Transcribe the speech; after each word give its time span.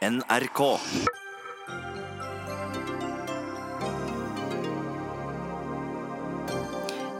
NRK. 0.00 0.60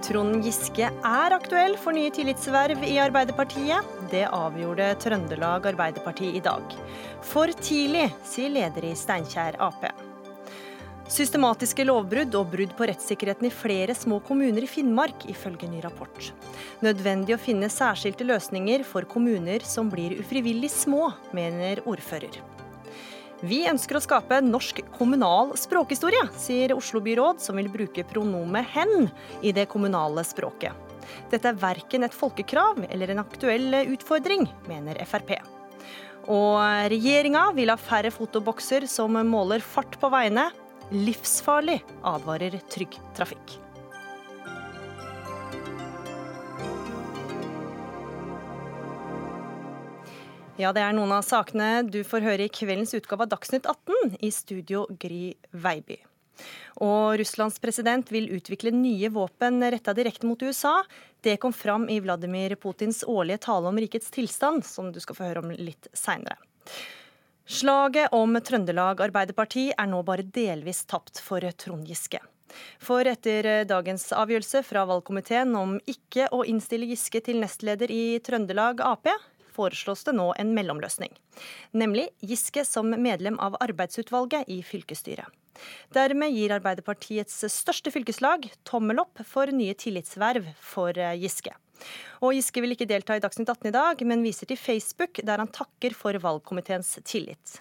Trond 0.06 0.38
Giske 0.40 0.88
er 0.88 1.34
aktuell 1.36 1.76
for 1.76 1.92
nye 1.92 2.08
tillitsverv 2.16 2.80
i 2.88 2.94
Arbeiderpartiet. 3.04 3.90
Det 4.08 4.22
avgjorde 4.32 4.94
Trøndelag 5.04 5.68
Arbeiderparti 5.74 6.30
i 6.38 6.40
dag. 6.40 6.72
For 7.20 7.52
tidlig, 7.60 8.06
sier 8.24 8.48
leder 8.54 8.86
i 8.88 8.94
Steinkjer 8.96 9.60
Ap. 9.60 9.84
Systematiske 11.10 11.84
lovbrudd 11.84 12.38
og 12.38 12.48
brudd 12.54 12.72
på 12.78 12.88
rettssikkerheten 12.88 13.50
i 13.50 13.52
flere 13.52 13.92
små 13.98 14.22
kommuner 14.24 14.64
i 14.64 14.70
Finnmark, 14.70 15.28
ifølge 15.28 15.68
ny 15.68 15.82
rapport. 15.84 16.30
Nødvendig 16.80 17.36
å 17.36 17.42
finne 17.44 17.68
særskilte 17.68 18.24
løsninger 18.24 18.88
for 18.88 19.04
kommuner 19.04 19.68
som 19.68 19.92
blir 19.92 20.16
ufrivillig 20.22 20.72
små, 20.72 21.10
mener 21.36 21.84
ordfører. 21.84 22.40
Vi 23.40 23.62
ønsker 23.70 23.96
å 23.96 24.02
skape 24.04 24.42
norsk 24.44 24.82
kommunal 24.98 25.54
språkhistorie, 25.56 26.26
sier 26.36 26.74
Oslo-byråd, 26.76 27.38
som 27.40 27.56
vil 27.56 27.70
bruke 27.72 28.04
pronomet 28.04 28.68
'hen' 28.68 29.08
i 29.40 29.52
det 29.52 29.64
kommunale 29.66 30.20
språket. 30.28 30.76
Dette 31.30 31.48
er 31.48 31.56
verken 31.56 32.04
et 32.04 32.12
folkekrav 32.12 32.84
eller 32.90 33.10
en 33.10 33.22
aktuell 33.24 33.72
utfordring, 33.94 34.44
mener 34.68 35.00
Frp. 35.08 35.40
Og 36.28 36.60
regjeringa 36.92 37.54
vil 37.56 37.72
ha 37.72 37.76
færre 37.80 38.12
fotobokser 38.12 38.86
som 38.86 39.16
måler 39.26 39.64
fart 39.64 39.96
på 39.98 40.12
veiene. 40.12 40.50
Livsfarlig, 40.92 41.80
advarer 42.04 42.60
Trygg 42.68 42.92
Trafikk. 43.16 43.69
Ja, 50.58 50.72
det 50.74 50.82
er 50.82 50.94
noen 50.96 51.12
av 51.14 51.22
sakene 51.24 51.82
du 51.86 52.00
får 52.04 52.24
høre 52.26 52.46
i 52.46 52.52
kveldens 52.52 52.92
utgave 52.96 53.24
av 53.24 53.30
Dagsnytt 53.32 53.68
18. 53.70 54.16
I 54.20 54.30
studio 54.34 54.86
Gry 55.00 55.34
Veiby. 55.52 56.00
Og 56.82 57.18
Russlands 57.20 57.60
president 57.62 58.10
vil 58.12 58.30
utvikle 58.34 58.72
nye 58.74 59.10
våpen 59.12 59.60
retta 59.72 59.94
direkte 59.96 60.26
mot 60.26 60.42
USA. 60.42 60.80
Det 61.20 61.36
kom 61.40 61.52
fram 61.52 61.88
i 61.92 62.00
Vladimir 62.00 62.56
Putins 62.56 63.04
årlige 63.06 63.44
tale 63.46 63.70
om 63.70 63.78
rikets 63.78 64.10
tilstand, 64.10 64.64
som 64.66 64.90
du 64.92 65.00
skal 65.00 65.18
få 65.18 65.28
høre 65.28 65.44
om 65.44 65.54
litt 65.54 65.90
seinere. 65.92 66.40
Slaget 67.50 68.12
om 68.14 68.36
Trøndelag 68.46 69.00
Arbeiderparti 69.06 69.70
er 69.74 69.88
nå 69.90 70.02
bare 70.06 70.22
delvis 70.22 70.84
tapt 70.90 71.22
for 71.22 71.44
Trond 71.58 71.88
Giske. 71.88 72.20
For 72.82 73.06
etter 73.06 73.64
dagens 73.68 74.08
avgjørelse 74.14 74.62
fra 74.66 74.84
valgkomiteen 74.88 75.54
om 75.58 75.76
ikke 75.90 76.28
å 76.34 76.44
innstille 76.48 76.88
Giske 76.90 77.22
til 77.26 77.40
nestleder 77.42 77.90
i 77.94 78.18
Trøndelag 78.22 78.82
Ap, 78.86 79.10
foreslås 79.50 80.06
det 80.06 80.14
nå 80.16 80.30
en 80.38 80.54
mellomløsning. 80.56 81.12
Nemlig 81.76 82.08
Giske 82.24 82.64
som 82.66 82.90
medlem 82.90 83.38
av 83.42 83.58
arbeidsutvalget 83.60 84.48
i 84.48 84.60
fylkesstyret. 84.66 85.28
Dermed 85.92 86.32
gir 86.32 86.54
Arbeiderpartiets 86.54 87.42
største 87.52 87.92
fylkeslag 87.92 88.46
tommel 88.64 89.02
opp 89.02 89.20
for 89.28 89.50
nye 89.52 89.74
tillitsverv 89.76 90.46
for 90.56 90.96
Giske. 91.20 91.52
Og 92.24 92.36
Giske 92.36 92.62
vil 92.62 92.76
ikke 92.76 92.88
delta 92.88 93.16
i 93.16 93.22
Dagsnytt 93.22 93.50
18 93.50 93.70
i 93.70 93.74
dag, 93.74 94.06
men 94.08 94.24
viser 94.24 94.48
til 94.48 94.60
Facebook, 94.60 95.20
der 95.24 95.42
han 95.42 95.52
takker 95.52 95.96
for 95.96 96.16
valgkomiteens 96.20 96.98
tillit. 97.04 97.60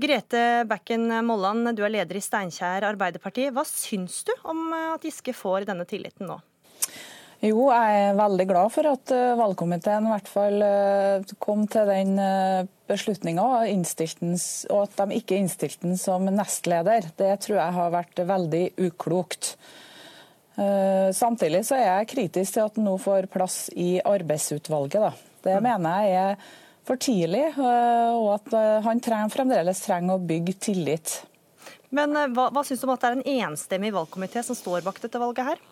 Grete 0.00 0.64
Bekken 0.68 1.10
Molland, 1.28 1.74
du 1.76 1.82
er 1.84 1.92
leder 1.92 2.16
i 2.16 2.24
Steinkjer 2.24 2.86
Arbeiderparti. 2.88 3.50
Hva 3.52 3.66
syns 3.68 4.22
du 4.24 4.32
om 4.48 4.70
at 4.72 5.04
Giske 5.04 5.34
får 5.36 5.68
denne 5.68 5.84
tilliten 5.88 6.30
nå? 6.30 6.40
Jo, 7.40 7.70
jeg 7.72 8.00
er 8.02 8.18
veldig 8.18 8.44
glad 8.50 8.72
for 8.74 8.86
at 8.90 9.12
eh, 9.16 9.38
valgkomiteen 9.38 10.04
i 10.04 10.10
hvert 10.12 10.26
fall 10.28 10.60
eh, 10.60 11.30
kom 11.40 11.62
til 11.72 11.88
den 11.88 12.18
eh, 12.20 12.66
beslutninga 12.90 13.46
og 13.64 14.82
at 14.82 14.98
de 14.98 15.16
ikke 15.16 15.38
innstilte 15.40 15.86
den 15.86 15.96
som 15.96 16.28
nestleder. 16.28 17.08
Det 17.16 17.30
tror 17.40 17.56
jeg 17.62 17.76
har 17.78 17.94
vært 17.94 18.20
veldig 18.28 18.64
uklokt. 18.88 19.54
Samtidig 21.16 21.62
så 21.64 21.78
er 21.78 21.86
jeg 21.86 22.08
kritisk 22.10 22.52
til 22.52 22.66
at 22.66 22.74
han 22.76 22.84
nå 22.84 22.96
får 23.00 23.30
plass 23.32 23.70
i 23.80 24.02
arbeidsutvalget. 24.04 24.98
Da. 25.00 25.38
Det 25.46 25.54
mm. 25.56 25.64
mener 25.64 26.02
jeg 26.04 26.18
er 26.18 26.50
for 26.84 27.00
tidlig, 27.00 27.44
og 27.56 28.26
at 28.34 28.56
han 28.84 29.00
trenger, 29.00 29.32
fremdeles 29.32 29.80
trenger 29.86 30.18
å 30.18 30.24
bygge 30.26 30.56
tillit. 30.66 31.14
Men 31.94 32.12
hva, 32.34 32.50
hva 32.52 32.66
syns 32.66 32.82
du 32.82 32.88
om 32.90 32.92
at 32.92 33.06
det 33.06 33.12
er 33.12 33.20
en 33.20 33.46
enstemmig 33.46 33.94
valgkomité 33.94 34.42
som 34.44 34.58
står 34.58 34.84
bak 34.84 35.00
dette 35.00 35.22
valget 35.22 35.54
her? 35.54 35.64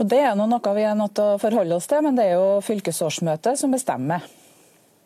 Og 0.00 0.08
Det 0.08 0.22
er 0.24 0.36
noe 0.38 0.74
vi 0.76 0.86
er 0.88 0.96
nødt 0.98 1.14
til 1.18 1.34
å 1.34 1.40
forholde 1.42 1.76
oss 1.76 1.90
til, 1.90 2.00
men 2.04 2.16
det 2.16 2.30
er 2.30 2.38
jo 2.40 2.62
fylkesårsmøtet 2.64 3.60
som 3.60 3.74
bestemmer. 3.74 4.24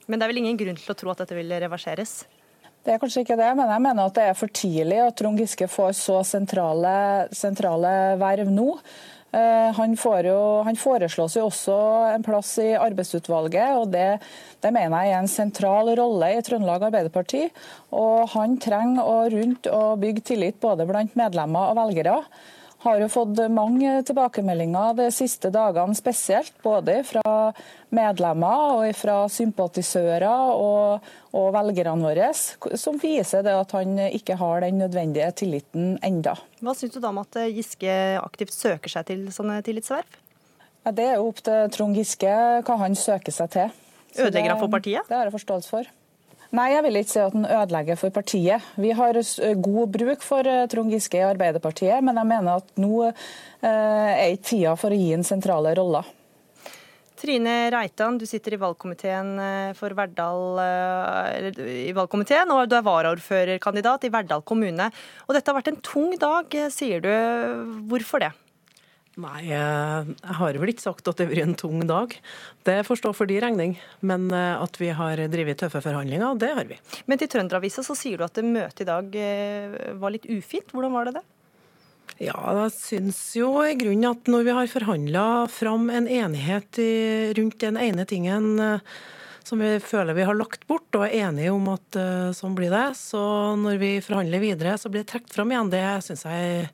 Men 0.06 0.18
det 0.18 0.26
er 0.26 0.30
vel 0.30 0.44
ingen 0.44 0.58
grunn 0.60 0.78
til 0.78 0.94
å 0.94 0.98
tro 0.98 1.10
at 1.12 1.24
dette 1.24 1.36
vil 1.36 1.50
reverseres? 1.50 2.20
Det 2.86 2.94
er 2.94 3.00
kanskje 3.02 3.24
ikke 3.24 3.38
det, 3.40 3.48
men 3.58 3.66
jeg 3.66 3.82
mener 3.82 4.06
at 4.06 4.14
det 4.14 4.24
er 4.30 4.38
for 4.38 4.52
tidlig 4.54 5.00
at 5.02 5.16
Trond 5.18 5.40
Giske 5.42 5.66
får 5.66 5.96
så 5.98 6.20
sentrale, 6.22 6.94
sentrale 7.34 7.90
verv 8.20 8.52
nå. 8.54 8.68
Eh, 9.34 9.70
han, 9.74 9.96
jo, 10.22 10.38
han, 10.62 10.78
foreslås 10.78 11.34
jo 11.34 11.48
også 11.48 11.76
en 12.12 12.22
plass 12.24 12.52
i 12.62 12.68
arbeidsutvalget, 12.78 13.74
og 13.80 13.90
det, 13.90 14.20
det, 14.62 14.70
mener 14.70 15.02
jeg 15.02 15.16
er 15.16 15.18
en 15.18 15.32
sentral 15.32 15.90
rolle 15.98 16.30
i 16.36 16.44
Trøndelag 16.46 16.86
Arbeiderparti. 16.86 17.48
Og 17.98 18.30
han 18.36 18.54
trenger 18.62 19.02
å 19.02 19.16
rundt 19.34 19.66
og 19.72 19.98
bygge 20.04 20.22
tillit 20.30 20.62
både 20.62 20.86
blant 20.86 21.18
medlemmer 21.18 21.72
og 21.72 21.80
velgere 21.82 22.20
har 22.84 23.00
jo 23.00 23.08
fått 23.10 23.40
mange 23.50 23.92
tilbakemeldinger 24.06 24.96
de 24.98 25.06
siste 25.14 25.50
dagene 25.54 25.96
spesielt. 25.96 26.52
Både 26.62 26.98
fra 27.08 27.52
medlemmer 27.94 28.82
og 28.82 28.98
fra 28.98 29.16
sympatisører 29.32 30.52
og, 30.56 31.08
og 31.36 31.48
velgerne 31.56 32.04
våre, 32.04 32.30
som 32.78 33.00
viser 33.02 33.48
at 33.52 33.74
han 33.76 33.98
ikke 34.06 34.38
har 34.40 34.62
den 34.66 34.82
nødvendige 34.82 35.32
tilliten 35.42 35.96
enda. 36.04 36.36
Hva 36.60 36.76
syns 36.76 36.94
du 36.96 37.00
da 37.00 37.10
om 37.14 37.22
at 37.24 37.40
Giske 37.50 37.96
aktivt 38.20 38.54
søker 38.54 38.92
seg 38.92 39.10
til 39.10 39.26
sånne 39.34 39.62
tillitsverv? 39.66 40.22
Ja, 40.86 40.92
det 40.94 41.06
er 41.08 41.16
jo 41.18 41.30
opp 41.32 41.40
til 41.42 41.70
Trond 41.74 41.98
Giske 41.98 42.32
hva 42.62 42.80
han 42.84 42.94
søker 42.98 43.34
seg 43.34 43.54
til. 43.56 43.78
Ødelegger 44.16 44.54
han 44.54 44.60
for 44.60 44.72
partiet? 44.72 45.08
Det 45.08 45.16
har 45.16 45.26
jeg 45.26 45.34
forståelse 45.34 45.72
for. 45.72 45.88
Nei, 46.56 46.70
jeg 46.72 46.84
vil 46.86 46.96
ikke 47.00 47.12
si 47.12 47.20
at 47.20 47.34
den 47.34 47.44
ødelegger 47.44 47.98
for 48.00 48.14
partiet. 48.14 48.68
Vi 48.80 48.92
har 48.96 49.18
god 49.60 49.90
bruk 49.92 50.22
for 50.24 50.46
Trond 50.72 50.92
Giske 50.94 51.18
i 51.20 51.26
Arbeiderpartiet, 51.26 52.00
men 52.06 52.16
jeg 52.16 52.30
mener 52.30 52.62
at 52.62 52.70
nå 52.80 53.10
er 53.60 54.30
ikke 54.30 54.46
tida 54.52 54.76
for 54.80 54.94
å 54.94 55.00
gi 55.00 55.10
en 55.16 55.26
sentrale 55.26 55.74
roller. 55.76 56.06
Trine 57.16 57.56
Reitan, 57.72 58.18
du 58.20 58.26
sitter 58.28 58.54
i 58.56 58.60
valgkomiteen 58.60 59.30
for 59.76 59.96
Verdal 59.96 60.60
i 61.64 61.92
valgkomiteen, 61.96 62.52
og 62.52 62.68
du 62.68 62.76
er 62.76 62.88
varaordførerkandidat 62.88 64.04
i 64.08 64.12
Verdal 64.12 64.44
kommune. 64.46 64.90
Og 65.26 65.36
dette 65.36 65.52
har 65.52 65.56
vært 65.60 65.72
en 65.72 65.80
tung 65.84 66.12
dag, 66.20 66.56
sier 66.72 67.04
du. 67.04 67.12
Hvorfor 67.88 68.24
det? 68.24 68.32
Nei, 69.16 69.46
eh, 69.48 70.08
jeg 70.12 70.36
har 70.36 70.58
vel 70.60 70.70
ikke 70.74 70.84
sagt 70.90 71.06
at 71.08 71.16
det 71.16 71.24
har 71.24 71.30
vært 71.30 71.46
en 71.46 71.56
tung 71.56 71.84
dag. 71.88 72.12
Det 72.68 72.74
får 72.84 72.98
stå 73.00 73.12
for 73.16 73.30
de 73.30 73.38
regning. 73.40 73.72
Men 74.04 74.26
eh, 74.28 74.60
at 74.60 74.76
vi 74.76 74.90
har 74.92 75.22
drevet 75.32 75.56
tøffe 75.62 75.80
forhandlinger, 75.80 76.36
det 76.36 76.50
har 76.58 76.68
vi. 76.68 76.76
Men 77.08 77.22
til 77.22 77.30
Trønderavisa 77.32 77.84
så 77.86 77.96
sier 77.96 78.20
du 78.20 78.26
at 78.26 78.36
møtet 78.44 78.84
i 78.84 78.88
dag 78.90 79.16
eh, 79.16 79.78
var 79.96 80.12
litt 80.12 80.28
ufint. 80.28 80.68
Hvordan 80.68 80.92
var 80.92 81.08
det 81.08 81.16
det? 81.16 81.24
Ja, 82.26 82.36
jeg 82.60 82.74
syns 82.76 83.20
jo 83.38 83.54
i 83.64 83.72
grunnen 83.80 84.10
at 84.10 84.28
når 84.28 84.44
vi 84.44 84.56
har 84.58 84.68
forhandla 84.72 85.24
fram 85.52 85.88
en 85.92 86.06
enighet 86.08 86.78
rundt 87.36 87.58
den 87.60 87.80
ene 87.80 88.06
tingen 88.08 88.60
som 89.44 89.60
vi 89.60 89.72
føler 89.84 90.16
vi 90.16 90.24
har 90.28 90.36
lagt 90.38 90.64
bort, 90.70 90.86
og 90.96 91.04
er 91.04 91.26
enige 91.26 91.52
om 91.52 91.66
at 91.74 91.98
sånn 92.38 92.54
blir 92.56 92.72
det, 92.72 92.86
så 92.96 93.20
når 93.60 93.82
vi 93.82 93.90
forhandler 94.06 94.42
videre, 94.42 94.78
så 94.80 94.88
blir 94.88 95.04
det 95.04 95.10
trukket 95.12 95.36
fram 95.36 95.52
igjen. 95.52 95.72
Det 95.74 95.84
syns 96.06 96.24
jeg 96.24 96.70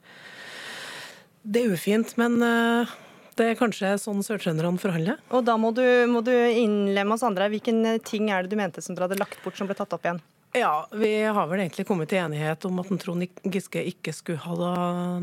det 1.42 1.62
er 1.62 1.72
ufint, 1.75 2.14
men 2.20 2.38
eh, 2.47 2.92
det 3.38 3.48
er 3.48 3.58
kanskje 3.58 3.94
sånn 4.00 4.22
sørtrønderne 4.25 4.80
forhandler. 4.80 5.22
Og 5.34 5.44
da 5.47 5.56
må 5.60 5.72
du, 5.76 5.84
må 6.10 6.22
du 6.25 6.32
innlemme 6.32 7.16
oss 7.16 7.25
andre. 7.26 7.50
Hvilken 7.53 7.84
ting 8.06 8.30
er 8.30 8.44
det 8.44 8.53
du 8.53 8.60
mente 8.60 8.84
som 8.84 8.97
dere 8.97 9.08
hadde 9.08 9.20
lagt 9.22 9.41
bort, 9.44 9.58
som 9.58 9.70
ble 9.70 9.78
tatt 9.78 9.94
opp 9.97 10.06
igjen? 10.06 10.22
Ja, 10.52 10.86
Vi 10.92 11.22
har 11.25 11.46
vel 11.49 11.62
egentlig 11.62 11.87
kommet 11.88 12.11
til 12.12 12.20
enighet 12.20 12.66
om 12.69 12.81
at 12.82 12.90
Trond 13.00 13.25
Giske 13.49 13.81
ikke 13.88 14.12
skulle 14.12 14.43
ha 14.44 14.72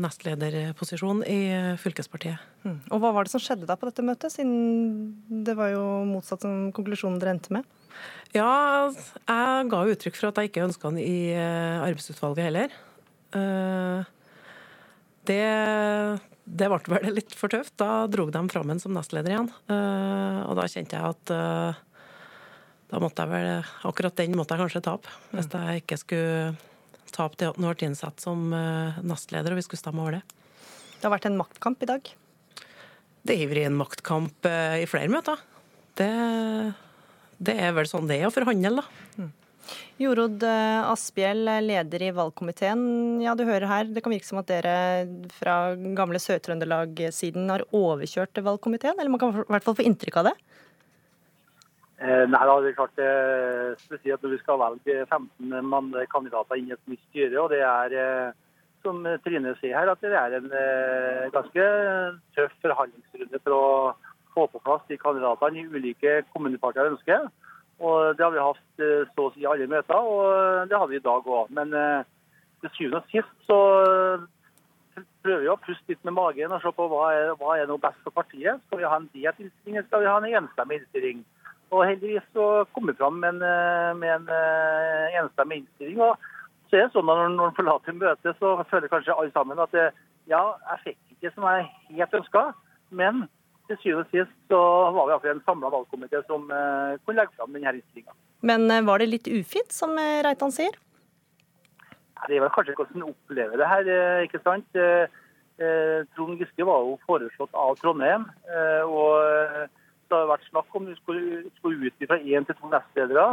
nestlederposisjon 0.02 1.22
i 1.22 1.40
fylkespartiet. 1.78 2.42
Mm. 2.66 2.80
Og 2.90 2.98
Hva 2.98 3.12
var 3.14 3.28
det 3.28 3.32
som 3.36 3.42
skjedde 3.42 3.68
da 3.68 3.76
på 3.78 3.86
dette 3.86 4.02
møtet, 4.02 4.34
siden 4.34 5.44
det 5.46 5.54
var 5.58 5.70
jo 5.70 5.84
motsatt 6.08 6.42
som 6.42 6.72
konklusjonen 6.74 7.20
dere 7.22 7.36
endte 7.36 7.54
med? 7.54 7.68
Ja, 8.34 8.90
jeg 8.90 9.70
ga 9.70 9.84
uttrykk 9.92 10.18
for 10.18 10.30
at 10.30 10.40
jeg 10.40 10.50
ikke 10.50 10.66
ønska 10.66 10.90
han 10.90 10.98
i 10.98 11.30
eh, 11.30 11.78
arbeidsutvalget 11.78 12.46
heller. 12.50 12.74
Uh, 13.30 14.02
det, 15.30 16.20
det 16.44 16.68
ble 16.70 16.80
vel 16.96 17.14
litt 17.14 17.36
for 17.38 17.52
tøft. 17.52 17.76
Da 17.80 18.06
dro 18.10 18.28
de 18.32 18.42
fram 18.52 18.72
en 18.72 18.82
som 18.82 18.94
nestleder 18.96 19.34
igjen. 19.34 19.52
Uh, 19.70 20.42
og 20.48 20.58
da 20.58 20.66
kjente 20.70 20.98
jeg 20.98 21.14
at 21.14 21.34
uh, 21.34 21.78
da 22.90 22.98
måtte 22.98 23.22
jeg 23.22 23.30
vel 23.30 23.68
Akkurat 23.86 24.16
den 24.18 24.34
måtte 24.38 24.56
jeg 24.56 24.64
kanskje 24.64 24.84
tape. 24.88 25.14
Hvis 25.30 25.50
mm. 25.50 25.56
jeg 25.60 25.84
ikke 25.84 26.00
skulle 26.00 27.14
tape 27.14 27.38
det 27.38 27.50
at 27.50 27.58
han 27.58 27.68
ble 27.68 27.90
innsatt 27.90 28.22
som 28.22 28.50
uh, 28.54 28.98
nestleder, 29.06 29.54
og 29.54 29.60
vi 29.60 29.66
skulle 29.66 29.82
stemme 29.82 30.02
over 30.02 30.18
det. 30.18 30.24
Det 30.98 31.06
har 31.06 31.14
vært 31.14 31.30
en 31.30 31.38
maktkamp 31.38 31.82
i 31.86 31.90
dag? 31.90 32.12
Det 33.26 33.36
har 33.36 33.50
vært 33.50 33.68
en 33.70 33.80
maktkamp 33.80 34.46
i 34.80 34.86
flere 34.88 35.12
møter. 35.12 35.40
Det, 35.96 36.08
det, 37.36 37.54
er 37.56 37.74
vel 37.76 37.88
sånn 37.88 38.08
det 38.08 38.20
er 38.20 38.28
å 38.28 38.32
forhandle, 38.32 38.80
da. 38.80 39.08
Mm. 39.70 40.02
Jorod 40.04 40.44
Asphjell, 40.44 41.44
leder 41.66 42.04
i 42.06 42.12
valgkomiteen. 42.16 42.82
Ja, 43.24 43.36
du 43.38 43.44
hører 43.48 43.68
her, 43.70 43.84
Det 43.90 44.02
kan 44.04 44.12
virke 44.12 44.28
som 44.28 44.42
at 44.42 44.50
dere 44.50 45.06
fra 45.36 45.74
gamle 45.96 46.20
Sør-Trøndelag-siden 46.22 47.50
har 47.52 47.66
overkjørt 47.70 48.42
valgkomiteen? 48.42 48.98
Eller 48.98 49.12
man 49.12 49.20
kan 49.22 49.34
i 49.34 49.44
hvert 49.48 49.66
fall 49.66 49.78
få 49.78 49.86
inntrykk 49.86 50.22
av 50.22 50.30
det? 50.30 50.36
Eh, 52.00 52.24
nei, 52.32 52.44
det 52.48 52.70
er 52.70 52.76
klart 52.78 52.96
det, 52.96 53.08
spesielt 53.82 54.22
når 54.24 54.32
vi 54.32 54.38
skal 54.40 54.60
velge 54.62 55.02
15 55.04 55.98
kandidater 56.08 56.56
inn 56.56 56.70
i 56.70 56.72
et 56.72 56.86
nytt 56.88 57.02
styre. 57.10 57.42
og 57.42 57.50
det 57.52 57.60
er 57.60 57.96
eh, 58.00 58.30
som 58.80 59.04
Trine 59.20 59.52
sier 59.60 59.76
her, 59.76 59.90
at 59.92 60.00
det 60.00 60.14
er 60.16 60.36
en 60.38 60.48
eh, 60.48 61.26
ganske 61.34 61.66
tøff 62.36 62.54
forhandlingsrunde 62.64 63.42
for 63.44 63.52
å 63.52 63.66
få 64.32 64.46
på 64.48 64.62
plass 64.64 64.86
de 64.88 64.96
kandidatene 64.96 65.60
i 65.60 65.66
ulike 65.68 66.22
kommunepartier 66.32 66.88
ønsker. 66.88 67.28
Og 67.80 68.16
Det 68.16 68.24
har 68.24 68.32
vi 68.34 68.44
hatt 68.44 68.84
eh, 68.84 69.08
så 69.14 69.28
å 69.28 69.32
si 69.34 69.46
alle 69.48 69.68
møter, 69.70 69.96
og 69.96 70.68
det 70.68 70.76
har 70.76 70.88
vi 70.90 70.98
i 70.98 71.04
dag 71.04 71.26
òg. 71.26 71.52
Men 71.56 71.72
eh, 71.76 72.02
til 72.60 72.72
syvende 72.76 73.00
og 73.00 73.12
sist 73.12 73.46
så 73.48 73.60
prøver 75.24 75.44
vi 75.44 75.52
å 75.52 75.60
puste 75.64 75.92
litt 75.92 76.02
med 76.04 76.16
magen 76.16 76.52
og 76.52 76.60
se 76.60 76.72
på 76.76 76.88
hva 76.90 77.10
er, 77.16 77.32
er 77.32 77.68
noe 77.70 77.80
best 77.80 78.00
for 78.04 78.16
partiet. 78.16 78.60
Skal 78.66 78.82
vi 78.82 78.88
ha 78.88 78.98
en 79.00 79.08
delt 79.14 79.40
innstilling, 79.40 79.78
eller 79.78 79.88
skal 79.88 80.04
vi 80.04 80.10
ha 80.10 80.18
en 80.20 80.42
enstemmig 80.42 80.80
innstilling? 80.80 81.24
Og 81.70 81.86
Heldigvis 81.86 82.26
så 82.34 82.46
kom 82.74 82.90
vi 82.90 82.96
fram 82.98 83.20
med 83.22 83.36
en, 83.38 83.98
med 84.00 84.10
en 84.16 84.30
enstemmig 85.22 85.62
innstilling. 85.62 86.00
og 86.02 86.16
så 86.68 86.78
er 86.78 86.86
det 86.86 86.94
sånn 86.94 87.10
at 87.10 87.20
Når 87.20 87.36
man 87.38 87.54
forlater 87.56 87.96
møtet, 87.96 88.38
så 88.38 88.56
føler 88.70 88.90
kanskje 88.90 89.14
alle 89.14 89.32
sammen 89.34 89.62
at 89.62 89.76
ja, 90.30 90.42
jeg 90.72 90.82
fikk 90.84 90.98
ikke 91.16 91.32
som 91.34 91.46
jeg 91.48 91.68
helt 91.96 92.16
ønska, 92.20 92.42
men 92.90 93.24
til 93.70 93.78
syvende 93.82 94.04
og 94.06 94.12
sist 94.14 94.36
så 94.50 94.60
var 94.94 95.06
vi 95.06 95.14
iallfall 95.14 95.32
en 95.36 95.46
samla 95.46 95.70
valgkomité 95.72 96.20
som 96.26 96.50
eh, 96.50 96.98
kunne 97.04 97.20
legge 97.20 97.36
fram 97.38 97.54
denne 97.54 97.74
innstillinga. 97.76 98.14
Men 98.46 98.70
eh, 98.70 98.84
var 98.86 99.00
det 99.00 99.10
litt 99.10 99.28
ufint, 99.30 99.72
som 99.74 99.96
eh, 100.00 100.20
Reitan 100.26 100.54
sier? 100.54 100.76
Det 102.26 102.36
er 102.36 102.44
vel 102.44 102.52
kanskje 102.52 102.76
hvordan 102.76 103.00
en 103.00 103.10
opplever 103.12 103.60
det 103.60 103.68
her, 103.68 103.90
ikke 104.26 104.42
sant. 104.44 104.76
Eh, 104.76 106.00
Trond 106.16 106.40
Giske 106.40 106.64
var 106.64 106.86
jo 106.86 106.96
foreslått 107.04 107.56
av 107.56 107.74
Trondheim. 107.76 108.22
og 108.88 109.68
Det 110.08 110.16
har 110.16 110.30
vært 110.30 110.46
snakk 110.48 110.76
om 110.76 110.86
du 110.88 110.94
skulle, 110.96 111.42
skulle 111.58 111.90
ut 111.90 112.06
fra 112.08 112.16
én 112.16 112.46
til 112.48 112.56
to 112.56 112.70
nestledere. 112.72 113.26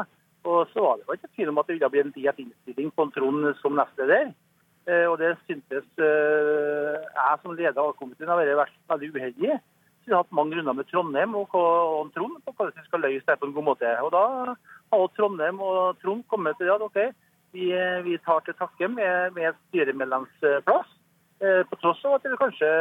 Og 0.43 0.67
så 0.73 0.83
var 0.83 0.99
det 0.99 1.15
ikke 1.15 1.31
tvil 1.37 1.53
om 1.53 1.61
at 1.61 1.69
det 1.69 1.77
ville 1.77 1.89
bli 1.93 2.01
en 2.03 2.11
delt 2.17 2.41
innstilling 2.43 2.91
på 2.91 3.05
en 3.07 3.13
Trond 3.15 3.47
som 3.61 3.79
nestleder. 3.79 4.33
Og 5.07 5.15
det 5.19 5.33
syntes 5.45 5.87
jeg 5.99 7.39
som 7.43 7.55
leder 7.55 7.79
av 7.79 7.95
komiteen 7.95 8.31
har 8.31 8.43
vært 8.59 8.75
veldig 8.91 9.11
uheldig. 9.15 9.55
Vi 10.07 10.15
har 10.15 10.24
hatt 10.24 10.36
mange 10.36 10.56
runder 10.56 10.75
med 10.77 10.88
Trondheim 10.88 11.36
og, 11.36 11.56
og 11.56 12.12
Trond 12.15 12.39
på 12.45 12.54
hvordan 12.56 12.75
vi 12.77 12.86
skal 12.88 13.04
løse 13.04 13.27
det 13.27 13.39
på 13.42 13.50
en 13.50 13.56
god 13.57 13.65
måte. 13.74 13.89
Og 14.06 14.13
da 14.15 14.24
har 14.56 15.09
Trondheim 15.18 15.59
og 15.59 16.00
Trond 16.04 16.24
kommet 16.31 16.56
til 16.62 16.71
at 16.71 16.86
ok, 16.86 17.01
vi, 17.56 17.68
vi 18.07 18.15
tar 18.24 18.45
til 18.45 18.56
takke 18.56 18.88
med, 18.94 19.36
med 19.36 19.59
styremedlemsplass. 19.68 20.95
Eh, 21.38 21.62
på 21.69 21.77
tross 21.77 22.00
av 22.07 22.15
at 22.18 22.24
det 22.25 22.39
kanskje 22.39 22.71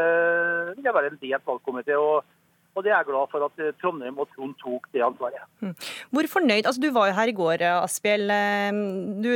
vil 0.79 0.87
være 0.87 1.11
en 1.11 1.21
delt 1.21 1.51
valgkomité. 1.51 1.99
og 1.99 2.25
og 2.77 2.85
det 2.85 2.93
er 2.93 2.99
jeg 3.01 3.09
glad 3.09 3.31
for 3.33 3.45
at 3.47 3.63
eh, 3.65 3.73
Trondheim 3.81 4.19
og 4.21 4.29
Trond 4.35 4.53
tok 4.61 4.85
det 4.93 5.01
ansvaret. 5.05 5.45
Mm. 5.65 5.73
Hvor 6.13 6.29
fornøyd, 6.29 6.67
altså 6.69 6.83
Du 6.83 6.91
var 6.93 7.09
jo 7.09 7.17
her 7.17 7.33
i 7.33 7.37
går, 7.37 7.65
eh, 7.65 7.77
Asphjell. 7.81 8.29
Eh, 8.29 8.81
du 9.25 9.31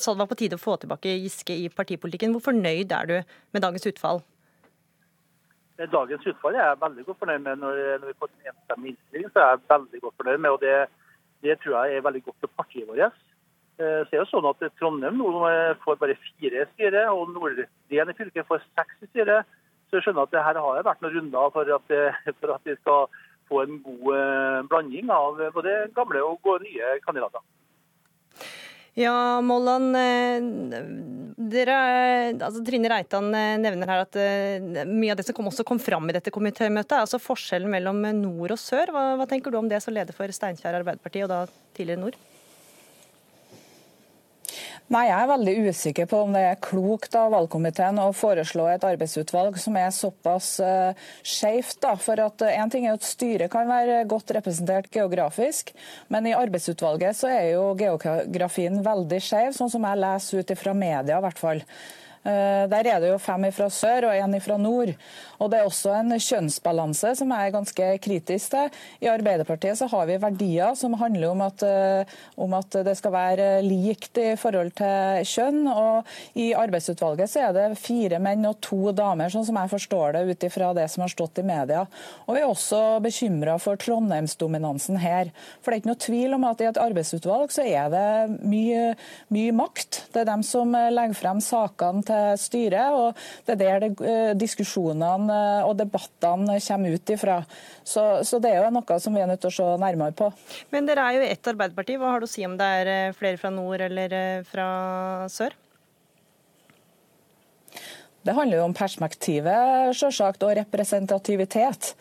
sa 0.00 0.14
det 0.14 0.22
var 0.22 0.30
på 0.30 0.38
tide 0.40 0.56
å 0.56 0.62
få 0.62 0.78
tilbake 0.80 1.18
Giske 1.20 1.52
i 1.52 1.68
partipolitikken. 1.68 2.32
Hvor 2.32 2.46
fornøyd 2.48 2.94
er 2.96 3.10
du 3.10 3.16
med 3.52 3.66
dagens 3.66 3.84
utfall? 3.92 4.24
Dagens 5.88 6.26
utfall 6.28 6.58
er 6.58 6.66
jeg 6.66 6.80
veldig 6.80 7.04
godt 7.06 7.18
fornøyd 7.22 7.44
med. 7.46 7.62
Når, 7.62 7.78
vi 8.04 8.16
får 8.20 8.28
en 8.30 8.50
enstemmig 8.52 8.90
innstilling, 8.92 9.30
så 9.32 9.40
er 9.40 9.50
jeg 9.54 9.62
veldig 9.70 10.00
godt 10.02 10.16
fornøyd 10.20 10.38
med. 10.44 10.50
og 10.50 10.60
det, 10.60 10.74
det 11.42 11.58
tror 11.60 11.76
jeg 11.78 11.96
er 11.96 12.06
veldig 12.08 12.22
godt 12.26 12.40
for 12.40 12.56
partiet 12.60 12.88
vårt. 12.88 13.22
Så 13.80 14.12
er 14.12 14.20
det 14.20 14.26
sånn 14.28 14.44
at 14.50 14.66
Trondheim 14.76 15.16
nå 15.16 15.30
får 15.80 15.96
bare 16.02 16.18
fire 16.20 16.66
i 16.66 16.68
styret, 16.74 17.08
og 17.08 17.32
Nordland 17.32 18.12
i 18.12 18.16
fylket 18.18 18.48
får 18.50 18.60
seks 18.76 19.06
i 19.06 19.08
styret. 19.08 19.48
Så 19.88 19.96
jeg 19.96 20.04
skjønner 20.04 20.28
at 20.28 20.34
det 20.34 20.44
her 20.44 20.60
har 20.60 20.84
vært 20.84 21.00
noen 21.00 21.16
runder 21.16 21.54
for 21.54 21.72
at, 21.78 21.94
for 22.42 22.52
at 22.54 22.68
vi 22.68 22.76
skal 22.82 23.08
få 23.50 23.64
en 23.64 23.80
god 23.82 24.12
eh, 24.14 24.60
blanding 24.70 25.10
av 25.10 25.40
både 25.56 25.78
gamle 25.96 26.22
og 26.22 26.52
nye 26.62 26.92
kandidater. 27.06 27.42
Ja, 28.98 29.40
Molland. 29.44 29.94
Eh, 29.96 30.80
dere, 31.50 31.76
altså 32.36 32.62
Trine 32.66 32.90
Reitan 32.90 33.30
eh, 33.34 33.54
nevner 33.62 33.90
her 33.90 34.02
at 34.04 34.18
mye 34.88 35.14
av 35.14 35.20
det 35.20 35.26
som 35.28 35.36
kom, 35.36 35.48
også 35.50 35.66
kom 35.66 35.80
fram 35.82 36.10
i 36.10 36.16
dette 36.16 36.32
komitémøtet, 36.34 36.96
er 36.96 37.06
altså 37.06 37.22
forskjellen 37.22 37.70
mellom 37.70 38.02
nord 38.18 38.56
og 38.56 38.60
sør. 38.60 38.92
Hva, 38.94 39.06
hva 39.20 39.28
tenker 39.30 39.52
du 39.52 39.60
om 39.60 39.70
det 39.70 39.82
som 39.84 39.94
leder 39.96 40.16
for 40.16 40.30
Steinkjer 40.34 40.82
Arbeiderparti, 40.82 41.24
og 41.26 41.32
da 41.32 41.44
tidligere 41.78 42.04
nord? 42.04 42.20
Nei, 44.90 45.04
Jeg 45.06 45.22
er 45.22 45.28
veldig 45.30 45.52
usikker 45.70 46.06
på 46.10 46.18
om 46.24 46.32
det 46.34 46.40
er 46.42 46.56
klokt 46.66 47.14
av 47.14 47.28
valgkomiteen 47.30 48.00
å 48.02 48.08
foreslå 48.10 48.64
et 48.72 48.82
arbeidsutvalg 48.88 49.54
som 49.62 49.76
er 49.78 49.92
såpass 49.94 50.48
uh, 50.66 50.98
skjevt. 51.22 51.86
For 52.02 52.18
at 52.18 52.42
uh, 52.42 52.50
en 52.50 52.72
ting 52.72 52.88
er 52.88 52.96
at 52.96 53.06
styret 53.06 53.52
kan 53.52 53.70
være 53.70 54.00
godt 54.10 54.34
representert 54.34 54.90
geografisk, 54.90 55.70
men 56.10 56.26
i 56.26 56.34
arbeidsutvalget 56.34 57.20
så 57.20 57.30
er 57.30 57.52
jo 57.52 57.68
geografien 57.78 58.82
veldig 58.82 59.22
skjev, 59.22 59.54
sånn 59.54 59.70
som 59.70 59.86
jeg 59.86 60.02
leser 60.02 60.42
ut 60.42 60.54
fra 60.58 60.74
media 60.74 61.20
i 61.20 61.26
hvert 61.28 61.44
fall. 61.46 61.62
Uh, 62.20 62.68
der 62.68 62.84
er 62.84 63.00
det 63.00 63.08
jo 63.14 63.20
fem 63.22 63.46
fra 63.56 63.70
sør 63.72 64.10
og 64.10 64.16
én 64.18 64.40
fra 64.44 64.58
nord. 64.60 64.92
Og 65.40 65.48
Det 65.50 65.56
er 65.56 65.64
også 65.64 65.94
en 65.96 66.12
kjønnsbalanse 66.20 67.14
som 67.16 67.30
jeg 67.32 67.48
er 67.48 67.54
ganske 67.54 67.86
kritisk 68.04 68.52
til. 68.52 68.74
I 69.00 69.08
Arbeiderpartiet 69.08 69.78
så 69.78 69.88
har 69.88 70.04
vi 70.10 70.18
verdier 70.20 70.74
som 70.76 70.98
handler 71.00 71.30
om 71.30 71.40
at, 71.46 71.62
eh, 71.64 72.10
om 72.36 72.52
at 72.58 72.76
det 72.84 72.96
skal 72.98 73.14
være 73.14 73.46
likt 73.64 74.20
i 74.20 74.34
forhold 74.36 74.74
til 74.76 75.24
kjønn. 75.24 75.62
og 75.68 76.04
I 76.36 76.52
arbeidsutvalget 76.52 77.30
så 77.30 77.48
er 77.48 77.52
det 77.56 77.78
fire 77.78 78.18
menn 78.20 78.44
og 78.44 78.60
to 78.60 78.92
damer, 78.92 79.32
sånn 79.32 79.46
som 79.46 79.56
jeg 79.56 79.72
forstår 79.72 80.12
det 80.12 80.28
ut 80.28 80.44
ifra 80.44 80.74
det 80.74 80.90
som 80.90 81.06
har 81.06 81.08
stått 81.08 81.38
i 81.38 81.46
media. 81.46 81.86
Og 82.28 82.34
Vi 82.34 82.40
er 82.40 82.46
også 82.46 83.00
bekymra 83.00 83.58
for 83.58 83.76
Trondheimsdominansen 83.76 84.98
her. 84.98 85.32
For 85.62 85.70
det 85.70 85.78
er 85.78 85.80
ikke 85.80 85.92
noe 85.94 86.06
tvil 86.06 86.34
om 86.34 86.44
at 86.44 86.60
i 86.60 86.68
et 86.68 86.76
arbeidsutvalg 86.76 87.50
så 87.50 87.64
er 87.64 87.88
det 87.88 88.44
mye, 88.44 88.94
mye 89.30 89.52
makt. 89.52 90.04
Det 90.12 90.20
er 90.20 90.30
dem 90.30 90.42
som 90.42 90.72
legger 90.72 91.16
frem 91.16 91.40
sakene 91.40 92.04
til 92.10 92.42
styret, 92.42 92.98
og 92.98 93.16
det 93.46 93.56
er 93.56 93.62
der 93.64 93.86
det, 93.86 93.92
eh, 94.02 94.34
diskusjonene 94.38 95.30
Eh, 95.30 95.62
og 95.66 95.76
debattene 95.78 96.58
kommer 96.64 96.96
ut 96.96 97.14
ifra. 97.14 97.40
Så, 97.84 98.04
så, 98.26 98.40
det 98.42 98.52
er 98.52 98.64
jo 98.64 98.74
noe 98.74 99.00
som 99.02 99.16
vi 99.16 99.22
er 99.22 99.30
nødt 99.30 99.42
til 99.44 99.52
å 99.52 99.56
se 99.58 99.68
nærmere 99.82 100.16
på. 100.16 100.30
Men 100.74 100.88
dere 100.88 101.06
er 101.06 101.18
jo 101.18 101.26
ett 101.30 101.50
Arbeiderparti. 101.52 101.98
Hva 102.00 102.14
har 102.14 102.22
du 102.22 102.28
å 102.28 102.30
si 102.30 102.46
om 102.46 102.56
det 102.60 102.70
er 102.82 102.92
eh, 102.94 103.16
flere 103.16 103.40
fra 103.40 103.52
nord 103.54 103.84
eller 103.86 104.46
fra 104.48 104.68
sør? 105.32 105.56
Det 108.20 108.34
handler 108.36 108.58
jo 108.58 108.64
om 108.68 108.74
perspektivet 108.76 109.94
selvsagt, 109.96 110.42
og 110.44 110.52
representativitet. 110.58 111.94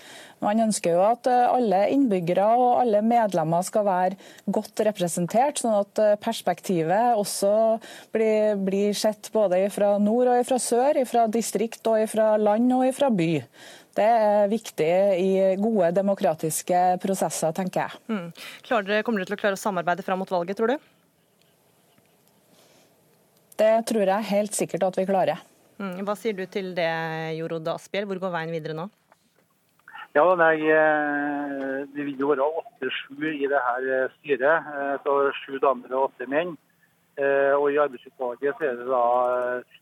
Man 0.43 0.59
ønsker 0.65 0.97
jo 0.97 1.03
at 1.05 1.27
alle 1.31 1.85
innbyggere 1.93 2.43
og 2.59 2.81
alle 2.81 2.99
medlemmer 3.03 3.63
skal 3.63 3.85
være 3.87 4.17
godt 4.51 4.83
representert, 4.87 5.61
sånn 5.61 5.77
at 5.79 6.01
perspektivet 6.23 7.15
også 7.19 7.53
blir, 8.15 8.59
blir 8.59 8.95
sett 8.99 9.31
både 9.35 9.61
fra 9.71 9.93
nord 10.03 10.31
og 10.33 10.43
fra 10.47 10.59
sør, 10.59 10.99
fra 11.07 11.27
distrikt 11.31 11.87
og 11.87 12.03
fra 12.11 12.33
land 12.39 12.71
og 12.75 12.91
fra 12.95 13.11
by. 13.15 13.31
Det 13.99 14.05
er 14.05 14.51
viktig 14.51 14.91
i 15.19 15.31
gode 15.59 15.89
demokratiske 15.95 16.81
prosesser, 17.03 17.55
tenker 17.55 17.87
jeg. 17.87 18.01
Mm. 18.11 18.27
Dere, 18.69 19.03
kommer 19.03 19.23
dere 19.23 19.31
til 19.31 19.39
å 19.39 19.41
klare 19.41 19.59
å 19.59 19.59
samarbeide 19.59 20.05
fram 20.07 20.21
mot 20.21 20.31
valget, 20.31 20.59
tror 20.59 20.75
du? 20.75 20.89
Det 23.59 23.73
tror 23.87 24.07
jeg 24.13 24.29
helt 24.29 24.55
sikkert 24.55 24.85
at 24.87 24.99
vi 24.99 25.07
klarer. 25.09 25.41
Mm. 25.79 26.01
Hva 26.03 26.15
sier 26.19 26.35
du 26.35 26.43
til 26.51 26.73
det, 26.75 26.91
Jorod 27.39 27.67
Asphjell? 27.71 28.07
Hvor 28.09 28.19
går 28.19 28.33
veien 28.33 28.51
videre 28.51 28.75
nå? 28.75 28.89
Ja, 30.17 30.25
nei, 30.35 30.57
eh, 30.67 31.85
Det 31.93 32.03
vil 32.05 32.17
jo 32.19 32.31
være 32.31 32.43
åtte-sju 32.43 33.29
i 33.29 33.47
det 33.47 33.61
her 33.67 33.85
eh, 33.87 34.11
styret. 34.17 34.65
Eh, 34.73 34.95
så 35.03 35.31
Sju 35.39 35.59
damer 35.59 35.93
og 35.93 36.09
åtte 36.09 36.27
menn. 36.27 36.57
Og 37.19 37.65
I 37.73 37.79
arbeidsutvalget 37.83 38.55
så 38.55 38.63
er 38.63 38.75
det 38.79 38.85
da 38.87 38.99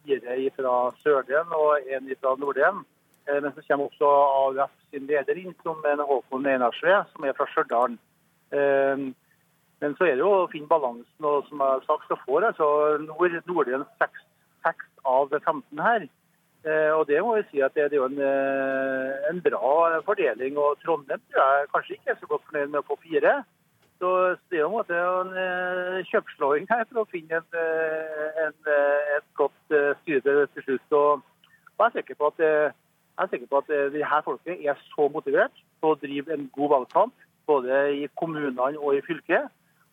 fire 0.01 0.37
fra 0.55 0.71
Sørlien 1.03 1.51
og 1.53 1.85
én 1.85 2.07
fra 2.17 2.31
Nordlien. 2.33 2.79
Men 3.27 3.53
så 3.53 3.61
kommer 3.67 3.85
også 3.85 4.09
AUF 4.09 4.71
sin 4.89 5.05
leder 5.05 5.37
inn, 5.37 5.53
som 5.61 5.85
er 5.85 6.01
Håkon 6.01 6.47
Einarsve, 6.49 6.95
som 7.11 7.27
er 7.29 7.37
fra 7.37 7.45
Stjørdal. 7.51 7.93
Men 8.49 9.93
så 9.99 10.07
er 10.07 10.17
det 10.17 10.25
jo 10.25 10.31
å 10.33 10.49
finne 10.49 10.65
balansen. 10.71 11.29
og 11.29 11.45
Som 11.45 11.61
jeg 11.61 11.75
har 11.75 11.85
sagt, 11.85 12.09
så 12.09 12.17
får 12.25 12.49
altså 12.49 12.97
Nord, 13.05 13.37
Nordlien 13.45 13.85
seks 14.01 14.25
av 15.07 15.31
15 15.31 15.83
her. 15.87 16.07
Eh, 16.67 16.91
og 16.91 17.05
det 17.07 17.19
må 17.23 17.35
vi 17.37 17.45
si 17.51 17.61
at 17.63 17.75
det, 17.77 17.85
er 17.85 17.95
jo 17.95 18.07
en, 18.07 18.17
eh, 18.19 19.27
en, 19.29 19.39
bra 19.45 19.99
fordeling. 20.07 20.57
Og 20.57 20.79
Trondheim 20.83 21.21
tror 21.31 21.53
jeg 21.53 21.69
kanskje 21.73 21.95
ikke 21.97 22.11
er 22.13 22.19
så 22.19 22.31
godt 22.31 22.47
fornøyd 22.49 22.73
med 22.73 22.81
å 22.81 22.87
få 22.89 22.97
fire. 23.03 23.35
Så 24.01 24.09
det 24.49 24.57
er 24.57 24.63
jo 24.63 24.71
en, 24.71 24.75
måte 24.77 24.97
en 24.97 25.37
eh, 25.43 26.01
kjøpslåing 26.09 26.67
her 26.69 26.83
for 26.89 27.03
å 27.03 27.11
finne 27.13 27.39
en, 27.39 27.47
en, 28.47 28.57
et 29.17 29.29
godt 29.39 29.77
styre 30.03 30.35
til 30.55 30.65
slutt. 30.65 30.97
Og, 30.99 31.23
jeg 31.77 31.85
er 31.85 31.95
sikker 31.99 32.17
på 32.17 32.31
at, 32.31 32.39
jeg 32.41 33.23
er 33.23 33.31
sikker 33.31 33.49
på 33.51 33.61
at 33.61 33.67
de 33.93 34.03
her 34.11 34.21
folket 34.25 34.63
er 34.65 34.79
så 34.89 35.05
motivert 35.13 35.59
på 35.81 35.91
å 35.93 35.97
drive 36.01 36.33
en 36.33 36.47
god 36.55 36.71
valgkamp, 36.71 37.13
både 37.45 37.83
i 37.93 38.07
kommunene 38.17 38.79
og 38.81 38.97
i 38.97 39.03
fylket. 39.05 39.45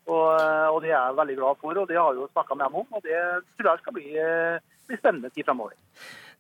Og, 0.09 0.31
og 0.73 0.79
det 0.85 0.91
er 0.91 0.97
jeg 0.97 1.19
veldig 1.19 1.37
glad 1.37 1.61
for, 1.61 1.77
og 1.81 1.89
det 1.89 1.99
har 2.01 2.17
vi 2.17 2.25
jo 2.25 2.31
snakka 2.33 2.57
med 2.57 2.65
dem 2.65 2.79
om. 2.81 2.89
Og 2.97 3.05
det 3.05 3.21
tror 3.61 3.71
jeg 3.71 3.83
skal 3.83 3.97
bli, 3.99 4.09
bli 4.87 5.01
spennende 5.01 5.31
tid 5.31 5.47
framover. 5.49 5.77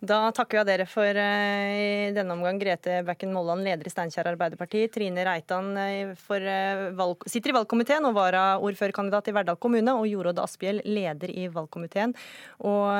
Da 0.05 0.19
takker 0.35 0.61
jeg 0.61 0.69
dere 0.69 0.85
for 0.91 1.17
uh, 1.17 1.71
i 1.73 2.11
denne 2.13 2.35
omgang 2.35 2.59
Grete 2.61 2.99
Bekken 3.07 3.33
Molland, 3.33 3.65
leder 3.65 3.87
i 3.89 3.93
Steinkjer 3.93 4.29
Arbeiderparti. 4.33 4.83
Trine 4.93 5.25
Reitan 5.25 5.71
for, 6.21 6.43
uh, 6.43 6.91
valg, 6.99 7.25
sitter 7.31 7.53
i 7.53 7.57
valgkomiteen 7.57 8.05
og 8.09 8.17
varaordførerkandidat 8.19 9.31
i 9.31 9.37
Verdal 9.37 9.59
kommune. 9.63 9.97
Og 9.97 10.09
Jorodd 10.11 10.43
Asphjell, 10.43 10.83
leder 10.85 11.33
i 11.33 11.47
valgkomiteen. 11.53 12.15
Og 12.65 12.91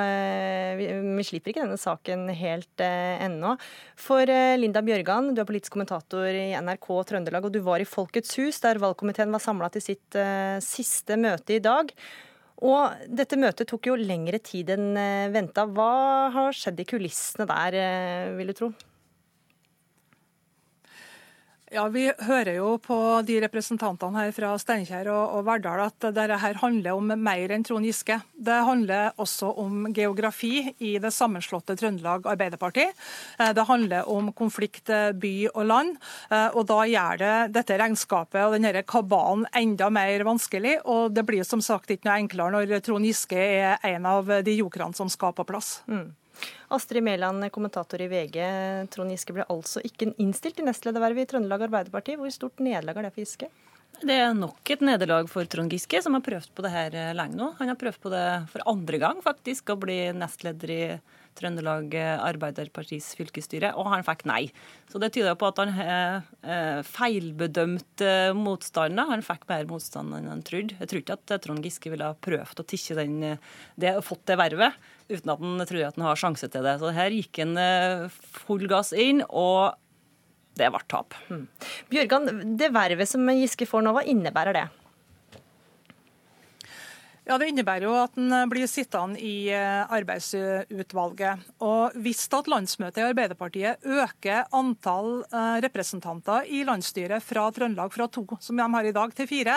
vi, 0.79 0.89
vi, 0.89 1.27
slipper 1.27 1.53
ikke 1.53 1.65
denne 1.65 1.81
saken 1.81 2.29
helt 2.37 2.83
ennå. 2.85 3.55
For 4.01 4.29
Linda 4.59 4.83
Bjørgan, 4.85 5.33
du 5.35 5.43
er 5.43 5.49
politisk 5.49 5.75
kommentator 5.77 6.29
i 6.29 6.53
NRK 6.57 6.89
Trøndelag, 7.11 7.49
og 7.49 7.55
du 7.55 7.61
var 7.65 7.83
i 7.83 7.89
Folkets 7.89 8.37
hus, 8.41 8.61
der 8.65 8.81
valgkomiteen 8.83 9.35
var 9.35 9.43
samla 9.45 9.71
til 9.75 9.85
sitt 9.85 10.21
siste 10.65 11.19
møte 11.21 11.59
i 11.59 11.65
dag. 11.65 11.93
Og 12.63 13.07
dette 13.11 13.39
møtet 13.41 13.69
tok 13.69 13.89
jo 13.91 13.97
lengre 13.99 14.39
tid 14.39 14.71
enn 14.77 14.95
eh, 14.97 15.31
venta. 15.35 15.67
Hva 15.67 16.31
har 16.35 16.55
skjedd 16.55 16.81
i 16.81 16.87
kulissene 16.89 17.49
der, 17.51 17.79
eh, 17.81 18.35
vil 18.39 18.53
du 18.53 18.59
tro? 18.61 18.71
Ja, 21.75 21.89
Vi 21.91 22.05
hører 22.07 22.55
jo 22.55 22.77
på 22.79 22.97
de 23.27 23.41
representantene 23.43 24.21
her 24.21 24.29
fra 24.37 24.53
Steinkjer 24.63 25.09
og, 25.11 25.33
og 25.35 25.47
Verdal 25.49 25.81
at 25.89 26.05
dette 26.15 26.37
her 26.39 26.61
handler 26.61 26.95
om 26.95 27.11
mer 27.19 27.51
enn 27.51 27.65
Trond 27.67 27.89
Giske. 27.89 28.21
Det 28.31 28.61
handler 28.69 29.11
også 29.19 29.51
om 29.59 29.89
geografi 29.97 30.69
i 30.79 30.93
det 31.03 31.11
sammenslåtte 31.17 31.75
Trøndelag 31.81 32.29
Arbeiderparti. 32.31 32.87
Eh, 32.87 33.51
det 33.59 33.67
handler 33.67 34.07
om 34.07 34.31
konflikt 34.39 34.93
eh, 34.95 35.11
by 35.19 35.35
og 35.51 35.67
land. 35.67 35.99
Eh, 36.31 36.47
og 36.55 36.69
Da 36.71 36.85
gjør 36.87 37.23
det 37.25 37.35
dette 37.59 37.83
regnskapet 37.83 38.45
og 38.45 38.55
denne 38.55 38.87
kabalen 38.87 39.43
enda 39.51 39.91
mer 39.91 40.23
vanskelig. 40.31 40.77
og 40.85 41.11
Det 41.17 41.27
blir 41.27 41.43
som 41.43 41.65
sagt 41.65 41.91
ikke 41.91 42.07
noe 42.07 42.21
enklere 42.23 42.55
når 42.55 42.85
Trond 42.87 43.11
Giske 43.11 43.41
er 43.41 43.83
en 43.97 44.07
av 44.07 44.31
de 44.47 44.61
jokerne 44.61 44.95
som 44.95 45.11
skal 45.11 45.35
på 45.35 45.51
plass. 45.51 45.81
Mm. 45.91 46.13
Astrid 46.75 47.05
Mæland, 47.07 47.47
kommentator 47.55 48.03
i 48.03 48.09
VG. 48.11 48.39
Trond 48.95 49.15
Giske 49.15 49.37
ble 49.37 49.47
altså 49.53 49.83
ikke 49.85 50.13
innstilt 50.23 50.59
til 50.59 50.69
nestledervervet 50.69 51.25
i 51.25 51.31
Trøndelag 51.31 51.67
Arbeiderparti. 51.69 52.19
Hvor 52.21 52.33
stort 52.35 52.63
nederlag 52.65 52.99
er 53.01 53.09
det 53.09 53.15
for 53.15 53.25
Giske? 53.25 53.51
Det 54.05 54.15
er 54.19 54.33
nok 54.35 54.71
et 54.75 54.83
nederlag 54.83 55.29
for 55.31 55.47
Trond 55.51 55.71
Giske, 55.71 56.01
som 56.03 56.17
har 56.17 56.25
prøvd 56.27 56.51
på 56.57 56.65
det 56.67 56.73
her 56.75 56.97
lenge 57.15 57.39
nå. 57.39 57.53
Han 57.61 57.71
har 57.71 57.79
prøvd 57.79 58.01
på 58.03 58.11
det 58.13 58.25
for 58.51 58.65
andre 58.71 58.99
gang, 59.03 59.21
faktisk, 59.23 59.71
å 59.71 59.81
bli 59.81 59.99
nestleder 60.17 60.73
i 60.75 60.83
Trøndelag 61.39 61.95
Arbeiderpartis 61.99 63.13
fylkesstyre, 63.19 63.73
og 63.79 63.91
han 63.93 64.05
fikk 64.07 64.25
nei. 64.31 64.43
Så 64.91 65.01
det 65.03 65.13
tyder 65.15 65.37
på 65.39 65.49
at 65.51 65.61
han 65.63 65.73
feilbedømte 66.87 68.11
eh, 68.31 68.37
motstanden. 68.37 69.03
Han 69.11 69.25
fikk 69.25 69.47
mer 69.51 69.67
motstand 69.71 70.15
enn 70.17 70.31
han 70.31 70.45
trodde. 70.47 70.79
Jeg 70.81 70.91
tror 70.91 71.03
ikke 71.03 71.19
at 71.19 71.35
Trond 71.45 71.67
Giske 71.67 71.93
ville 71.93 72.11
ha 72.11 72.19
prøvd 72.27 72.63
å 72.63 72.67
tikke 72.69 72.99
den, 73.01 73.17
det, 73.81 73.97
fått 74.07 74.27
det 74.31 74.39
vervet 74.41 74.79
uten 75.09 75.33
at 75.33 75.43
han 75.43 75.65
trodde 75.69 75.89
at 75.89 75.99
han 75.99 76.07
har 76.07 76.21
sjanse 76.21 76.49
til 76.51 76.65
det. 76.65 76.77
Så 76.81 76.93
her 76.97 77.15
gikk 77.15 77.43
han 77.43 77.59
eh, 77.61 78.07
full 78.45 78.67
gass 78.71 78.95
inn, 78.97 79.23
og 79.29 79.75
det 80.59 80.71
ble 80.71 80.83
tap. 80.91 81.17
Mm. 81.29 81.45
Bjørgan, 81.91 82.33
det 82.59 82.71
vervet 82.75 83.11
som 83.11 83.29
Giske 83.35 83.69
får 83.69 83.85
nå, 83.85 83.95
hva 83.97 84.05
innebærer 84.07 84.57
det? 84.57 84.67
Ja, 87.25 87.39
Det 87.41 87.47
innebærer 87.49 87.87
jo 87.87 87.95
at 87.97 88.19
en 88.21 88.33
eh, 88.37 88.45
blir 88.53 88.69
sittende 88.69 89.17
i 89.17 89.49
eh, 89.49 89.93
arbeidsutvalget. 89.97 91.47
Og 91.65 91.95
Hvis 92.05 92.27
at 92.37 92.51
landsmøtet 92.53 93.01
i 93.01 93.07
Arbeiderpartiet 93.07 93.87
øker 93.89 94.51
antall 94.53 95.23
eh, 95.31 95.57
representanter 95.65 96.45
i 96.45 96.61
landsstyret 96.69 97.25
fra 97.25 97.47
Trøndelag 97.49 97.95
fra 97.95 98.11
to, 98.13 98.27
som 98.45 98.61
de 98.61 98.67
har 98.77 98.85
i 98.85 98.93
dag, 98.93 99.15
til 99.15 99.29
fire, 99.29 99.55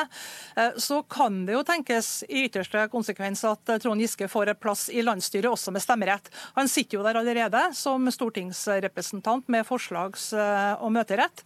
så 0.78 1.00
kan 1.10 1.40
det 1.48 1.56
jo 1.56 1.64
tenkes 1.66 2.10
i 2.28 2.44
ytterste 2.46 2.84
konsekvens 2.92 3.42
at 3.48 3.70
Trond 3.82 4.02
Giske 4.02 4.28
får 4.30 4.52
et 4.52 4.60
plass 4.60 4.84
i 4.92 5.02
landsstyret 5.02 5.48
også 5.50 5.72
med 5.74 5.82
stemmerett. 5.82 6.28
Han 6.58 6.70
sitter 6.70 7.00
jo 7.00 7.06
der 7.06 7.18
allerede 7.20 7.62
som 7.78 8.06
stortingsrepresentant 8.12 9.48
med 9.50 9.66
forslags- 9.66 10.30
og 10.36 10.92
møterett. 10.94 11.42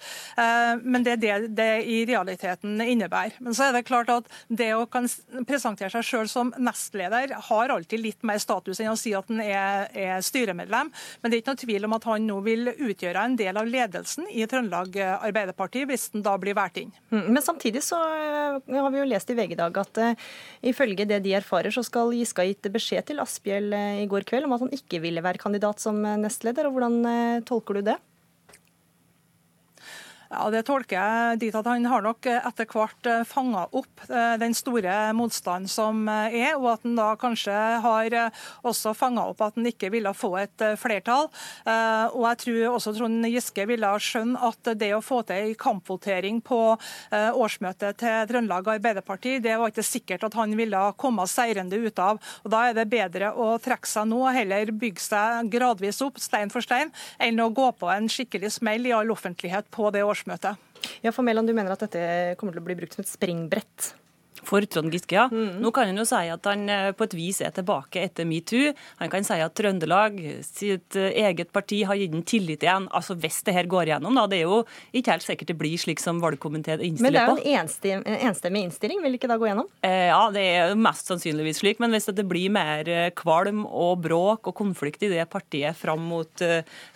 Men 0.81 1.05
det 1.05 1.13
er 1.13 1.21
det 1.21 1.37
det 1.59 1.69
i 1.85 2.01
realiteten 2.09 2.81
innebærer. 2.81 3.37
Men 3.39 3.55
så 3.55 3.69
er 3.69 3.77
det 3.77 3.85
klart 3.87 4.11
at 4.11 4.27
det 4.49 4.71
å 4.75 4.87
kan 4.91 5.07
presentere 5.47 5.93
seg 5.93 6.10
sjøl 6.11 6.29
som 6.31 6.51
nestleder 6.61 7.35
har 7.49 7.73
alltid 7.73 8.03
litt 8.03 8.27
mer 8.27 8.41
status 8.41 8.81
enn 8.81 8.91
å 8.93 8.99
si 8.99 9.13
at 9.17 9.29
han 9.31 9.41
er, 9.43 9.87
er, 9.95 10.21
styremedlem. 10.25 10.91
Men 11.21 11.31
det 11.31 11.37
er 11.37 11.43
ikke 11.43 11.55
noe 11.55 11.63
tvil 11.63 11.87
om 11.87 11.97
at 11.97 12.07
han 12.09 12.27
nå 12.27 12.39
vil 12.45 12.73
utgjøre 12.73 13.25
en 13.25 13.37
del 13.39 13.59
av 13.59 13.69
ledelsen 13.69 14.27
i 14.31 14.45
Trøndelag 14.49 14.97
Arbeiderparti, 15.01 15.85
hvis 15.89 16.09
han 16.15 16.25
da 16.25 16.35
blir 16.41 16.57
valgt 16.57 16.81
inn. 16.81 16.93
Mm, 17.13 17.31
men 17.31 17.43
samtidig 17.45 17.83
så 17.85 17.99
eh, 18.01 18.77
har 18.77 18.91
vi 18.93 19.01
jo 19.01 19.07
lest 19.09 19.31
i 19.31 19.37
VG 19.37 19.55
i 19.55 19.59
dag 19.59 19.81
at 19.81 20.01
uh, 20.01 20.29
ifølge 20.67 21.07
det 21.09 21.21
de 21.25 21.35
erfarer, 21.37 21.73
så 21.73 21.83
skal 21.85 22.13
Giske 22.15 22.43
ha 22.43 22.47
gitt 22.47 22.69
beskjed 22.71 23.09
til 23.09 23.23
Asphjell 23.23 23.71
uh, 23.73 23.99
i 24.01 24.07
går 24.11 24.27
kveld 24.29 24.47
om 24.47 24.55
at 24.55 24.65
han 24.65 24.75
ikke 24.75 25.01
ville 25.03 25.23
være 25.23 25.41
kandidat 25.41 25.83
som 25.83 25.99
nestleder. 26.01 26.67
og 26.69 26.77
Hvordan 26.77 27.43
tolker 27.47 27.79
du 27.79 27.91
det? 27.91 27.97
Ja, 30.31 30.45
Det 30.47 30.61
tolker 30.63 30.95
jeg 30.95 31.39
dit 31.41 31.55
at 31.59 31.67
han 31.67 31.83
har 31.91 32.03
nok 32.05 32.27
etter 32.31 32.67
hvert 32.71 33.07
eh, 33.09 33.23
fanga 33.27 33.65
opp 33.75 34.03
eh, 34.07 34.37
den 34.39 34.53
store 34.55 35.11
motstanden 35.17 35.67
som 35.67 36.05
eh, 36.07 36.37
er, 36.39 36.53
og 36.55 36.69
at 36.71 36.85
han 36.85 36.95
da 36.95 37.07
kanskje 37.19 37.55
har 37.83 38.15
også 38.63 38.93
fanga 38.95 39.25
opp 39.27 39.43
at 39.43 39.57
han 39.59 39.67
ikke 39.67 39.89
ville 39.91 40.13
få 40.15 40.29
et 40.39 40.63
flertall. 40.79 41.27
Og 41.65 42.23
jeg 42.23 42.39
tror 42.43 42.75
også 42.75 42.93
Trond 42.95 43.25
Giske 43.27 43.65
ville 43.67 43.89
skjønne 44.01 44.39
at 44.47 44.69
det 44.79 44.91
å 44.95 45.01
få 45.03 45.21
til 45.27 45.49
en 45.49 45.57
kampvotering 45.59 46.39
på 46.45 46.59
årsmøtet 47.11 47.99
til 48.01 48.27
Trøndelag 48.29 48.69
Arbeiderparti, 48.75 49.37
det 49.43 49.57
var 49.59 49.71
ikke 49.71 49.85
sikkert 49.85 50.25
at 50.27 50.37
han 50.37 50.55
ville 50.57 50.81
komme 51.01 51.25
seirende 51.29 51.79
ut 51.79 52.01
av. 52.01 52.21
Og 52.45 52.53
Da 52.53 52.63
er 52.69 52.77
det 52.77 52.87
bedre 52.91 53.33
å 53.33 53.55
trekke 53.61 53.89
seg 53.89 54.09
nå, 54.11 54.21
heller 54.35 54.73
bygge 54.83 55.03
seg 55.03 55.51
gradvis 55.53 56.01
opp, 56.05 56.21
stein 56.21 56.53
for 56.53 56.65
stein, 56.65 56.93
enn 57.21 57.41
å 57.41 57.51
gå 57.53 57.71
på 57.81 57.91
en 57.93 58.09
skikkelig 58.11 58.53
smell 58.59 58.87
i 58.89 58.95
all 58.95 59.13
offentlighet 59.15 59.71
på 59.73 59.91
det 59.95 60.05
årsmøtet 60.05 60.20
årsmøte. 60.21 60.55
Ja, 61.03 61.11
for 61.11 61.25
Mæland, 61.25 61.49
du 61.49 61.53
mener 61.57 61.73
at 61.73 61.81
dette 61.81 62.35
kommer 62.37 62.53
til 62.53 62.61
å 62.61 62.65
bli 62.65 62.77
brukt 62.77 62.95
som 62.95 63.03
et 63.03 63.11
springbrett? 63.11 63.91
For 64.47 64.65
Trond 64.65 64.93
Giske, 64.93 65.15
ja. 65.15 65.27
Mm. 65.31 65.59
Nå 65.61 65.71
kan 65.75 65.89
han 65.89 65.99
jo 65.99 66.05
si 66.07 66.21
at 66.33 66.47
han 66.49 66.65
eh, 66.71 66.89
på 66.97 67.05
et 67.07 67.15
vis 67.17 67.41
er 67.45 67.53
tilbake 67.55 68.01
etter 68.01 68.27
metoo. 68.27 68.71
Han 69.01 69.11
kan 69.11 69.25
si 69.27 69.37
at 69.41 69.53
Trøndelag, 69.57 70.17
sitt 70.45 70.97
eh, 70.99 71.13
eget 71.27 71.51
parti, 71.53 71.83
har 71.87 71.99
gitt 71.99 72.15
ham 72.15 72.23
tillit 72.27 72.65
igjen. 72.65 72.87
Altså 72.95 73.15
Hvis 73.21 73.41
det 73.47 73.55
her 73.55 73.69
går 73.69 73.91
igjennom, 73.91 74.17
da. 74.17 74.25
Det 74.31 74.41
er 74.41 74.49
jo 74.49 74.61
ikke 74.97 75.15
helt 75.15 75.27
sikkert 75.27 75.51
det 75.53 75.57
blir 75.59 75.81
slik 75.81 76.01
som 76.01 76.21
valgkomiteen 76.23 76.81
innstiller 76.81 77.29
på. 77.29 77.37
Men 77.37 77.43
det 77.43 77.93
er 77.93 77.99
jo 77.99 78.01
en 78.01 78.29
enstemmig 78.31 78.65
innstilling, 78.67 79.03
vil 79.05 79.19
ikke 79.19 79.29
da 79.31 79.37
gå 79.41 79.49
gjennom? 79.51 79.69
Eh, 79.85 80.07
ja, 80.09 80.21
det 80.33 80.45
er 80.55 80.75
mest 80.79 81.11
sannsynligvis 81.11 81.61
slik. 81.61 81.81
Men 81.83 81.95
hvis 81.95 82.09
det 82.11 82.27
blir 82.29 82.53
mer 82.53 82.89
eh, 82.89 83.11
kvalm 83.17 83.63
og 83.67 84.01
bråk 84.07 84.51
og 84.51 84.57
konflikt 84.57 85.05
i 85.05 85.11
det 85.13 85.27
partiet 85.31 85.77
fram 85.77 86.03
mot, 86.11 86.45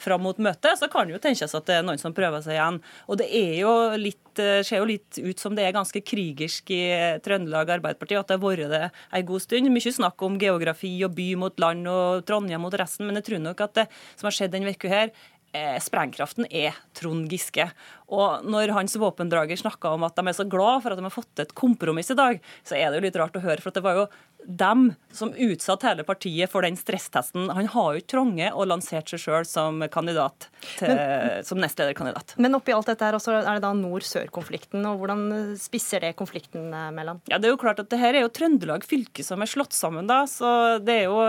fram 0.01 0.25
mot 0.25 0.37
møtet, 0.41 0.79
så 0.79 0.89
kan 0.91 1.07
det 1.07 1.17
jo 1.17 1.23
tenkes 1.23 1.53
at 1.55 1.69
det 1.69 1.79
er 1.79 1.85
noen 1.85 2.01
som 2.01 2.15
prøver 2.15 2.41
seg 2.45 2.57
igjen. 2.57 2.81
Og 3.09 3.19
det 3.21 3.29
er 3.29 3.53
jo 3.61 3.73
litt, 4.01 4.19
ser 4.37 4.81
jo 4.81 4.87
litt 4.89 5.19
ut 5.21 5.41
som 5.41 5.55
det 5.55 5.65
er 5.65 5.75
ganske 5.75 6.01
krigersk 6.03 6.71
i 6.75 6.83
Trøndelag 7.23 7.45
Trøndelag 7.45 7.71
Arbeiderparti 7.77 8.17
at 8.17 8.29
det 8.29 8.37
har 8.37 8.43
vært 8.43 8.71
det 8.71 8.81
en 8.89 9.25
god 9.27 9.43
stund. 9.43 9.69
Mye 9.71 9.93
snakk 9.93 10.21
om 10.25 10.39
geografi 10.39 10.91
og 11.05 11.15
by 11.15 11.27
mot 11.39 11.59
land 11.59 11.87
og 11.91 12.25
Trondheim 12.27 12.61
mot 12.61 12.73
resten, 12.73 13.05
men 13.07 13.19
jeg 13.19 13.29
tror 13.29 13.43
nok 13.43 13.61
at 13.65 13.75
det 13.79 13.87
som 14.15 14.29
har 14.29 14.35
skjedd 14.35 14.53
denne 14.55 14.73
uka 14.73 14.91
her, 14.91 15.11
eh, 15.11 15.34
sprengkraften 15.83 16.47
er 16.49 16.75
Trond 16.97 17.31
Giske. 17.31 17.67
Og 18.13 18.45
når 18.45 18.73
hans 18.75 18.95
våpendrager 19.01 19.57
snakka 19.59 19.95
om 19.95 20.05
at 20.05 20.17
de 20.17 20.27
er 20.27 20.37
så 20.37 20.45
glad 20.49 20.83
for 20.83 20.93
at 20.93 20.99
de 20.99 21.07
har 21.07 21.13
fått 21.13 21.41
et 21.41 21.55
kompromiss 21.57 22.11
i 22.13 22.19
dag, 22.19 22.39
så 22.63 22.77
er 22.77 22.89
det 22.89 22.99
jo 22.99 23.05
litt 23.07 23.19
rart 23.19 23.37
å 23.37 23.43
høre. 23.43 23.63
For 23.63 23.73
det 23.73 23.83
var 23.85 23.99
jo 23.99 24.07
dem 24.45 24.93
som 25.11 25.33
utsatte 25.33 25.87
hele 25.87 26.03
partiet 26.05 26.51
for 26.51 26.65
den 26.65 26.77
stresstesten. 26.77 27.49
Han 27.49 27.69
har 27.73 27.93
jo 27.93 28.01
ikke 28.01 28.13
trange 28.13 28.51
og 28.53 28.69
lansert 28.69 29.09
seg 29.09 29.23
sjøl 29.23 29.47
som 29.49 29.81
kandidat 29.91 30.49
til, 30.77 30.91
men, 30.91 31.41
som 31.47 31.61
nestlederkandidat. 31.61 32.35
Men 32.41 32.57
oppi 32.57 32.75
alt 32.75 32.91
dette 32.91 33.07
her 33.07 33.17
også 33.17 33.39
er 33.39 33.47
det 33.49 33.63
da 33.65 33.73
nord-sør-konflikten, 33.77 34.85
og 34.89 35.01
hvordan 35.01 35.55
spisser 35.59 36.05
det 36.05 36.15
konflikten 36.19 36.69
eh, 36.69 36.91
mellom? 36.95 37.21
Ja, 37.31 37.39
det 37.39 37.49
er 37.49 37.55
jo 37.55 37.61
klart 37.61 37.81
at 37.81 37.89
det 37.89 38.01
her 38.01 38.17
er 38.17 38.27
jo 38.27 38.33
Trøndelag 38.35 38.85
fylke 38.87 39.25
som 39.25 39.41
er 39.41 39.49
slått 39.49 39.75
sammen, 39.75 40.09
da, 40.09 40.23
så 40.29 40.77
det 40.83 41.01
er 41.01 41.07
jo 41.09 41.19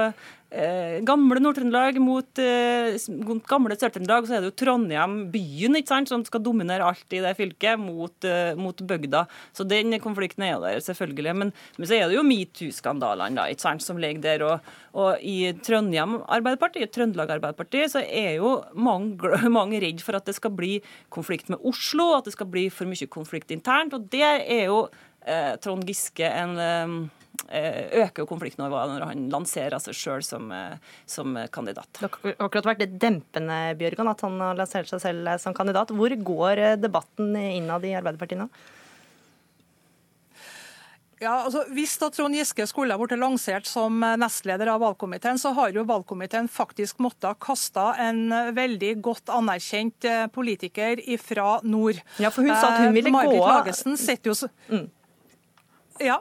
eh, 0.51 0.99
gamle 1.07 1.41
Nord-Trøndelag 1.43 1.99
mot 2.03 2.41
eh, 2.43 2.97
gamle 3.49 3.77
Sør-Trøndelag, 3.77 4.29
så 4.29 4.37
er 4.37 4.45
det 4.45 4.51
jo 4.51 4.57
Trondheim, 4.63 5.17
byen, 5.33 5.79
ikke 5.79 5.93
sant, 5.93 6.13
som 6.13 6.25
skal 6.27 6.45
dominere 6.45 6.87
alt 6.87 7.17
i 7.17 7.23
det 7.25 7.35
fylket, 7.39 7.81
mot, 7.81 8.15
eh, 8.29 8.53
mot 8.59 8.83
bygda. 8.91 9.25
Så 9.57 9.67
den 9.69 9.97
konflikten 10.03 10.47
er 10.47 10.61
der, 10.63 10.81
selvfølgelig. 10.85 11.35
Men, 11.43 11.53
men 11.79 11.89
så 11.89 11.99
er 11.99 12.07
det 12.09 12.19
jo 12.19 12.27
metoo-skandalene 12.27 13.49
ikke 13.53 13.67
sant, 13.67 13.85
som 13.87 14.01
ligger 14.03 14.25
der. 14.25 14.47
Og, 14.47 14.71
og 14.97 15.25
i 15.25 15.53
Trondheim 15.67 16.21
Arbeiderparti, 16.23 16.87
Trøndelag 16.93 17.37
Arbeiderparti, 17.39 17.85
så 17.93 18.05
er 18.05 18.39
jo 18.39 18.57
mange, 18.75 19.35
mange 19.59 19.83
redd 19.83 20.05
for 20.05 20.19
at 20.19 20.29
det 20.29 20.37
skal 20.39 20.55
bli 20.57 20.79
konflikt 21.13 21.53
med 21.53 21.63
Oslo, 21.67 22.13
at 22.17 22.29
det 22.29 22.37
skal 22.37 22.51
bli 22.51 22.69
for 22.73 22.89
mye 22.89 23.11
konflikt 23.11 23.53
internt. 23.55 23.97
Og 23.97 24.09
det 24.13 24.25
er 24.27 24.67
jo 24.71 24.87
eh, 25.27 25.55
Trond 25.63 25.87
Giske 25.87 26.31
en 26.31 26.57
Eh, 26.57 26.89
øker 27.45 28.23
jo 28.23 28.29
konfliktnivået 28.29 28.93
når 28.93 29.05
han 29.11 29.27
lanserer 29.33 29.83
seg 29.83 29.97
sjøl 29.97 30.25
som, 30.27 30.49
eh, 30.53 30.79
som, 31.09 31.37
kandidat. 31.53 31.89
Det 31.99 32.09
har 32.09 32.41
akkurat 32.47 32.73
vært 32.73 32.87
litt 32.87 32.97
dempende 33.03 33.59
Bjørgan, 33.79 34.13
at 34.13 34.25
han 34.27 34.41
har 34.43 34.59
lansert 34.59 34.91
seg 34.91 35.03
selv 35.03 35.37
som 35.43 35.57
kandidat. 35.57 35.93
Hvor 35.95 36.17
går 36.31 36.63
eh, 36.63 36.81
debatten 36.81 37.37
innad 37.37 37.87
i 37.87 37.95
Arbeiderpartiet 37.99 38.45
nå? 38.45 38.51
Ja, 41.17 41.47
altså 41.47 41.63
Hvis 41.73 41.95
da 41.97 42.11
Trond 42.13 42.37
Giske 42.37 42.67
skulle 42.69 42.93
ha 42.93 43.01
blitt 43.01 43.17
lansert 43.17 43.65
som 43.69 44.03
nestleder 44.21 44.69
av 44.69 44.83
valgkomiteen, 44.83 45.39
så 45.41 45.55
har 45.57 45.73
jo 45.73 45.87
valgkomiteen 45.89 46.51
faktisk 46.53 47.01
måttet 47.01 47.41
kaste 47.41 47.87
en 48.05 48.27
veldig 48.57 48.93
godt 49.05 49.33
anerkjent 49.33 50.05
eh, 50.05 50.27
politiker 50.33 51.01
fra 51.25 51.57
nord. 51.65 52.03
Ja, 52.21 52.29
for 52.29 52.45
hun 52.45 52.53
sa 52.53 52.75
at 52.75 52.85
hun 52.85 52.97
ville 52.97 53.13
gå 53.15 53.17
av. 53.17 53.33
Margit 53.33 53.49
Lagesen 53.49 53.97
sitter 54.01 54.35
jo 54.35 54.37
så... 54.45 54.53
Mm. 54.69 54.87
Ja, 56.05 56.21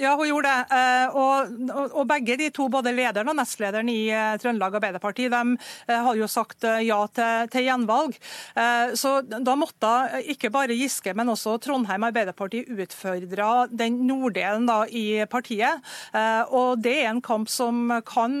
ja, 0.00 0.14
hun 0.16 0.28
gjorde 0.28 0.48
det. 0.48 0.76
Eh, 0.76 1.16
og, 1.16 1.52
og, 1.92 2.06
begge 2.08 2.36
de 2.40 2.48
to, 2.54 2.68
både 2.72 2.94
lederen 2.94 3.28
og 3.28 3.36
nestlederen 3.36 3.90
i 3.92 4.06
eh, 4.12 4.36
Trøndelag 4.40 4.78
Arbeiderparti, 4.78 5.28
de 5.32 5.40
eh, 5.52 5.98
har 6.06 6.16
jo 6.16 6.28
sagt 6.30 6.64
ja 6.64 6.98
til, 7.12 7.48
til, 7.52 7.66
gjenvalg. 7.66 8.16
Så 8.98 9.10
da 9.22 9.54
måtte 9.58 9.90
ikke 10.32 10.50
bare 10.52 10.74
Giske, 10.76 11.12
men 11.16 11.30
også 11.30 11.54
Trondheim 11.62 12.04
Arbeiderparti 12.06 12.62
utfordre 12.72 13.50
den 13.70 14.00
norddelen 14.08 14.66
da, 14.68 14.82
i 14.88 15.22
partiet. 15.30 15.82
Og 16.50 16.82
det 16.82 16.94
er 17.02 17.10
en 17.10 17.22
kamp 17.24 17.50
som, 17.50 17.92
kan, 18.06 18.34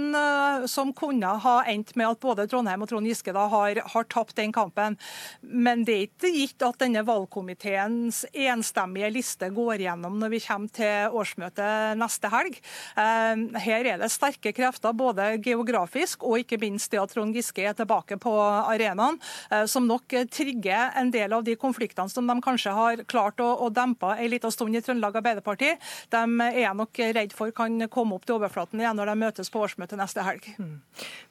som 0.70 0.92
kunne 0.96 1.34
ha 1.44 1.54
endt 1.70 1.94
med 1.98 2.10
at 2.10 2.22
både 2.22 2.48
Trondheim 2.50 2.84
og 2.84 2.90
Trond 2.90 3.08
Giske 3.08 3.34
da 3.34 3.46
har, 3.52 3.82
har 3.94 4.08
tapt 4.12 4.36
den 4.40 4.54
kampen. 4.54 4.98
Men 5.42 5.86
det 5.88 5.96
er 5.96 6.08
ikke 6.08 6.32
gitt 6.34 6.66
at 6.66 6.80
denne 6.82 7.04
valgkomiteens 7.06 8.24
enstemmige 8.32 9.12
liste 9.14 9.52
går 9.54 9.86
gjennom 9.86 10.18
når 10.22 10.34
vi 10.34 10.42
kommer 10.46 10.76
til 10.80 11.20
årsmøtet 11.22 11.41
landsmøte 11.42 11.98
neste 11.98 12.30
helg. 12.32 12.58
Eh, 12.96 13.60
her 13.64 13.86
er 13.86 13.98
det 14.00 14.10
sterke 14.12 14.52
krefter, 14.54 14.92
både 14.92 15.38
geografisk 15.42 16.22
og 16.24 16.38
ikke 16.42 16.58
minst 16.60 16.90
det 16.92 17.00
at 17.00 17.12
Trond 17.12 17.34
Giske 17.34 17.64
er 17.64 17.74
tilbake 17.74 18.18
på 18.20 18.32
arenaen, 18.32 19.18
eh, 19.50 19.66
som 19.66 19.86
nok 19.86 20.08
trigger 20.30 20.92
en 20.96 21.10
del 21.10 21.32
av 21.32 21.44
de 21.44 21.56
konfliktene 21.56 22.10
som 22.10 22.26
de 22.26 22.38
kanskje 22.40 22.72
har 22.72 23.04
klart 23.04 23.40
å, 23.40 23.70
dempe 23.72 24.04
en 24.04 24.28
liten 24.30 24.52
stund 24.52 24.76
i 24.76 24.82
Trøndelag 24.84 25.16
Arbeiderparti. 25.16 25.72
De 26.12 26.22
er 26.60 26.74
nok 26.74 26.98
redd 26.98 27.32
for 27.32 27.50
kan 27.50 27.88
komme 27.88 28.14
opp 28.14 28.26
til 28.26 28.36
overflaten 28.36 28.80
igjen 28.80 28.96
når 28.96 29.12
de 29.12 29.18
møtes 29.22 29.50
på 29.50 29.62
årsmøtet 29.64 29.98
neste 29.98 30.24
helg. 30.26 30.44
Mm. 30.58 30.80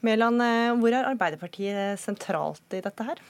Mæland, 0.02 0.42
eh, 0.42 0.74
hvor 0.80 0.94
er 0.96 1.10
Arbeiderpartiet 1.12 2.00
sentralt 2.02 2.74
i 2.74 2.82
dette 2.82 3.06
her? 3.06 3.22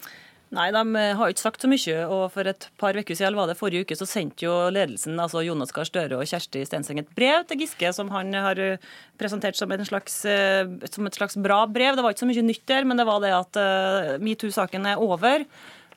Nei, 0.51 0.67
de 0.75 0.81
eh, 0.99 1.13
har 1.15 1.31
ikke 1.31 1.43
sagt 1.45 1.63
så 1.63 1.69
mye. 1.71 1.97
og 2.11 2.25
For 2.33 2.47
et 2.49 2.67
par 2.81 2.97
uker 2.97 3.15
siden 3.15 3.37
var 3.39 3.47
det 3.47 3.55
forrige 3.59 3.85
uke, 3.85 3.95
så 3.95 4.07
sendte 4.09 4.43
jo 4.43 4.55
ledelsen, 4.73 5.15
altså 5.23 5.45
Jonas 5.45 5.71
Gahr 5.75 5.87
Støre 5.87 6.19
og 6.19 6.27
Kjersti 6.27 6.65
Stenseng, 6.67 6.99
et 6.99 7.13
brev 7.15 7.45
til 7.47 7.61
Giske 7.63 7.93
som 7.95 8.11
han 8.11 8.35
har 8.35 8.59
eh, 8.59 8.89
presentert 9.19 9.55
som, 9.55 9.71
slags, 9.87 10.17
eh, 10.27 10.67
som 10.91 11.07
et 11.07 11.19
slags 11.19 11.39
bra 11.39 11.63
brev. 11.71 11.95
Det 11.95 12.03
var 12.03 12.11
ikke 12.11 12.25
så 12.25 12.31
mye 12.33 12.47
nytt 12.49 12.65
der, 12.67 12.87
men 12.87 12.99
det 12.99 13.07
var 13.07 13.23
det 13.23 13.31
at 13.37 13.61
metoo-saken 14.19 14.91
er 14.91 14.99
over. 14.99 15.47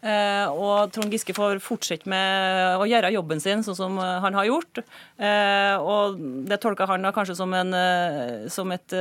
Eh, 0.04 0.46
og 0.52 0.90
Trond 0.92 1.12
Giske 1.14 1.32
får 1.32 1.62
fortsette 1.64 2.08
med 2.10 2.76
å 2.76 2.84
gjøre 2.88 3.12
jobben 3.14 3.40
sin 3.40 3.62
sånn 3.64 3.78
som 3.78 3.96
han 3.96 4.36
har 4.36 4.48
gjort. 4.50 4.82
Eh, 5.16 5.76
og 5.80 6.18
det 6.48 6.58
tolker 6.60 6.90
han 6.90 7.06
da 7.06 7.12
kanskje 7.16 7.36
som, 7.38 7.54
en, 7.56 7.72
eh, 7.72 8.48
som 8.52 8.72
et 8.74 8.96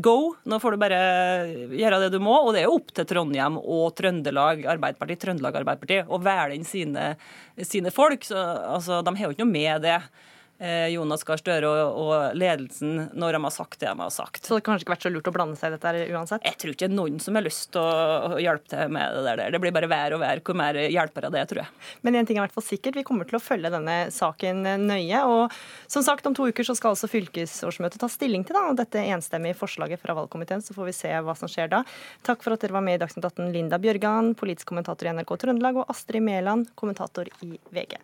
go. 0.00 0.34
Nå 0.48 0.60
får 0.62 0.76
du 0.76 0.80
bare 0.80 1.00
gjøre 1.76 2.00
det 2.06 2.12
du 2.14 2.20
må. 2.24 2.38
Og 2.46 2.54
det 2.56 2.64
er 2.64 2.72
opp 2.72 2.88
til 2.96 3.08
Trondheim 3.08 3.60
og 3.60 3.90
Trøndelag 3.98 4.64
Arbeiderparti, 4.76 5.18
Trøndelag 5.20 5.60
Arbeiderparti 5.60 6.00
å 6.08 6.22
velge 6.24 6.56
inn 6.56 6.64
sine, 6.68 7.10
sine 7.60 7.92
folk. 7.92 8.24
Så, 8.24 8.40
altså, 8.40 9.02
de 9.04 9.16
har 9.18 9.28
jo 9.28 9.36
ikke 9.36 9.44
noe 9.44 9.58
med 9.58 9.84
det. 9.84 10.00
Eh, 10.58 10.88
Jonas 10.88 11.20
Gahr 11.26 11.36
Støre 11.36 11.68
og, 11.68 11.98
og, 12.00 12.36
ledelsen 12.38 13.10
når 13.12 13.36
de 13.36 13.40
har 13.44 13.52
sagt 13.52 13.80
det 13.82 13.90
de 13.90 14.00
har 14.00 14.12
sagt. 14.14 14.40
Så 14.40 14.54
det 14.54 14.62
har 14.62 14.64
kanskje 14.70 14.86
ikke 14.86 14.94
vært 14.94 15.04
så 15.04 15.12
lurt 15.12 15.28
å 15.28 15.34
blande 15.34 15.58
seg 15.60 15.74
i 15.74 15.76
dette 15.76 16.06
uansett? 16.16 16.46
Jeg 16.48 16.56
tror 16.62 16.72
ikke 16.72 16.88
noen 16.88 17.20
som 17.20 17.36
har 17.36 17.44
lyst 17.44 17.74
til 17.74 17.82
å 17.84 18.40
hjelpe 18.40 18.72
til 18.72 18.94
med 18.96 19.18
det 19.18 19.34
der. 19.42 19.52
Det 19.52 19.60
blir 19.60 19.74
bare 19.76 19.90
vær 19.90 20.16
og 20.16 20.22
vær 20.24 20.40
hvor 20.46 20.56
mer 20.56 20.80
hjelper 20.86 21.28
av 21.28 21.36
det, 21.36 21.44
tror 21.50 21.62
jeg. 21.64 21.74
Men 22.06 22.16
en 22.16 22.30
ting 22.30 22.38
er 22.38 22.40
i 22.40 22.46
hvert 22.46 22.56
fall 22.56 22.64
sikkert, 22.64 22.96
vi 22.96 23.04
kommer 23.04 23.28
til 23.28 23.36
å 23.36 23.42
følge 23.42 23.72
denne 23.74 23.98
saken 24.14 24.64
nøye. 24.86 25.22
Og 25.28 25.92
som 25.92 26.06
sagt, 26.06 26.24
om 26.28 26.36
to 26.36 26.48
uker 26.48 26.64
så 26.64 26.78
skal 26.78 26.94
altså 26.94 27.12
fylkesårsmøtet 27.12 28.00
ta 28.00 28.08
stilling 28.12 28.48
til 28.48 28.56
da, 28.56 28.64
dette 28.80 29.04
enstemmige 29.12 29.60
forslaget 29.60 30.00
fra 30.00 30.16
valgkomiteen. 30.16 30.64
Så 30.64 30.76
får 30.78 30.88
vi 30.88 30.98
se 31.02 31.12
hva 31.20 31.36
som 31.36 31.52
skjer 31.52 31.68
da. 31.76 31.84
Takk 32.24 32.40
for 32.46 32.56
at 32.56 32.64
dere 32.64 32.78
var 32.78 32.86
med 32.86 32.96
i 32.96 33.04
Dagsnytt 33.04 33.28
18, 33.28 33.52
Linda 33.52 33.80
Bjørgan, 33.82 34.32
politisk 34.40 34.72
kommentator 34.72 35.10
i 35.10 35.16
NRK 35.20 35.36
Trøndelag, 35.44 35.84
og 35.84 35.92
Astrid 35.92 36.24
Mæland, 36.24 36.72
kommentator 36.80 37.28
i 37.44 37.58
VG. 37.76 37.98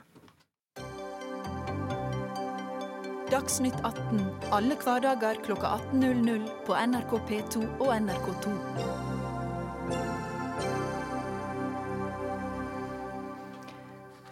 Dagsnytt 3.33 3.79
18 3.81 4.19
alle 4.53 4.75
hverdager 4.77 5.39
kl 5.41 5.55
18.00 5.57 6.43
på 6.67 6.75
NRK 6.77 7.13
P2 7.31 7.63
og 7.81 7.93
NRK2. 7.95 8.51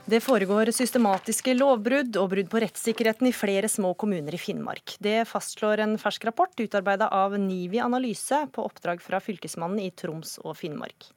Det 0.05 0.21
foregår 0.21 0.73
systematiske 0.77 1.55
lovbrudd 1.57 2.19
og 2.21 2.29
brudd 2.35 2.53
på 2.53 2.61
rettssikkerheten 2.61 3.31
i 3.31 3.33
flere 3.33 3.71
små 3.73 3.95
kommuner 3.97 4.37
i 4.37 4.43
Finnmark. 4.43 4.99
Det 5.01 5.23
fastslår 5.33 5.81
en 5.87 5.97
fersk 6.03 6.29
rapport 6.29 6.61
utarbeida 6.61 7.09
av 7.09 7.39
Nivi 7.41 7.81
Analyse 7.81 8.43
på 8.53 8.69
oppdrag 8.69 9.01
fra 9.01 9.23
Fylkesmannen 9.25 9.81
i 9.81 9.95
Troms 9.97 10.37
og 10.45 10.59
Finnmark. 10.61 11.09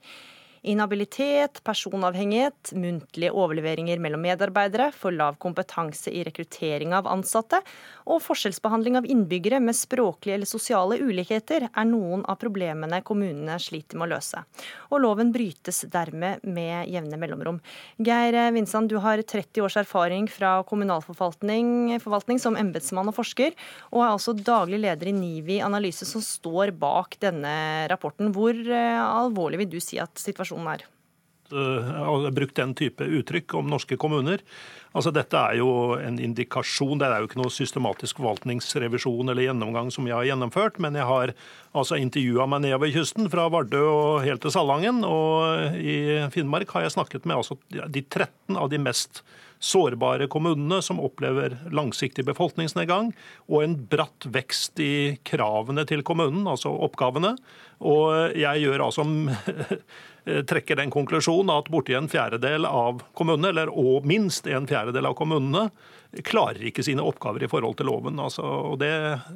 Inhabilitet, 0.63 1.60
personavhengighet, 1.67 2.71
muntlige 2.80 3.34
overleveringer 3.36 3.99
mellom 3.99 4.21
medarbeidere, 4.23 4.91
for 4.95 5.12
lav 5.12 5.36
kompetanse 5.43 6.12
i 6.12 6.23
rekruttering 6.23 6.93
av 6.95 7.10
ansatte 7.12 7.60
og 8.08 8.21
forskjellsbehandling 8.23 8.97
av 8.99 9.08
innbyggere 9.08 9.60
med 9.63 9.76
språklige 9.76 10.38
eller 10.38 10.47
sosiale 10.47 10.99
ulikheter 11.04 11.67
er 11.67 11.88
noen 11.88 12.23
av 12.32 12.39
problemene 12.39 13.02
kommunene 13.04 13.58
sliter 13.60 13.99
med 13.99 14.08
å 14.08 14.13
løse. 14.15 14.43
Og 14.91 15.04
loven 15.04 15.34
brytes 15.36 15.84
dermed 15.91 16.43
med 16.47 16.88
jevne 16.91 17.19
mellomrom. 17.19 17.60
Geir 17.99 18.38
Vinsand, 18.56 18.91
du 18.91 18.99
har 19.04 19.19
30 19.19 19.63
års 19.63 19.78
erfaring 19.84 20.30
fra 20.32 20.56
kommunalforvaltning 20.67 21.97
forvaltning 22.04 22.39
som 22.39 22.58
embetsmann 22.60 23.12
og 23.12 23.17
forsker, 23.17 23.52
og 23.91 24.04
er 24.04 24.12
altså 24.13 24.36
daglig 24.38 24.80
leder 24.84 25.12
i 25.12 25.15
NIVI 25.15 25.60
Analyse, 25.65 26.08
som 26.08 26.23
står 26.23 26.71
bak 26.80 27.19
denne 27.23 27.54
rapporten. 27.91 28.32
Hvor 28.36 28.56
eh, 28.56 28.99
alvorlig 29.04 29.63
vil 29.63 29.71
du 29.76 29.80
si 29.84 29.99
at 30.02 30.15
situasjonen 30.19 30.52
situasjonen 30.53 30.73
er? 30.73 30.89
har 31.53 32.31
brukt 32.31 32.55
den 32.55 32.73
type 32.73 33.03
uttrykk 33.03 33.53
om 33.59 33.67
norske 33.69 33.97
kommuner. 33.99 34.41
Altså 34.93 35.11
Dette 35.13 35.37
er 35.37 35.59
jo 35.59 35.93
en 35.97 36.17
indikasjon. 36.17 36.97
Det 36.97 37.05
er 37.05 37.21
jo 37.21 37.29
ikke 37.29 37.41
noe 37.41 37.53
systematisk 37.53 38.17
forvaltningsrevisjon 38.17 39.29
eller 39.29 39.47
gjennomgang 39.47 39.91
som 39.93 40.07
jeg 40.07 40.15
har 40.15 40.27
gjennomført, 40.31 40.79
men 40.81 40.97
jeg 40.97 41.05
har 41.05 41.33
altså 41.73 41.99
intervjua 42.01 42.47
meg 42.49 42.63
nedover 42.65 42.93
kysten, 42.95 43.29
fra 43.29 43.47
Vardø 43.53 43.83
og 43.85 44.25
helt 44.25 44.41
til 44.41 44.53
Salangen. 44.55 45.03
Og 45.05 45.77
i 45.77 46.25
Finnmark 46.33 46.73
har 46.73 46.87
jeg 46.87 46.95
snakket 46.97 47.27
med 47.29 47.41
altså 47.41 47.59
de 47.69 48.01
13 48.01 48.57
av 48.57 48.71
de 48.73 48.81
mest 48.81 49.23
sårbare 49.63 50.27
kommunene 50.27 50.81
som 50.83 50.99
opplever 50.99 51.55
langsiktig 51.71 52.25
befolkningsnedgang 52.27 53.13
og 53.47 53.61
en 53.63 53.77
bratt 53.89 54.25
vekst 54.27 54.81
i 54.83 54.95
kravene 55.23 55.85
til 55.87 56.03
kommunen, 56.03 56.43
altså 56.51 56.73
oppgavene. 56.83 57.37
Og 57.83 58.35
jeg 58.39 58.65
gjør 58.65 58.83
altså 58.89 59.05
trekker 60.23 60.79
den 60.79 60.91
konklusjonen 60.93 61.51
at 61.53 61.67
borti 61.71 61.95
en 61.97 62.09
fjerdedel 62.12 62.67
av 62.69 63.03
kommunene, 63.17 63.51
eller 63.51 63.71
og 63.71 64.07
minst 64.07 64.47
en 64.47 64.67
fjerdedel 64.69 65.09
av 65.09 65.17
kommunene, 65.19 65.67
klarer 66.21 66.62
ikke 66.69 66.83
sine 66.86 67.01
oppgaver 67.01 67.45
i 67.45 67.49
forhold 67.49 67.79
til 67.79 67.88
loven. 67.89 68.19
Altså, 68.21 68.43
og 68.43 68.77
det, 68.81 68.91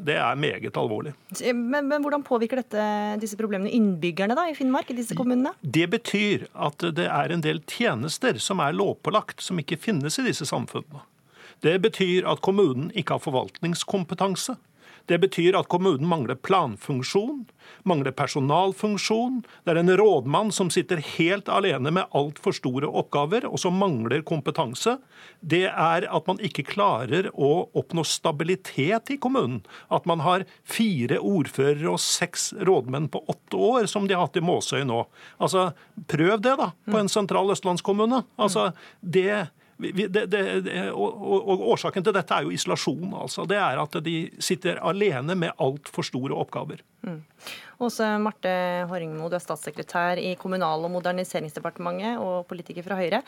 det, 0.06 0.18
er 0.22 0.38
meget 0.38 0.78
alvorlig. 0.78 1.16
Men, 1.56 1.88
men 1.90 2.04
hvordan 2.06 2.26
påvirker 2.28 2.62
dette, 2.62 2.84
disse 3.24 3.40
problemene 3.40 3.74
innbyggerne 3.74 4.38
da, 4.38 4.46
i 4.50 4.56
Finnmark? 4.58 4.92
i 4.94 5.00
disse 5.00 5.18
kommunene? 5.18 5.56
Det 5.62 5.88
betyr 5.92 6.46
at 6.54 6.86
det 7.00 7.08
er 7.10 7.34
en 7.34 7.44
del 7.44 7.64
tjenester 7.66 8.38
som 8.44 8.62
er 8.64 8.78
lovpålagt, 8.78 9.42
som 9.42 9.58
ikke 9.60 9.80
finnes 9.82 10.20
i 10.22 10.28
disse 10.28 10.46
samfunnene. 10.50 11.02
Det 11.66 11.74
betyr 11.82 12.28
at 12.30 12.44
kommunen 12.46 12.92
ikke 12.94 13.18
har 13.18 13.24
forvaltningskompetanse. 13.24 14.54
Det 15.08 15.20
betyr 15.24 15.56
at 15.56 15.70
kommunen 15.72 16.08
mangler 16.08 16.36
planfunksjon, 16.36 17.46
mangler 17.88 18.12
personalfunksjon. 18.16 19.42
Det 19.64 19.74
er 19.74 19.80
en 19.82 19.94
rådmann 20.00 20.52
som 20.56 20.72
sitter 20.74 21.00
helt 21.16 21.48
alene 21.52 21.94
med 21.96 22.12
altfor 22.18 22.56
store 22.56 22.90
oppgaver, 22.90 23.48
og 23.48 23.60
som 23.62 23.80
mangler 23.80 24.26
kompetanse. 24.28 24.98
Det 25.40 25.66
er 25.70 26.08
at 26.12 26.28
man 26.28 26.42
ikke 26.44 26.66
klarer 26.68 27.30
å 27.34 27.70
oppnå 27.78 28.04
stabilitet 28.08 29.14
i 29.16 29.20
kommunen. 29.22 29.62
At 29.88 30.08
man 30.10 30.24
har 30.26 30.44
fire 30.68 31.22
ordførere 31.24 31.94
og 31.96 32.04
seks 32.04 32.52
rådmenn 32.68 33.08
på 33.14 33.24
åtte 33.32 33.60
år, 33.70 33.88
som 33.88 34.08
de 34.08 34.18
har 34.18 34.28
hatt 34.28 34.40
i 34.40 34.44
Måsøy 34.44 34.84
nå. 34.88 35.06
Altså, 35.40 35.72
Prøv 36.08 36.42
det, 36.44 36.54
da, 36.60 36.72
på 36.88 37.00
en 37.00 37.10
sentral 37.12 37.50
østlandskommune. 37.52 38.22
Altså, 38.38 38.70
det 39.02 39.48
det, 39.78 40.08
det, 40.10 40.46
det, 40.66 40.76
og, 40.90 41.22
og, 41.22 41.62
Årsaken 41.74 42.06
til 42.06 42.16
dette 42.16 42.34
er 42.34 42.48
jo 42.48 42.54
isolasjon. 42.56 43.14
altså. 43.14 43.46
Det 43.50 43.60
er 43.62 43.78
at 43.82 44.00
de 44.04 44.16
sitter 44.42 44.82
alene 44.82 45.36
med 45.38 45.54
altfor 45.62 46.06
store 46.06 46.34
oppgaver. 46.34 46.82
Mm. 47.06 47.22
Også 47.86 48.10
Marte 48.22 48.50
Horringmo, 48.90 49.30
du 49.30 49.38
er 49.38 49.44
statssekretær 49.44 50.18
i 50.18 50.34
Kommunal- 50.40 50.88
og 50.88 50.94
moderniseringsdepartementet 50.96 52.18
og 52.18 52.48
politiker 52.50 52.86
fra 52.88 52.98
Høyre. 52.98 53.22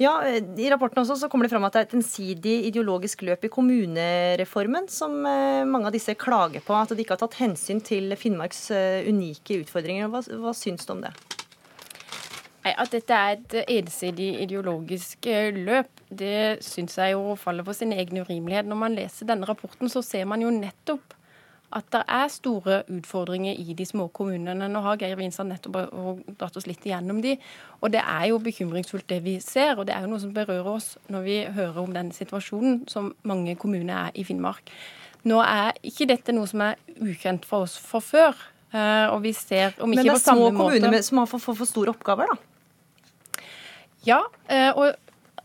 Ja, 0.00 0.16
I 0.26 0.70
rapporten 0.72 1.04
også 1.04 1.14
så 1.20 1.28
kommer 1.30 1.46
det 1.46 1.52
fram 1.52 1.64
at 1.68 1.76
det 1.76 1.82
er 1.82 1.86
et 1.86 1.96
ensidig 2.00 2.54
ideologisk 2.66 3.20
løp 3.22 3.44
i 3.46 3.50
kommunereformen 3.52 4.88
som 4.90 5.20
eh, 5.28 5.62
mange 5.68 5.86
av 5.86 5.94
disse 5.94 6.16
klager 6.18 6.64
på. 6.66 6.74
At 6.74 6.90
de 6.90 7.04
ikke 7.04 7.14
har 7.14 7.22
tatt 7.22 7.38
hensyn 7.38 7.82
til 7.84 8.16
Finnmarks 8.18 8.66
eh, 8.74 9.06
unike 9.06 9.60
utfordringer. 9.62 10.10
Hva, 10.10 10.24
hva 10.42 10.54
syns 10.56 10.88
du 10.88 10.96
om 10.96 11.04
det? 11.04 11.14
At 12.64 12.94
dette 12.94 13.12
er 13.12 13.34
et 13.36 13.56
ensidig 13.76 14.30
ideologisk 14.40 15.26
eh, 15.28 15.52
løp, 15.52 15.90
det 16.08 16.62
syns 16.64 16.96
jeg 16.96 17.12
jo 17.12 17.34
faller 17.36 17.66
på 17.66 17.74
sin 17.76 17.92
egen 17.92 18.22
urimelighet. 18.22 18.64
Når 18.64 18.78
man 18.80 18.96
leser 18.96 19.28
denne 19.28 19.48
rapporten, 19.48 19.90
så 19.92 20.00
ser 20.02 20.24
man 20.24 20.40
jo 20.40 20.52
nettopp 20.54 21.12
at 21.74 21.86
det 21.90 22.02
er 22.06 22.28
store 22.30 22.76
utfordringer 22.92 23.58
i 23.58 23.74
de 23.74 23.84
små 23.86 24.06
kommunene. 24.14 24.68
Nå 24.70 24.80
har 24.84 24.98
Geir 25.00 25.18
Winstad 25.18 25.48
nettopp 25.48 25.90
dratt 26.38 26.56
oss 26.56 26.68
litt 26.70 26.84
igjennom 26.86 27.18
de, 27.24 27.34
og 27.82 27.90
det 27.92 28.00
er 28.00 28.28
jo 28.30 28.38
bekymringsfullt 28.42 29.08
det 29.10 29.20
vi 29.24 29.36
ser. 29.42 29.74
Og 29.76 29.88
det 29.88 29.96
er 29.96 30.06
jo 30.06 30.12
noe 30.12 30.22
som 30.22 30.32
berører 30.36 30.70
oss 30.70 30.94
når 31.12 31.26
vi 31.26 31.38
hører 31.56 31.80
om 31.82 31.92
den 31.96 32.12
situasjonen 32.14 32.84
som 32.90 33.12
mange 33.26 33.56
kommuner 33.58 34.06
er 34.06 34.14
i 34.14 34.24
Finnmark. 34.24 34.70
Nå 35.26 35.40
er 35.42 35.74
ikke 35.82 36.08
dette 36.08 36.34
noe 36.36 36.46
som 36.46 36.62
er 36.62 36.78
ukjent 37.02 37.46
for 37.48 37.66
oss 37.66 37.76
fra 37.80 38.00
før. 38.04 38.42
Eh, 38.74 39.06
og 39.10 39.20
vi 39.24 39.34
ser 39.36 39.74
om 39.82 39.92
ikke 39.94 40.14
på 40.14 40.18
samme 40.22 40.50
måte 40.50 40.78
Men 40.78 40.92
det 40.94 41.00
er 41.00 41.04
små 41.04 41.04
kommuner 41.04 41.06
som 41.06 41.22
har 41.22 41.30
for, 41.30 41.42
for, 41.42 41.58
for 41.58 41.70
store 41.70 41.94
oppgaver, 41.94 42.30
da? 42.30 42.53
Ja, 44.04 44.20
eh, 44.52 44.70
og 44.76 44.94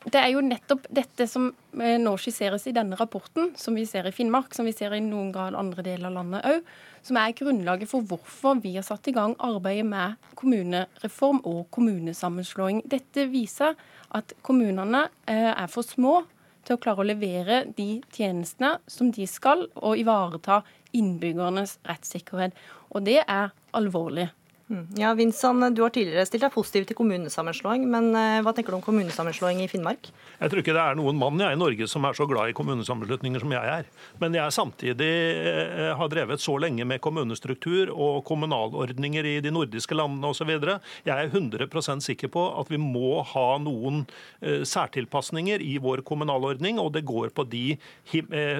det 0.09 0.19
er 0.19 0.31
jo 0.33 0.41
nettopp 0.43 0.87
dette 0.95 1.25
som 1.27 1.49
eh, 1.79 1.97
nå 1.99 2.13
skisseres 2.19 2.65
i 2.69 2.73
denne 2.75 2.97
rapporten, 2.99 3.53
som 3.59 3.75
vi 3.75 3.85
ser 3.87 4.07
i 4.07 4.13
Finnmark, 4.15 4.55
som 4.55 4.67
vi 4.67 4.73
ser 4.75 4.95
i 4.95 5.01
noen 5.03 5.31
grad 5.35 5.57
andre 5.59 5.83
deler 5.85 6.09
av 6.09 6.17
landet 6.17 6.47
òg, 6.47 6.71
som 7.05 7.19
er 7.19 7.35
grunnlaget 7.37 7.91
for 7.91 8.03
hvorfor 8.07 8.59
vi 8.63 8.73
har 8.77 8.85
satt 8.87 9.07
i 9.07 9.15
gang 9.15 9.35
arbeidet 9.43 9.87
med 9.87 10.31
kommunereform 10.39 11.39
og 11.47 11.65
kommunesammenslåing. 11.75 12.83
Dette 12.91 13.27
viser 13.31 13.79
at 14.15 14.35
kommunene 14.43 15.05
eh, 15.29 15.51
er 15.51 15.71
for 15.71 15.87
små 15.87 16.21
til 16.67 16.75
å 16.75 16.81
klare 16.83 17.03
å 17.03 17.07
levere 17.07 17.61
de 17.77 18.01
tjenestene 18.15 18.75
som 18.91 19.13
de 19.15 19.27
skal, 19.27 19.67
og 19.79 19.99
ivareta 19.99 20.61
innbyggernes 20.95 21.77
rettssikkerhet. 21.87 22.55
Og 22.91 23.07
det 23.07 23.21
er 23.23 23.53
alvorlig. 23.77 24.29
Mm. 24.69 24.85
Ja, 24.97 25.13
Vinsson, 25.13 25.73
Du 25.73 25.81
har 25.81 25.89
tidligere 25.89 26.27
stilt 26.29 26.43
deg 26.45 26.53
positiv 26.53 26.83
til 26.85 26.97
kommunesammenslåing, 26.99 27.87
men 27.89 28.11
eh, 28.13 28.41
hva 28.45 28.51
tenker 28.53 28.75
du 28.75 28.77
om 28.77 28.83
kommunesammenslåing 28.85 29.63
i 29.63 29.67
Finnmark? 29.71 30.11
Jeg 30.37 30.51
tror 30.51 30.61
ikke 30.61 30.75
det 30.77 30.83
er 30.83 30.99
noen 30.99 31.17
mann 31.17 31.41
jeg, 31.41 31.57
i 31.57 31.59
Norge 31.59 31.87
som 31.89 32.05
er 32.05 32.13
så 32.13 32.27
glad 32.29 32.51
i 32.51 32.53
kommunesammenslutninger 32.57 33.41
som 33.41 33.55
jeg 33.55 33.71
er. 33.79 33.87
Men 34.21 34.37
jeg 34.37 34.53
samtidig 34.53 35.07
eh, 35.09 35.89
har 35.97 36.11
drevet 36.13 36.43
så 36.43 36.53
lenge 36.61 36.85
med 36.85 37.01
kommunestruktur 37.01 37.89
og 37.95 38.21
kommunalordninger 38.29 39.31
i 39.31 39.33
de 39.41 39.53
nordiske 39.55 39.97
landene 39.97 40.29
osv. 40.29 40.53
Jeg 40.53 41.15
er 41.15 41.33
100% 41.33 42.05
sikker 42.05 42.29
på 42.29 42.45
at 42.61 42.69
vi 42.69 42.77
må 42.77 43.23
ha 43.31 43.47
noen 43.65 44.03
eh, 44.43 44.61
særtilpasninger 44.69 45.65
i 45.65 45.79
vår 45.81 46.05
kommunalordning, 46.05 46.77
og 46.77 46.93
det 46.93 47.07
går 47.09 47.33
på 47.33 47.47
de 47.49 47.65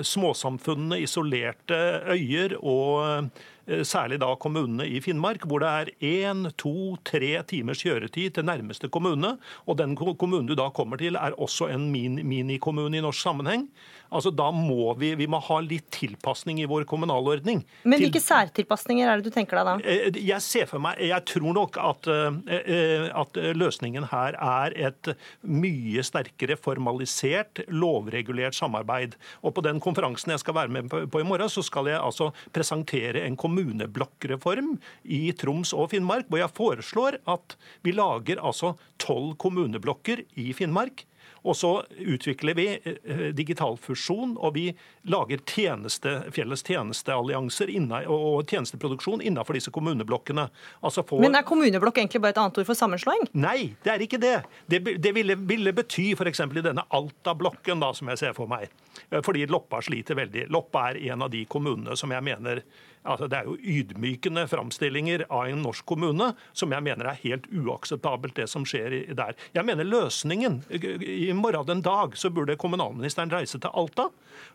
småsamfunnene, 0.06 1.04
isolerte 1.06 1.78
øyer 2.10 2.56
og 2.60 3.30
Eh, 3.59 3.59
særlig 3.86 4.20
da 4.22 4.34
kommunene 4.40 4.88
i 4.90 5.02
Finnmark, 5.04 5.46
hvor 5.46 5.62
det 5.64 5.70
er 5.70 5.92
én, 6.32 6.48
to, 6.58 6.96
tre 7.06 7.44
timers 7.50 7.84
kjøretid 7.86 8.36
til 8.36 8.48
nærmeste 8.48 8.90
kommune. 8.90 9.36
Og 9.68 9.78
den 9.78 9.96
kommunen 9.96 10.48
du 10.50 10.56
da 10.58 10.70
kommer 10.74 10.98
til, 10.98 11.20
er 11.20 11.38
også 11.38 11.70
en 11.74 11.90
minikommune 11.92 12.98
i 12.98 13.04
norsk 13.06 13.22
sammenheng. 13.22 13.70
Altså, 14.10 14.32
Da 14.34 14.50
må 14.56 14.94
vi, 15.00 15.14
vi 15.20 15.28
må 15.30 15.40
ha 15.44 15.60
litt 15.64 15.90
tilpasning 15.94 16.62
i 16.64 16.68
vår 16.70 16.86
kommunalordning. 16.90 17.62
Men 17.84 18.02
hvilke 18.02 18.20
til... 18.20 18.26
særtilpasninger 18.26 19.10
er 19.10 19.20
det 19.20 19.30
du 19.30 19.36
tenker 19.36 19.60
deg 19.60 19.68
da? 19.68 19.76
Eh, 19.84 20.20
jeg 20.30 20.46
ser 20.46 20.70
for 20.70 20.82
meg, 20.84 21.00
jeg 21.10 21.26
tror 21.30 21.56
nok 21.58 21.80
at, 21.82 22.10
eh, 22.10 23.10
at 23.10 23.40
løsningen 23.58 24.10
her 24.12 24.38
er 24.40 24.76
et 24.90 25.12
mye 25.44 26.04
sterkere 26.06 26.58
formalisert, 26.60 27.64
lovregulert 27.70 28.58
samarbeid. 28.58 29.18
Og 29.44 29.56
På 29.60 29.66
den 29.66 29.82
konferansen 29.84 30.34
jeg 30.34 30.44
skal 30.44 30.58
være 30.58 30.74
med 30.74 30.90
på 30.90 31.22
i 31.22 31.28
morgen, 31.28 31.50
så 31.52 31.64
skal 31.66 31.90
jeg 31.92 32.00
altså 32.00 32.32
presentere 32.56 33.26
en 33.26 33.38
kommuneblokkreform 33.40 34.76
i 35.06 35.22
Troms 35.38 35.74
og 35.76 35.92
Finnmark, 35.94 36.30
hvor 36.30 36.42
jeg 36.42 36.56
foreslår 36.56 37.20
at 37.30 37.58
vi 37.86 37.94
lager 37.96 38.42
altså 38.42 38.76
tolv 39.02 39.36
kommuneblokker 39.42 40.24
i 40.40 40.52
Finnmark 40.56 41.06
og 41.44 41.56
så 41.58 41.72
utvikler 42.00 42.58
vi 42.58 42.68
eh, 42.78 43.30
digital 43.36 43.78
fusjon, 43.82 44.36
og 44.38 44.56
vi 44.58 44.66
lager 45.10 45.42
tjeneste, 45.48 46.16
felles 46.36 46.64
tjenesteallianser 46.68 47.72
og 48.10 48.50
tjenesteproduksjon 48.50 49.24
innenfor 49.24 49.58
disse 49.58 49.74
kommuneblokkene. 49.76 50.50
Altså 50.84 51.06
for... 51.08 51.24
Men 51.24 51.38
er 51.40 51.48
kommuneblokk 51.48 52.02
egentlig 52.02 52.24
bare 52.24 52.36
et 52.36 52.42
annet 52.42 52.62
ord 52.62 52.70
for 52.70 52.78
sammenslåing? 52.78 53.30
Nei, 53.34 53.74
det 53.86 53.94
er 53.94 54.06
ikke 54.06 54.22
det. 54.22 54.36
Det, 54.70 54.84
det 55.00 55.16
ville, 55.16 55.38
ville, 55.50 55.74
bety 55.76 56.12
f.eks. 56.18 56.44
i 56.44 56.66
denne 56.66 56.86
Alta-blokken, 56.90 57.84
som 57.96 58.12
jeg 58.12 58.24
ser 58.24 58.38
for 58.38 58.52
meg. 58.52 58.70
Eh, 59.10 59.24
fordi 59.26 59.48
Loppa 59.50 59.82
sliter 59.86 60.20
veldig. 60.20 60.48
Loppa 60.54 60.90
er 60.92 61.02
en 61.12 61.28
av 61.28 61.34
de 61.34 61.46
kommunene 61.50 61.98
som 62.00 62.12
jeg 62.16 62.26
mener 62.26 62.64
Altså, 63.08 63.30
det 63.32 63.38
er 63.38 63.48
jo 63.48 63.56
ydmykende 63.56 64.44
framstillinger 64.52 65.24
av 65.32 65.48
en 65.48 65.62
norsk 65.64 65.86
kommune 65.88 66.34
som 66.52 66.74
jeg 66.76 66.84
mener 66.84 67.08
er 67.08 67.22
helt 67.22 67.46
uakseptabelt, 67.48 68.36
det 68.36 68.50
som 68.52 68.66
skjer 68.68 68.98
der. 69.16 69.38
Jeg 69.56 69.66
mener 69.66 69.88
løsningen 69.88 70.60
I 70.70 71.32
morgen 71.38 71.68
den 71.70 71.84
dag 71.86 72.18
så 72.20 72.32
burde 72.34 72.58
kommunalministeren 72.60 73.32
reise 73.32 73.62
til 73.62 73.72
Alta, 73.72 74.10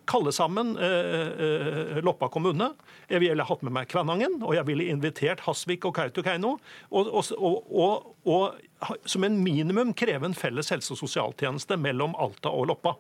kalle 0.09 0.33
sammen 0.37 0.75
eh, 0.77 1.33
eh, 1.47 2.03
Loppa 2.05 2.29
kommune. 2.29 2.75
Jeg 3.09 3.25
ville 3.25 3.49
hatt 3.49 3.65
med 3.65 3.73
meg 3.79 3.89
Kvænangen, 3.89 4.37
og 4.45 4.55
jeg 4.59 4.69
ville 4.69 4.91
invitert 4.93 5.47
Hasvik 5.49 5.89
og 5.89 5.97
Kautokeino. 5.97 6.59
Og, 6.93 7.11
og, 7.17 7.73
og, 7.73 8.13
og 8.29 9.01
som 9.09 9.25
en 9.25 9.41
minimum 9.41 9.97
kreve 9.97 10.29
en 10.29 10.37
felles 10.37 10.69
helse- 10.73 10.93
og 10.93 11.01
sosialtjeneste 11.01 11.81
mellom 11.81 12.17
Alta 12.21 12.53
og 12.53 12.69
Loppa. 12.73 12.97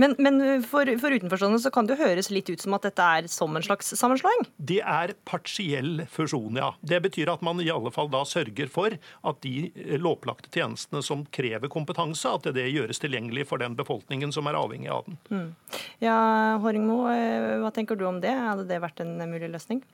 Men, 0.00 0.16
men 0.18 0.40
for, 0.66 0.88
for, 0.98 1.14
utenforstående 1.14 1.60
så 1.62 1.70
kan 1.74 1.86
det 1.86 1.94
jo 1.94 2.06
høres 2.08 2.30
litt 2.34 2.50
ut 2.50 2.62
som 2.62 2.74
at 2.76 2.86
dette 2.88 3.04
er 3.18 3.28
som 3.30 3.54
en 3.54 3.64
slags 3.64 3.92
sammenslåing? 3.98 4.44
Det 4.58 4.80
er 4.80 5.14
partiell 5.28 6.02
fusjon, 6.10 6.58
ja. 6.58 6.72
Det 6.82 7.00
betyr 7.04 7.30
at 7.32 7.44
man 7.46 7.62
i 7.62 7.70
alle 7.72 7.92
fall 7.94 8.10
da 8.12 8.24
sørger 8.28 8.70
for 8.72 8.96
at 8.98 9.42
de 9.46 9.70
eh, 9.70 9.96
lovpålagte 10.00 10.50
tjenestene 10.54 11.02
som 11.06 11.24
krever 11.34 11.70
kompetanse, 11.72 12.30
at 12.30 12.50
det 12.56 12.66
gjøres 12.72 13.02
tilgjengelig 13.02 13.46
for 13.50 13.62
den 13.62 13.78
befolkningen 13.78 14.34
som 14.34 14.50
er 14.50 14.58
avhengig 14.58 14.90
av 14.92 15.06
den. 15.06 15.20
Mm. 15.30 15.82
Ja, 16.02 16.18
Håringmo, 16.62 17.04
eh, 17.12 17.58
hva 17.62 17.70
tenker 17.74 17.98
du 17.98 18.06
om 18.08 18.22
det? 18.24 18.34
Hadde 18.34 18.66
det 18.70 18.82
vært 18.82 19.04
en 19.04 19.16
mulig 19.30 19.52
løsning? 19.54 19.84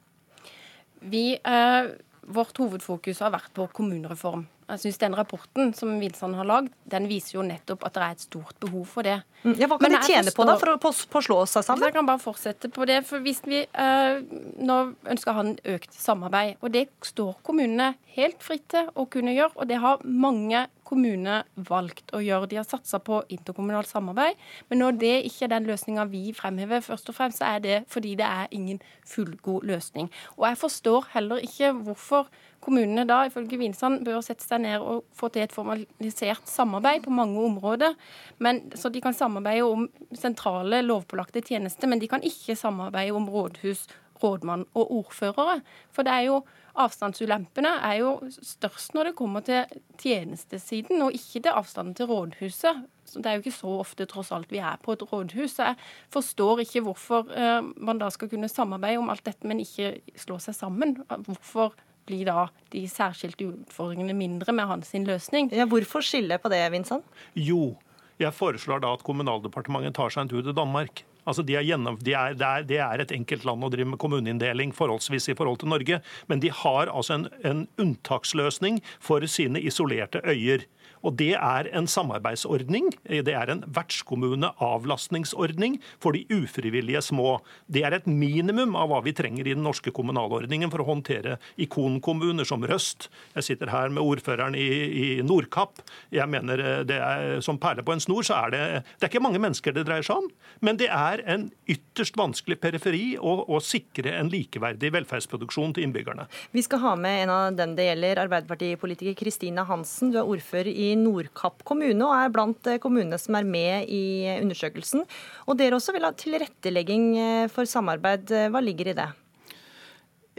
Vi, 1.01 1.35
eh, 1.37 1.93
vårt 2.23 2.57
hovedfokus 2.61 3.21
har 3.21 3.33
vært 3.33 3.53
på 3.57 3.69
kommunereform. 3.77 4.47
Jeg 4.71 4.81
synes 4.85 4.99
Den 4.99 5.17
rapporten 5.19 5.73
som 5.75 5.93
Vilsand 6.01 6.37
har 6.39 6.47
lagd, 6.47 6.73
den 6.91 7.09
viser 7.11 7.39
jo 7.39 7.47
nettopp 7.47 7.85
at 7.87 7.97
det 7.97 8.03
er 8.03 8.17
et 8.17 8.25
stort 8.25 8.57
behov 8.63 8.87
for 8.87 9.07
det. 9.07 9.21
Mm. 9.43 9.55
Ja, 9.59 9.67
Hva 9.67 9.79
kan 9.79 9.87
Men 9.87 9.97
de 9.97 10.01
tjene 10.07 10.25
forstår, 10.31 10.37
på 10.37 10.49
da, 10.49 10.57
for 10.61 10.73
å 10.73 10.79
på, 10.83 10.93
på 11.15 11.23
slå 11.27 11.39
seg 11.51 11.67
sammen? 11.67 11.89
Jeg 11.89 11.97
kan 11.97 12.09
bare 12.09 12.23
fortsette 12.23 12.71
på 12.73 12.87
det. 12.89 13.01
for 13.09 13.25
hvis 13.25 13.43
vi 13.47 13.65
øh, 13.65 14.21
Nå 14.61 14.79
ønsker 15.11 15.37
han 15.37 15.55
økt 15.65 15.95
samarbeid. 15.97 16.59
Og 16.61 16.75
det 16.75 16.89
står 17.05 17.39
kommunene 17.47 17.95
helt 18.17 18.43
fritt 18.45 18.69
til 18.75 18.91
å 18.95 19.07
kunne 19.11 19.35
gjøre. 19.35 19.57
Og 19.57 19.71
det 19.71 19.81
har 19.83 20.05
mange 20.05 20.67
kommuner 20.91 21.47
valgt 21.55 22.11
å 22.17 22.21
gjøre. 22.23 22.49
De 22.51 22.59
har 22.59 22.67
satsa 22.67 23.01
på 23.03 23.23
interkommunalt 23.31 23.91
samarbeid. 23.91 24.39
Men 24.71 24.83
når 24.83 24.99
det 25.01 25.15
ikke 25.29 25.47
er 25.47 25.55
den 25.55 25.69
løsninga 25.71 26.07
vi 26.11 26.31
fremhever, 26.37 26.83
først 26.85 27.13
og 27.13 27.19
fremst, 27.19 27.41
så 27.41 27.55
er 27.55 27.65
det 27.65 27.79
fordi 27.91 28.17
det 28.19 28.27
er 28.27 28.51
ingen 28.55 28.81
fullgod 29.09 29.67
løsning. 29.71 30.11
Og 30.39 30.49
jeg 30.49 30.61
forstår 30.65 31.11
heller 31.15 31.43
ikke 31.47 31.73
hvorfor 31.87 32.31
kommunene 32.61 33.07
da, 33.09 33.23
ifølge 33.27 33.59
Vinsand, 33.61 34.03
bør 34.05 34.21
sette 34.25 34.45
seg 34.45 34.63
ned 34.65 34.85
og 34.85 35.07
få 35.17 35.31
til 35.33 35.47
et 35.47 35.55
formalisert 35.55 36.49
samarbeid 36.51 37.07
på 37.07 37.15
mange 37.15 37.41
områder. 37.41 37.97
Men, 38.39 38.67
så 38.77 38.93
de 38.93 39.03
kan 39.05 39.17
samarbeide 39.17 39.67
om 39.67 39.89
sentrale 40.17 40.83
lovpålagte 40.85 41.43
tjenester, 41.47 41.91
men 41.91 42.03
de 42.03 42.11
kan 42.11 42.25
ikke 42.27 42.59
samarbeide 42.59 43.17
om 43.17 43.29
rådhus, 43.33 43.87
rådmann 44.21 44.67
og 44.77 44.91
ordførere. 44.93 45.61
For 45.93 46.05
det 46.05 46.13
er 46.13 46.27
jo 46.29 46.41
avstandsulempene 46.81 47.73
er 47.89 47.97
jo 48.01 48.11
størst 48.31 48.95
når 48.95 49.11
det 49.11 49.17
kommer 49.19 49.45
til 49.45 49.81
tjenestesiden, 50.01 51.03
og 51.03 51.17
ikke 51.17 51.43
til 51.43 51.53
avstanden 51.55 51.97
til 51.97 52.11
rådhuset. 52.11 52.85
Så 53.11 53.19
det 53.19 53.27
er 53.27 53.39
jo 53.39 53.45
ikke 53.45 53.57
så 53.57 53.75
ofte 53.83 54.07
tross 54.07 54.31
alt 54.33 54.53
vi 54.53 54.61
er 54.63 54.79
på 54.85 54.95
et 54.95 55.03
rådhus. 55.13 55.59
Jeg 55.59 55.77
forstår 56.15 56.63
ikke 56.65 56.85
hvorfor 56.87 57.33
eh, 57.35 57.61
man 57.77 57.99
da 57.99 58.11
skal 58.15 58.31
kunne 58.31 58.49
samarbeide 58.49 59.01
om 59.03 59.11
alt 59.11 59.25
dette, 59.27 59.49
men 59.49 59.63
ikke 59.65 59.97
slå 60.21 60.39
seg 60.39 60.55
sammen. 60.55 61.01
Hvorfor 61.27 61.75
blir 62.11 62.27
da 62.29 62.49
de 62.75 62.85
særskilte 62.91 63.47
utfordringene 63.53 64.17
mindre 64.19 64.55
med 64.57 64.69
hans 64.71 64.93
løsning. 64.95 65.53
Ja, 65.55 65.69
hvorfor 65.71 66.05
skille 66.05 66.39
på 66.43 66.51
det, 66.53 66.65
Vinson? 66.75 67.07
Jo, 67.39 67.77
jeg 68.21 68.35
foreslår 68.37 68.83
da 68.83 68.93
at 68.97 69.07
Kommunaldepartementet 69.07 69.97
tar 69.97 70.13
seg 70.13 70.27
en 70.27 70.35
tur 70.35 70.45
til 70.45 70.57
Danmark. 70.57 71.05
Altså 71.29 71.45
de 71.47 71.55
er 71.59 71.67
gjennom, 71.69 71.99
de 72.01 72.15
er, 72.17 72.35
det, 72.35 72.47
er, 72.47 72.67
det, 72.67 72.79
er, 72.81 73.03
et 73.03 73.13
enkelt 73.15 73.45
land 73.47 73.65
å 73.65 73.71
drive 73.73 73.93
med 73.93 74.01
kommuneinndeling 74.01 74.73
forholdsvis 74.77 75.31
i 75.31 75.37
forhold 75.39 75.61
til 75.61 75.71
Norge, 75.73 76.01
men 76.33 76.43
de 76.43 76.51
har 76.63 76.91
altså 76.91 77.19
en, 77.19 77.27
en 77.47 77.67
unntaksløsning 77.81 78.81
for 79.05 79.25
sine 79.31 79.61
isolerte 79.61 80.23
øyer. 80.25 80.65
Og 81.07 81.13
Det 81.21 81.35
er 81.35 81.69
en 81.77 81.87
samarbeidsordning. 81.89 82.91
Det 83.05 83.35
er 83.35 83.51
en 83.53 83.65
vertskommuneavlastningsordning 83.67 85.81
for 86.01 86.13
de 86.17 86.25
ufrivillige 86.33 87.03
små. 87.03 87.41
Det 87.67 87.85
er 87.85 87.93
et 87.97 88.07
minimum 88.07 88.77
av 88.77 88.89
hva 88.93 89.01
vi 89.05 89.13
trenger 89.17 89.47
i 89.47 89.55
den 89.57 89.65
norske 89.65 89.91
kommunalordningen 89.97 90.71
for 90.73 90.81
å 90.83 90.87
håndtere 90.93 91.39
ikonkommuner 91.61 92.45
som 92.49 92.65
Røst. 92.69 93.09
Jeg 93.37 93.45
sitter 93.47 93.69
her 93.73 93.89
med 93.93 94.03
ordføreren 94.05 94.55
i, 94.59 94.69
i 94.91 95.23
Nordkapp. 95.25 95.81
Jeg 96.13 96.29
mener 96.31 96.61
eh, 96.61 96.97
er 97.01 97.41
Som 97.45 97.59
perle 97.61 97.83
på 97.87 97.93
en 97.95 98.03
snor 98.03 98.23
så 98.27 98.35
er 98.45 98.49
det 98.53 98.63
Det 98.99 99.07
er 99.07 99.11
ikke 99.13 99.23
mange 99.23 99.41
mennesker 99.43 99.75
det 99.75 99.87
dreier 99.89 100.05
seg 100.05 100.17
om, 100.21 100.29
men 100.65 100.79
det 100.81 100.89
er 100.93 101.23
en 101.31 101.49
ytterst 101.71 102.17
vanskelig 102.19 102.59
periferi 102.61 103.17
å, 103.17 103.45
å 103.49 103.61
sikre 103.65 104.13
en 104.19 104.31
likeverdig 104.33 104.91
velferdsproduksjon 104.95 105.75
til 105.77 105.87
innbyggerne. 105.87 106.27
Vi 106.53 106.63
skal 106.67 106.83
ha 106.85 106.95
med 106.99 107.25
en 107.25 107.33
av 107.35 107.59
dem 107.59 107.75
det 107.79 107.89
gjelder, 107.89 108.23
Arbeiderpartipolitiker 108.27 109.17
Kristina 109.19 109.65
Hansen. 109.69 110.13
Du 110.13 110.21
er 110.21 110.29
ordfører 110.29 110.71
i 110.71 110.90
Nordkapp 110.99 111.65
kommune 111.69 112.07
og 112.07 112.17
er 112.17 112.35
blant 112.35 112.71
eh, 112.71 112.81
kommunene 112.83 113.19
som 113.21 113.39
er 113.39 113.49
med 113.49 113.91
i 113.93 114.03
undersøkelsen. 114.41 115.07
Og 115.47 115.59
dere 115.61 115.79
også 115.79 115.95
vil 115.97 116.07
ha 116.09 116.13
tilrettelegging 116.17 117.11
eh, 117.19 117.49
for 117.53 117.69
samarbeid. 117.69 118.33
Hva 118.51 118.63
ligger 118.65 118.93
i 118.93 118.99
det? 119.03 119.11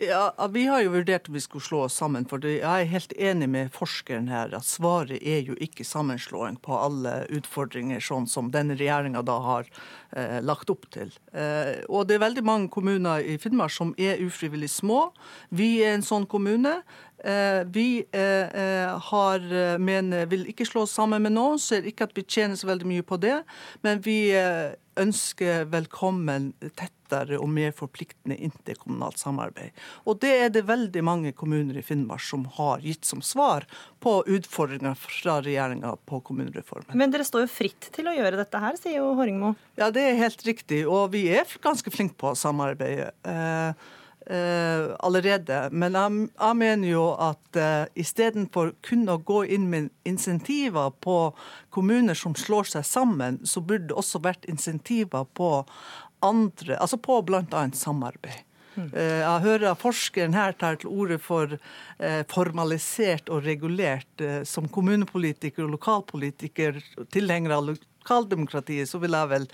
Ja, 0.02 0.48
Vi 0.50 0.66
har 0.66 0.82
jo 0.82 0.96
vurdert 0.96 1.28
om 1.30 1.36
vi 1.36 1.42
skulle 1.44 1.62
slå 1.62 1.80
oss 1.86 1.94
sammen. 1.94 2.26
for 2.26 2.40
Jeg 2.42 2.64
er 2.64 2.86
helt 2.90 3.14
enig 3.14 3.50
med 3.50 3.72
forskeren 3.72 4.28
her 4.30 4.50
at 4.56 4.66
svaret 4.66 5.22
er 5.22 5.44
jo 5.46 5.54
ikke 5.62 5.86
sammenslåing 5.86 6.58
på 6.58 6.74
alle 6.74 7.28
utfordringer, 7.30 8.00
sånn 8.00 8.26
som 8.28 8.50
denne 8.52 8.74
regjeringa 8.80 9.22
da 9.22 9.38
har 9.40 9.70
eh, 10.16 10.42
lagt 10.42 10.70
opp 10.70 10.90
til. 10.90 11.12
Eh, 11.34 11.86
og 11.90 12.08
det 12.08 12.16
er 12.16 12.26
veldig 12.26 12.44
mange 12.44 12.70
kommuner 12.70 13.22
i 13.22 13.38
Finnmark 13.38 13.72
som 13.72 13.94
er 13.98 14.18
ufrivillig 14.26 14.72
små. 14.74 15.12
Vi 15.50 15.84
er 15.84 15.94
en 15.94 16.08
sånn 16.08 16.26
kommune. 16.26 16.82
Eh, 17.24 17.64
vi 17.66 18.06
eh, 18.12 18.22
eh, 18.22 19.00
har, 19.00 19.44
mener, 19.78 20.26
vil 20.26 20.48
ikke 20.50 20.66
slå 20.66 20.88
oss 20.88 20.96
sammen 20.98 21.22
med 21.22 21.36
noen, 21.36 21.60
ser 21.62 21.86
ikke 21.86 22.10
at 22.10 22.16
vi 22.18 22.26
tjener 22.26 22.58
så 22.58 22.70
veldig 22.72 22.90
mye 22.90 23.06
på 23.06 23.20
det. 23.22 23.42
Men 23.86 24.02
vi 24.06 24.18
ønsker 25.00 25.70
velkommen 25.72 26.50
tettere 26.76 27.38
og 27.40 27.48
mer 27.54 27.72
forpliktende 27.76 28.36
interkommunalt 28.44 29.22
samarbeid. 29.22 29.72
Og 30.10 30.20
det 30.24 30.32
er 30.46 30.52
det 30.52 30.66
veldig 30.68 31.04
mange 31.06 31.32
kommuner 31.38 31.80
i 31.80 31.86
Finnmark 31.86 32.24
som 32.26 32.44
har 32.58 32.84
gitt 32.84 33.08
som 33.08 33.24
svar 33.24 33.68
på 34.04 34.18
utfordringer 34.26 34.98
fra 35.00 35.40
regjeringa 35.46 35.94
på 36.10 36.20
kommunereformen. 36.28 36.98
Men 36.98 37.14
dere 37.14 37.28
står 37.28 37.46
jo 37.46 37.54
fritt 37.54 37.92
til 37.96 38.12
å 38.12 38.18
gjøre 38.18 38.42
dette 38.42 38.62
her, 38.66 38.78
sier 38.82 39.00
jo 39.00 39.14
Horringmo. 39.20 39.54
Ja, 39.80 39.92
det 39.94 40.04
er 40.10 40.22
helt 40.26 40.44
riktig. 40.48 40.84
Og 40.90 41.14
vi 41.16 41.28
er 41.32 41.58
ganske 41.64 41.94
flinke 41.94 42.18
på 42.20 42.34
å 42.34 42.38
samarbeide. 42.38 43.12
Eh, 43.24 43.92
Uh, 44.30 44.94
allerede. 45.00 45.70
Men 45.72 45.96
jeg, 45.98 46.28
jeg, 46.36 46.58
mener 46.60 46.88
jo 46.92 47.06
at 47.18 47.58
uh, 47.58 47.88
istedenfor 47.98 48.76
kun 48.86 49.10
å 49.10 49.16
gå 49.18 49.40
inn 49.50 49.66
med 49.72 49.88
insentiver 50.06 50.92
på 51.02 51.16
kommuner 51.74 52.14
som 52.14 52.36
slår 52.38 52.70
seg 52.70 52.86
sammen, 52.86 53.40
så 53.50 53.64
burde 53.66 53.90
det 53.90 53.98
også 53.98 54.22
vært 54.22 54.46
insentiver 54.46 55.26
på 55.34 55.50
andre, 56.22 56.78
altså 56.78 57.02
på 57.02 57.18
bl.a. 57.26 57.66
samarbeid. 57.74 58.46
Mm. 58.76 58.92
Uh, 58.94 59.20
jeg 59.24 59.44
hører 59.48 59.82
forskeren 59.82 60.38
her 60.38 60.54
tar 60.54 60.78
til 60.84 60.94
orde 60.94 61.18
for 61.20 61.58
uh, 61.58 62.22
formalisert 62.30 63.34
og 63.34 63.42
regulert. 63.50 64.28
som 64.46 64.70
kommunepolitiker 64.70 65.66
og 65.66 65.80
lokalpolitiker, 65.80 66.78
tilhenger 67.10 67.58
av 67.58 67.74
lokaldemokratiet, 68.02 68.90
så 68.90 69.00
vil 69.02 69.16
jeg 69.16 69.30
vel 69.32 69.48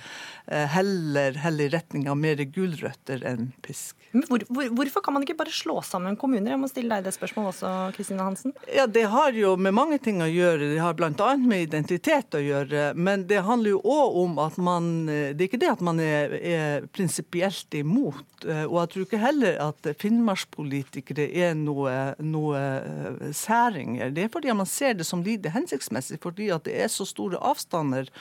eh, 0.48 0.66
heller 0.74 1.38
helle 1.44 1.68
i 1.68 1.72
retning 1.74 2.08
av 2.10 2.18
mer 2.20 2.42
gulrøtter 2.54 3.24
enn 3.28 3.52
pisk. 3.66 3.96
Hvor, 4.28 4.44
hvor, 4.50 4.70
hvorfor 4.80 5.04
kan 5.04 5.18
man 5.18 5.26
ikke 5.26 5.38
bare 5.38 5.54
slå 5.54 5.82
sammen 5.86 6.18
kommuner? 6.20 6.54
Jeg 6.54 6.62
må 6.62 6.70
stille 6.72 6.96
deg 6.96 7.06
det 7.06 7.14
spørsmålet 7.16 7.52
også, 7.54 7.72
Kristine 7.98 8.24
Hansen. 8.26 8.56
Ja, 8.74 8.88
Det 8.88 9.06
har 9.12 9.36
jo 9.36 9.56
med 9.60 9.76
mange 9.76 10.00
ting 10.02 10.22
å 10.24 10.30
gjøre. 10.30 10.72
Det 10.74 10.82
har 10.82 10.96
bl.a. 10.98 11.30
med 11.38 11.68
identitet 11.68 12.38
å 12.38 12.42
gjøre. 12.42 12.92
Men 12.96 13.28
det 13.30 13.44
handler 13.46 13.76
jo 13.76 13.82
òg 13.84 14.18
om 14.24 14.40
at 14.42 14.58
man 14.58 14.88
Det 15.08 15.44
er 15.44 15.48
ikke 15.48 15.62
det 15.62 15.74
at 15.76 15.84
man 15.84 16.00
er, 16.02 16.34
er 16.40 16.88
prinsipielt 16.96 17.74
imot. 17.78 18.26
Eh, 18.46 18.66
og 18.66 18.80
jeg 18.82 18.92
tror 18.94 19.06
ikke 19.08 19.22
heller 19.22 19.60
at 19.62 19.90
finnmarkspolitikere 20.02 21.28
er 21.34 21.56
noe, 21.58 21.94
noe 22.24 22.62
eh, 22.62 23.32
særinger. 23.36 24.12
Det 24.14 24.28
er 24.28 24.34
fordi 24.34 24.54
man 24.54 24.70
ser 24.70 24.98
det 24.98 25.08
som 25.08 25.24
lite 25.26 25.54
hensiktsmessig, 25.54 26.20
fordi 26.24 26.52
at 26.54 26.68
det 26.68 26.78
er 26.84 26.92
så 26.92 27.08
store 27.08 27.42
avstander. 27.42 28.12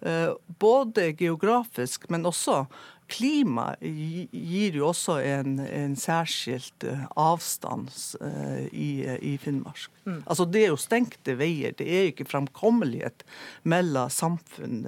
Eh, 0.00 0.34
både 0.60 1.12
geografisk, 1.16 2.08
men 2.12 2.26
også 2.28 2.66
klima 3.06 3.68
gir 3.80 4.74
jo 4.74 4.88
også 4.88 5.20
en, 5.22 5.60
en 5.62 5.94
særskilt 5.98 6.84
eh, 6.86 7.04
avstand 7.20 7.92
eh, 8.20 8.66
i, 8.72 8.90
i 9.32 9.36
Finnmark. 9.40 9.86
Mm. 10.04 10.22
Altså 10.26 10.46
Det 10.50 10.64
er 10.64 10.72
jo 10.72 10.80
stengte 10.80 11.36
veier. 11.38 11.76
Det 11.78 11.86
er 11.86 12.06
jo 12.06 12.14
ikke 12.14 12.28
framkommelighet 12.28 13.24
mellom 13.64 14.10
samfunn 14.12 14.84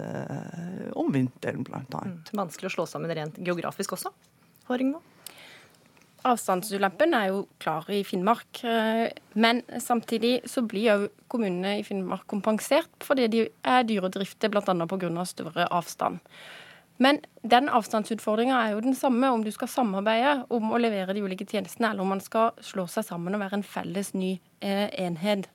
om 0.98 1.12
vinteren, 1.14 1.64
bl.a. 1.66 2.02
Mm. 2.04 2.18
Vanskelig 2.38 2.72
å 2.72 2.76
slå 2.78 2.88
sammen 2.90 3.14
rent 3.16 3.38
geografisk 3.38 3.96
også? 3.98 4.12
Håringmo? 4.68 5.00
Avstandsulempen 6.26 7.14
er 7.14 7.28
jo 7.30 7.42
klar 7.62 7.86
i 7.94 8.02
Finnmark. 8.06 8.62
Eh, 8.64 9.08
men 9.38 9.62
samtidig 9.78 10.40
så 10.50 10.64
blir 10.66 10.86
jo 10.88 11.10
kommunene 11.30 11.78
i 11.78 11.84
Finnmark 11.86 12.26
kompensert 12.30 13.06
fordi 13.06 13.28
de 13.30 13.44
er 13.62 13.84
dyre 13.86 14.08
å 14.08 14.14
drifte, 14.14 14.50
bl.a. 14.50 14.62
pga. 14.64 15.26
større 15.28 15.68
avstand. 15.70 16.18
Men 16.98 17.20
den 17.46 17.68
avstandsutfordringa 17.70 18.56
er 18.58 18.72
jo 18.74 18.82
den 18.82 18.96
samme 18.98 19.30
om 19.30 19.44
du 19.44 19.52
skal 19.54 19.70
samarbeide 19.70 20.48
om 20.50 20.72
å 20.74 20.80
levere 20.82 21.14
de 21.14 21.22
ulike 21.22 21.46
tjenestene, 21.46 21.92
eller 21.92 22.02
om 22.02 22.10
man 22.16 22.22
skal 22.22 22.50
slå 22.64 22.88
seg 22.90 23.06
sammen 23.06 23.36
og 23.36 23.44
være 23.44 23.60
en 23.60 23.66
felles 23.66 24.10
ny 24.18 24.32
eh, 24.58 24.88
enhet. 24.98 25.46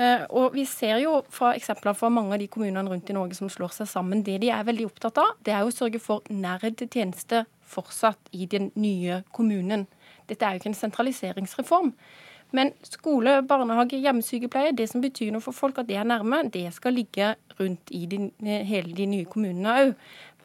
Eh, 0.00 0.22
og 0.30 0.54
Vi 0.54 0.64
ser 0.64 0.96
jo 1.02 1.18
fra 1.28 1.52
eksempler 1.56 1.92
fra 1.92 2.08
mange 2.08 2.32
av 2.32 2.40
de 2.40 2.48
kommunene 2.48 2.88
rundt 2.88 3.10
i 3.10 3.16
Norge 3.16 3.36
som 3.36 3.50
slår 3.52 3.74
seg 3.74 3.90
sammen, 3.90 4.22
det 4.24 4.38
de 4.40 4.48
er 4.48 4.64
veldig 4.64 4.86
opptatt 4.88 5.20
av, 5.20 5.34
det 5.44 5.52
er 5.52 5.66
å 5.66 5.74
sørge 5.74 6.00
for 6.00 6.24
nærhet 6.30 6.78
til 6.80 6.88
tjeneste 6.88 7.44
fortsatt 7.68 8.32
i 8.32 8.46
den 8.46 8.70
nye 8.80 9.22
kommunen. 9.36 9.86
Dette 10.30 10.46
er 10.46 10.54
jo 10.54 10.62
ikke 10.62 10.72
en 10.72 10.80
sentraliseringsreform. 10.80 11.92
Men 12.56 12.72
skole, 12.82 13.36
barnehage, 13.46 14.00
hjemmesykepleie, 14.02 14.72
det 14.74 14.88
som 14.90 15.02
betyr 15.04 15.30
noe 15.34 15.44
for 15.44 15.54
folk 15.54 15.78
at 15.78 15.86
det 15.86 16.00
er 16.00 16.08
nærme, 16.08 16.42
det 16.50 16.64
skal 16.74 16.96
ligge 16.96 17.34
rundt 17.60 17.92
i 17.94 18.06
de, 18.10 18.24
hele 18.66 18.96
de 18.96 19.06
nye 19.06 19.28
kommunene 19.30 19.76
òg. 19.84 19.92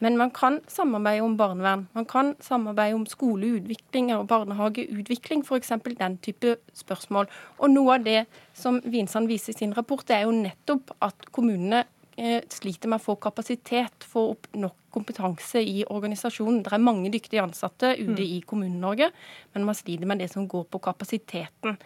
Men 0.04 0.18
man 0.20 0.30
kan 0.34 0.60
samarbeide 0.68 1.24
om 1.24 1.36
barnevern. 1.36 1.86
Man 1.96 2.06
kan 2.08 2.34
samarbeide 2.40 2.98
om 2.98 3.06
skoleutvikling 3.08 4.12
og 4.16 4.26
barnehageutvikling, 4.28 5.44
f.eks. 5.46 5.72
den 5.98 6.18
type 6.24 6.56
spørsmål. 6.74 7.30
Og 7.58 7.72
noe 7.72 7.96
av 7.96 8.06
det 8.06 8.26
som 8.54 8.80
Vinsand 8.84 9.30
viser 9.32 9.54
i 9.54 9.60
sin 9.60 9.76
rapport, 9.76 10.04
det 10.08 10.18
er 10.18 10.26
jo 10.26 10.36
nettopp 10.36 10.92
at 11.04 11.30
kommunene 11.32 11.84
Eh, 12.16 12.40
sliter 12.48 12.88
med 12.88 12.96
å 12.96 13.04
få 13.10 13.14
kapasitet, 13.20 14.04
få 14.08 14.22
opp 14.30 14.46
nok 14.56 14.76
kompetanse 14.96 15.60
i 15.60 15.82
organisasjonen. 15.84 16.62
Det 16.64 16.72
er 16.72 16.80
mange 16.80 17.10
dyktige 17.12 17.42
ansatte 17.42 17.90
ute 17.98 18.22
mm. 18.22 18.22
i 18.24 18.38
Kommune-Norge, 18.48 19.10
men 19.52 19.66
man 19.68 19.76
sliter 19.76 20.08
med 20.08 20.22
det 20.24 20.30
som 20.32 20.46
går 20.48 20.64
på 20.72 20.80
kapasiteten. 20.86 21.76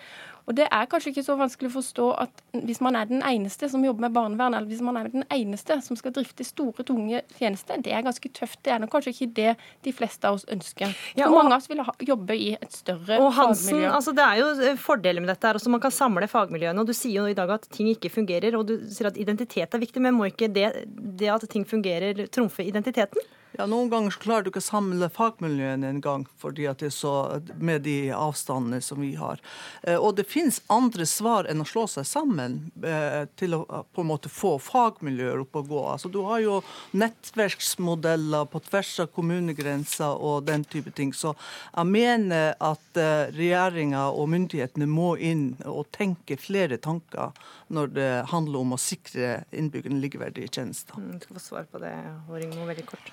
Og 0.50 0.56
Det 0.58 0.66
er 0.66 0.86
kanskje 0.90 1.12
ikke 1.12 1.22
så 1.22 1.36
vanskelig 1.38 1.68
å 1.70 1.76
forstå 1.76 2.06
at 2.24 2.40
hvis 2.66 2.80
man 2.82 2.96
er 2.98 3.06
den 3.06 3.20
eneste 3.22 3.68
som 3.70 3.84
jobber 3.86 4.08
med 4.08 4.14
barnevern, 4.16 4.56
eller 4.58 4.66
hvis 4.66 4.82
man 4.82 4.96
er 4.98 5.06
den 5.12 5.22
eneste 5.30 5.76
som 5.86 5.98
skal 5.98 6.10
drifte 6.16 6.42
store, 6.42 6.82
tunge 6.86 7.20
tjenester, 7.38 7.78
det 7.78 7.92
er 7.94 8.02
ganske 8.02 8.32
tøft. 8.34 8.58
Det 8.66 8.74
er 8.74 8.82
nok 8.82 8.90
kanskje 8.96 9.12
ikke 9.14 9.28
det 9.36 9.52
de 9.86 9.94
fleste 9.94 10.26
av 10.26 10.40
oss 10.40 10.46
ønsker. 10.50 10.90
Ja, 11.14 11.28
og, 11.28 11.36
mange 11.38 11.54
av 11.54 11.62
oss 11.62 11.70
vil 11.70 11.84
ha, 11.86 11.94
jobbe 12.02 12.34
i 12.34 12.50
et 12.56 12.74
større 12.74 13.20
og 13.22 13.30
Hansen, 13.36 13.76
fagmiljø. 13.76 13.94
Altså 13.94 14.16
det 14.18 14.26
er 14.26 14.42
jo 14.42 14.50
eh, 14.72 14.80
fordeler 14.90 15.22
med 15.22 15.30
dette. 15.30 15.46
her, 15.46 15.60
også 15.60 15.70
Man 15.70 15.84
kan 15.86 15.94
samle 15.94 16.26
fagmiljøene. 16.30 16.82
og 16.82 16.90
Du 16.90 16.96
sier 16.98 17.20
jo 17.20 17.30
i 17.30 17.38
dag 17.38 17.54
at 17.54 17.70
ting 17.70 17.92
ikke 17.94 18.10
fungerer, 18.10 18.58
og 18.58 18.66
du 18.66 18.80
sier 18.90 19.12
at 19.12 19.20
identitet 19.22 19.70
er 19.78 19.86
viktig, 19.86 20.02
men 20.02 20.18
må 20.18 20.32
ikke 20.32 20.50
det, 20.50 20.72
det 20.90 21.30
at 21.30 21.46
ting 21.52 21.62
fungerer, 21.68 22.26
trumfe 22.26 22.66
identiteten? 22.66 23.22
Ja, 23.58 23.66
Noen 23.66 23.90
ganger 23.90 24.14
klarer 24.22 24.46
du 24.46 24.50
ikke 24.52 24.62
å 24.62 24.64
samle 24.64 25.08
fagmiljøene 25.10 25.88
en 25.90 26.00
gang, 26.04 26.24
fordi 26.38 26.68
at 26.70 26.82
det 26.84 26.92
så, 26.94 27.40
med 27.58 27.82
de 27.82 28.12
avstandene 28.14 28.78
som 28.84 29.00
vi 29.02 29.16
har. 29.18 29.40
Eh, 29.82 29.98
og 29.98 30.14
det 30.20 30.28
finnes 30.30 30.60
andre 30.70 31.06
svar 31.08 31.48
enn 31.50 31.62
å 31.64 31.66
slå 31.66 31.86
seg 31.90 32.06
sammen 32.06 32.60
eh, 32.86 33.24
til 33.40 33.56
å 33.58 33.64
på 33.90 34.04
en 34.04 34.10
måte 34.10 34.30
få 34.30 34.54
fagmiljøer 34.62 35.42
opp 35.42 35.58
å 35.58 35.64
gå. 35.66 35.80
Altså, 35.96 36.10
du 36.12 36.20
har 36.28 36.44
jo 36.44 36.60
nettverksmodeller 36.94 38.46
på 38.52 38.62
tvers 38.68 38.92
av 39.02 39.10
kommunegrenser 39.16 40.22
og 40.30 40.46
den 40.46 40.64
type 40.70 40.94
ting. 40.94 41.10
Så 41.16 41.34
jeg 41.34 41.90
mener 41.90 42.54
at 42.54 43.00
eh, 43.02 43.32
regjeringa 43.34 44.06
og 44.14 44.30
myndighetene 44.30 44.86
må 44.90 45.16
inn 45.18 45.56
og 45.66 45.88
tenke 45.96 46.38
flere 46.38 46.78
tanker 46.78 47.34
når 47.74 47.90
det 47.98 48.12
handler 48.30 48.62
om 48.62 48.76
å 48.76 48.80
sikre 48.80 49.40
innbyggerne 49.50 49.98
likeverdige 50.02 50.54
tjenester. 50.54 51.02
Mm, 51.02 51.18
du 51.18 51.26
skal 51.26 51.40
få 51.40 51.44
svar 51.48 51.68
på 51.70 51.82
det, 51.82 51.96
Håringmo, 52.30 52.68
veldig 52.70 52.86
kort. 52.94 53.12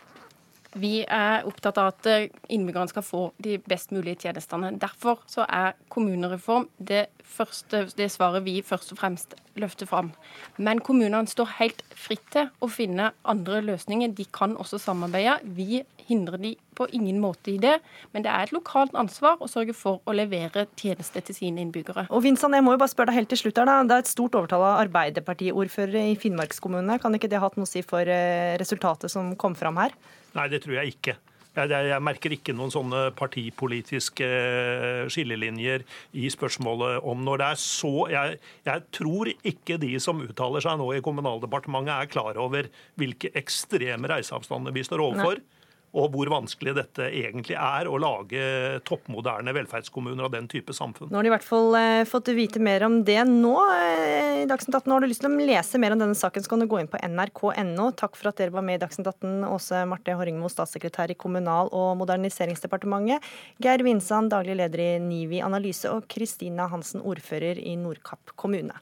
Vi 0.76 1.06
er 1.08 1.46
opptatt 1.48 1.78
av 1.80 1.94
at 1.94 2.08
eh, 2.12 2.28
innbyggerne 2.52 2.92
skal 2.92 3.06
få 3.06 3.22
de 3.44 3.56
best 3.70 3.94
mulige 3.96 4.28
tjenestene. 4.28 4.74
Derfor 4.82 5.22
så 5.32 5.46
er 5.48 5.78
kommunereform 5.94 6.68
det, 6.78 7.08
første, 7.24 7.86
det 7.98 8.10
svaret 8.12 8.44
vi 8.46 8.60
først 8.66 8.92
og 8.92 9.00
fremst 9.00 9.38
løfter 9.56 9.88
fram. 9.90 10.12
Men 10.58 10.84
kommunene 10.84 11.28
står 11.30 11.56
helt 11.62 11.84
fritt 11.96 12.26
til 12.36 12.52
å 12.60 12.70
finne 12.72 13.14
andre 13.24 13.62
løsninger. 13.64 14.12
De 14.18 14.28
kan 14.28 14.58
også 14.60 14.82
samarbeide. 14.82 15.40
Vi 15.56 15.84
hindrer 16.10 16.42
de 16.44 16.56
på 16.78 16.88
ingen 16.96 17.20
måte 17.24 17.54
i 17.54 17.58
det. 17.62 17.78
Men 18.14 18.26
det 18.26 18.32
er 18.34 18.48
et 18.48 18.56
lokalt 18.56 18.96
ansvar 18.98 19.42
å 19.44 19.50
sørge 19.52 19.76
for 19.78 20.02
å 20.08 20.16
levere 20.16 20.68
tjenester 20.80 21.26
til 21.26 21.38
sine 21.38 21.64
innbyggere. 21.64 22.08
Og 22.12 22.24
Vincent, 22.26 22.56
jeg 22.56 22.66
må 22.66 22.76
jo 22.76 22.82
bare 22.82 22.94
spørre 22.94 23.12
deg 23.12 23.22
helt 23.22 23.34
til 23.34 23.44
slutt 23.44 23.62
her 23.62 23.70
da. 23.70 23.80
Det 23.88 23.98
er 23.98 24.06
et 24.06 24.12
stort 24.12 24.38
overtall 24.40 24.66
av 24.68 24.82
Arbeiderpartiordførere 24.86 26.08
i 26.12 26.18
Finnmarkskommunene. 26.20 27.00
Kan 27.04 27.18
ikke 27.18 27.32
det 27.32 27.42
ha 27.42 27.48
hatt 27.50 27.58
noe 27.60 27.68
å 27.68 27.72
si 27.72 27.84
for 27.86 28.06
eh, 28.06 28.58
resultatet 28.62 29.14
som 29.14 29.34
kom 29.40 29.58
fram 29.58 29.80
her? 29.82 29.96
Nei, 30.38 30.50
det 30.54 30.64
tror 30.66 30.80
jeg 30.80 30.98
ikke. 30.98 31.18
Jeg, 31.58 31.74
jeg, 31.90 32.02
merker 32.06 32.34
ikke 32.36 32.54
noen 32.54 32.70
sånne 32.70 33.00
partipolitiske 33.18 34.28
eh, 34.28 35.08
skillelinjer 35.10 35.86
i 36.22 36.30
spørsmålet 36.30 37.02
om 37.08 37.24
når 37.26 37.42
det 37.42 37.48
er 37.48 37.62
så 37.62 37.94
jeg, 38.14 38.38
jeg, 38.68 38.84
tror 38.94 39.32
ikke 39.34 39.80
de 39.82 39.96
som 40.04 40.22
uttaler 40.22 40.62
seg 40.62 40.78
nå 40.78 40.92
i 40.94 41.02
Kommunaldepartementet 41.06 41.96
er 41.96 42.12
klar 42.14 42.38
over 42.42 42.70
hvilke 43.02 43.34
ekstreme 43.38 44.12
reiseavstander 44.12 44.76
vi 44.76 44.86
står 44.86 45.08
overfor. 45.10 45.42
Nei 45.42 45.57
og 45.98 46.14
hvor 46.14 46.30
vanskelig 46.32 46.76
dette 46.78 47.10
egentlig 47.10 47.58
er 47.58 47.90
å 47.90 47.98
lage 48.02 48.42
toppmoderne 48.88 49.54
velferdskommuner 49.56 50.28
av 50.28 50.34
den 50.36 50.48
type 50.52 50.76
samfunn. 50.76 51.10
Nå 51.10 51.18
har 51.18 51.26
de 51.26 51.32
i 51.32 51.34
hvert 51.34 51.48
fall 51.48 51.78
eh, 51.80 52.04
fått 52.10 52.30
vite 52.38 52.62
mer 52.64 52.86
om 52.88 53.00
det 53.08 53.20
nå. 53.30 53.56
Eh, 53.82 54.44
i 54.44 54.48
Dagsnytt 54.50 54.78
18 54.78 54.94
har 54.94 55.04
du 55.04 55.10
lyst 55.10 55.24
til 55.26 55.32
å 55.32 55.48
lese 55.50 55.82
mer 55.82 55.96
om 55.96 56.04
denne 56.04 56.18
saken, 56.18 56.46
så 56.46 56.54
kan 56.54 56.64
du 56.64 56.70
gå 56.70 56.82
inn 56.82 56.92
på 56.92 57.02
nrk.no. 57.02 57.90
Takk 57.98 58.20
for 58.20 58.32
at 58.32 58.42
dere 58.42 58.54
var 58.56 58.66
med 58.68 58.80
i 58.80 58.84
Dagsnytt 58.86 59.10
18, 59.10 59.42
Åse 59.50 59.84
Marte 59.90 60.18
Horringmo, 60.20 60.52
statssekretær 60.54 61.14
i 61.14 61.20
Kommunal- 61.20 61.74
og 61.74 61.96
moderniseringsdepartementet, 62.04 63.26
Geir 63.64 63.86
Vinsand, 63.88 64.32
daglig 64.34 64.60
leder 64.62 64.84
i 64.84 64.90
NIVI 65.02 65.42
Analyse, 65.46 65.90
og 65.92 66.10
Kristina 66.12 66.70
Hansen, 66.72 67.02
ordfører 67.02 67.62
i 67.62 67.78
Nordkapp 67.80 68.36
kommune. 68.38 68.78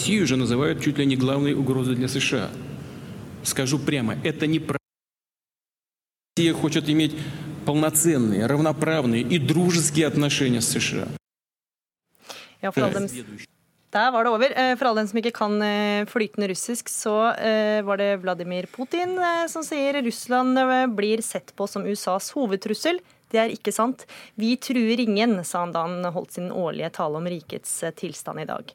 Россию 0.00 0.26
же 0.26 0.36
называют 0.36 0.80
чуть 0.80 0.98
ли 0.98 1.06
не 1.06 1.16
главной 1.16 1.54
угрозой 1.54 1.96
для 1.96 2.08
США. 2.08 2.50
Скажу 3.42 3.78
прямо, 3.78 4.14
это 4.22 4.46
не 4.46 4.60
про... 4.60 4.78
Россия 6.36 6.54
хочет 6.54 6.88
иметь 6.88 7.16
полноценные, 7.64 8.46
равноправные 8.46 9.22
и 9.22 9.38
дружеские 9.38 10.06
отношения 10.06 10.60
с 10.60 10.68
США. 10.68 11.08
Ja, 12.62 12.72
for 12.72 12.84
alle 12.84 12.92
dem, 12.92 13.08
der 13.90 14.10
var 14.12 14.24
det 14.24 14.30
over. 14.30 14.50
Eh, 14.56 14.76
for 14.76 14.86
alle 14.86 15.00
dem 15.00 15.08
som 15.08 15.18
ikke 15.18 15.32
kan 15.32 15.62
eh, 15.62 16.06
flytende 16.06 16.48
russisk, 16.48 16.88
så 16.88 17.32
eh, 17.32 17.82
var 17.82 17.96
det 17.96 18.16
Vladimir 18.22 18.66
Putin 18.66 19.18
som 19.48 19.64
sier 19.64 20.02
Russland 20.02 20.58
blir 20.96 21.22
sett 21.22 21.54
på 21.56 21.66
som 21.66 21.86
USAs 21.86 22.30
hovedtrussel. 22.36 23.00
Det 23.30 23.40
er 23.42 23.54
ikke 23.54 23.72
sant. 23.72 24.06
Vi 24.34 24.56
truer 24.56 25.00
ingen, 25.02 25.42
sa 25.44 25.64
han 25.64 25.74
da 25.74 25.82
han 25.86 26.04
holdt 26.14 26.38
sin 26.38 26.52
årlige 26.52 26.92
tale 27.00 27.18
om 27.18 27.26
rikets 27.26 27.84
tilstand 27.96 28.40
i 28.40 28.48
dag. 28.48 28.70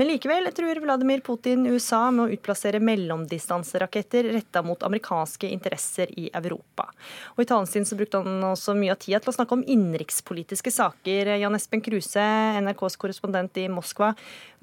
Men 0.00 0.08
likevel 0.08 0.48
truer 0.56 0.78
Vladimir 0.80 1.20
Putin 1.20 1.66
USA 1.68 2.06
med 2.08 2.22
å 2.22 2.32
utplassere 2.32 2.78
mellomdistanseraketter 2.80 4.30
retta 4.32 4.62
mot 4.64 4.80
amerikanske 4.86 5.50
interesser 5.52 6.08
i 6.16 6.30
Europa. 6.32 6.86
Og 7.34 7.42
I 7.44 7.48
talen 7.50 7.68
sin 7.68 7.84
så 7.84 7.98
brukte 8.00 8.22
han 8.24 8.46
også 8.48 8.72
mye 8.78 8.94
av 8.94 9.02
tida 9.02 9.20
til 9.20 9.34
å 9.34 9.34
snakke 9.36 9.58
om 9.58 9.66
innenrikspolitiske 9.68 10.72
saker. 10.72 11.34
Jan 11.42 11.58
Espen 11.58 11.84
Kruse, 11.84 12.24
NRKs 12.64 12.96
korrespondent 13.02 13.60
i 13.60 13.66
Moskva. 13.68 14.14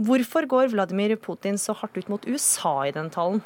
Hvorfor 0.02 0.50
går 0.50 0.74
Vladimir 0.74 1.14
Putin 1.22 1.62
så 1.62 1.78
hardt 1.78 2.02
ut 2.02 2.10
mot 2.10 2.26
USA 2.26 2.74
i 2.88 2.96
den 2.98 3.14
talen? 3.14 3.46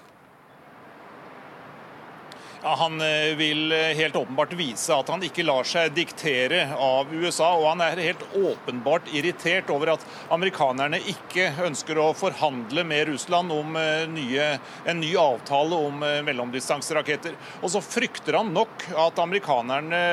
Han 2.63 3.02
eh, 3.02 3.36
vil 3.36 3.71
eh, 3.71 3.78
helt 3.78 4.15
åpenbart 4.15 4.54
vise 4.54 4.93
at 4.93 5.08
han 5.10 5.24
ikke 5.26 5.43
lar 5.47 5.65
seg 5.65 5.95
diktere 5.97 6.67
av 6.78 7.10
USA. 7.10 7.56
Og 7.58 7.65
han 7.71 7.82
er 7.82 8.02
helt 8.06 8.21
åpenbart 8.38 9.10
irritert 9.17 9.71
over 9.74 9.95
at 9.95 10.06
amerikanerne 10.30 11.00
ikke 11.10 11.47
ønsker 11.65 11.97
å 11.97 12.12
forhandle 12.13 12.84
med 12.86 13.08
Russland 13.10 13.54
om 13.56 13.74
eh, 13.82 14.06
nye, 14.12 14.52
en 14.86 15.02
ny 15.02 15.10
avtale 15.17 15.80
om 15.88 16.06
mellomdistanseraketter. 16.28 17.34
Og 17.65 17.74
så 17.74 17.82
frykter 17.82 18.38
han 18.38 18.54
nok 18.54 18.86
at 19.08 19.24
amerikanerne 19.24 20.04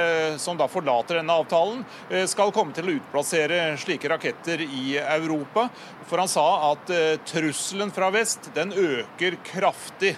som 0.40 0.56
da 0.56 0.70
forlater 0.72 1.20
denne 1.20 1.36
avtalen, 1.36 1.84
skal 2.28 2.52
komme 2.54 2.74
til 2.76 2.88
å 2.88 2.94
utplassere 2.96 3.76
slike 3.80 4.08
raketter 4.10 4.62
i 4.64 4.96
Europa. 5.00 5.66
For 6.08 6.20
han 6.20 6.30
sa 6.30 6.46
at 6.70 6.90
trusselen 7.28 7.92
fra 7.94 8.08
vest 8.14 8.50
den 8.56 8.72
øker 8.72 9.38
kraftig 9.44 10.14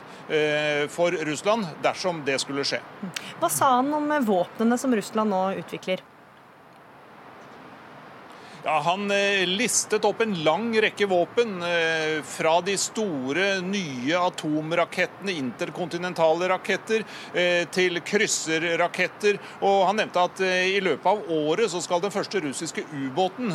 for 0.94 1.14
Russland 1.26 1.66
dersom 1.82 2.19
det 2.26 2.38
skulle 2.42 2.64
skje. 2.66 2.80
Hva 3.40 3.50
sa 3.52 3.74
han 3.78 3.92
om 3.96 4.10
våpnene 4.26 4.78
som 4.78 4.94
Russland 4.96 5.30
nå 5.32 5.42
utvikler? 5.62 6.02
Ja, 8.64 8.82
Han 8.84 9.10
eh, 9.10 9.46
listet 9.46 10.04
opp 10.04 10.20
en 10.20 10.34
lang 10.44 10.74
rekke 10.82 11.06
våpen. 11.06 11.62
Eh, 11.62 12.22
fra 12.22 12.60
de 12.60 12.76
store, 12.78 13.60
nye 13.64 14.18
atomrakettene, 14.18 15.32
interkontinentale 15.32 16.48
raketter, 16.52 17.04
eh, 17.32 17.64
til 17.72 18.02
krysserraketter. 18.04 19.38
Og 19.64 19.86
han 19.88 19.96
nevnte 20.02 20.26
at 20.28 20.42
i 20.44 20.76
løpet 20.84 21.08
av 21.08 21.32
året 21.32 21.72
så 21.72 21.80
skal 21.80 22.02
den 22.04 22.12
første 22.12 22.42
russiske 22.44 22.84
ubåten 22.92 23.54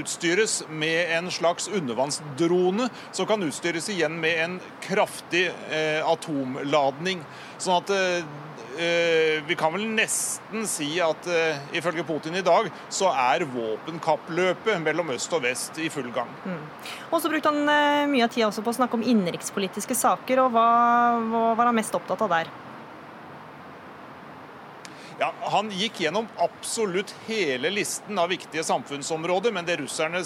utstyres 0.00 0.60
med 0.68 1.14
en 1.16 1.30
slags 1.32 1.68
undervannsdrone, 1.68 2.90
som 3.16 3.28
kan 3.30 3.42
utstyres 3.48 3.88
igjen 3.92 4.20
med 4.20 4.44
en 4.44 4.60
kraftig 4.84 5.46
atomladning. 6.04 7.24
Sånn 7.60 7.80
at 7.80 7.92
vi 9.46 9.56
kan 9.58 9.74
vel 9.74 9.84
nesten 9.92 10.64
si 10.68 10.88
at 11.04 11.26
uh, 11.28 11.76
ifølge 11.76 12.04
Putin 12.06 12.38
i 12.38 12.44
dag, 12.44 12.70
så 12.92 13.10
er 13.12 13.44
våpenkappløpet 13.50 14.80
mellom 14.82 15.12
øst 15.14 15.32
og 15.36 15.44
vest 15.44 15.78
i 15.82 15.90
full 15.92 16.08
gang. 16.14 16.30
Mm. 16.46 16.64
Og 17.10 17.20
så 17.20 17.32
brukte 17.32 17.52
han 17.52 17.62
uh, 17.68 18.08
mye 18.10 18.26
av 18.26 18.32
tida 18.34 18.50
på 18.50 18.72
å 18.72 18.78
snakke 18.80 18.98
om 18.98 19.06
innenrikspolitiske 19.06 19.96
saker, 19.98 20.44
og 20.44 20.56
hva, 20.56 20.66
hva 21.30 21.46
var 21.58 21.70
han 21.70 21.78
mest 21.80 21.96
opptatt 21.96 22.26
av 22.26 22.32
der? 22.38 22.52
Ja, 25.20 25.34
Han 25.40 25.68
gikk 25.70 25.98
gjennom 26.00 26.28
absolutt 26.40 27.10
hele 27.26 27.68
listen 27.70 28.18
av 28.18 28.30
viktige 28.32 28.62
samfunnsområder, 28.64 29.52
men 29.52 29.66
det 29.68 29.74
russerne 29.76 30.22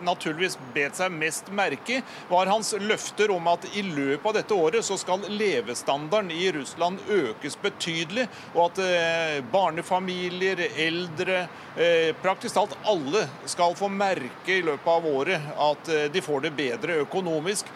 naturligvis 0.00 0.54
bet 0.72 0.96
seg 0.96 1.12
mest 1.12 1.50
merke 1.52 1.98
var 2.30 2.48
hans 2.48 2.70
løfter 2.80 3.28
om 3.34 3.50
at 3.52 3.66
i 3.76 3.82
løpet 3.84 4.24
av 4.30 4.38
dette 4.38 4.56
året 4.56 4.86
så 4.88 4.96
skal 4.96 5.26
levestandarden 5.28 6.32
i 6.32 6.46
Russland 6.56 7.02
økes 7.12 7.58
betydelig, 7.60 8.24
og 8.54 8.70
at 8.70 8.80
eh, 8.86 9.42
barnefamilier, 9.52 10.64
eldre, 10.80 11.42
eh, 11.76 12.16
praktisk 12.24 12.56
talt 12.56 12.72
alle 12.88 13.26
skal 13.44 13.76
få 13.76 13.92
merke 13.92 14.56
i 14.56 14.64
løpet 14.64 14.88
av 14.94 15.10
året 15.12 15.52
at 15.68 15.92
eh, 15.92 16.08
de 16.14 16.24
får 16.24 16.46
det 16.46 16.54
bedre 16.56 17.02
økonomisk. 17.04 17.68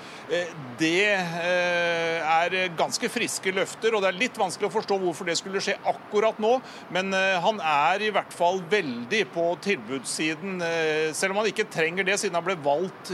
Det 0.81 1.05
er 1.07 2.55
ganske 2.75 3.09
friske 3.12 3.53
løfter, 3.55 3.95
og 3.95 4.03
det 4.03 4.09
er 4.09 4.19
litt 4.25 4.40
vanskelig 4.40 4.66
å 4.66 4.75
forstå 4.75 4.99
hvorfor 5.05 5.29
det 5.29 5.37
skulle 5.38 5.62
skje 5.62 5.77
akkurat 5.87 6.40
nå 6.42 6.45
nå. 6.46 6.56
Men 6.94 7.14
eh, 7.16 7.37
han 7.42 7.61
er 7.61 8.06
i 8.06 8.12
hvert 8.14 8.35
fall 8.35 8.62
veldig 8.70 9.22
på 9.35 9.48
tilbudssiden, 9.66 10.61
eh, 10.64 11.12
selv 11.16 11.35
om 11.35 11.42
han 11.42 11.52
ikke 11.52 11.68
trenger 11.72 12.06
det, 12.06 12.18
siden 12.22 12.38
han 12.38 12.46
ble 12.46 12.59
valgt 12.64 13.12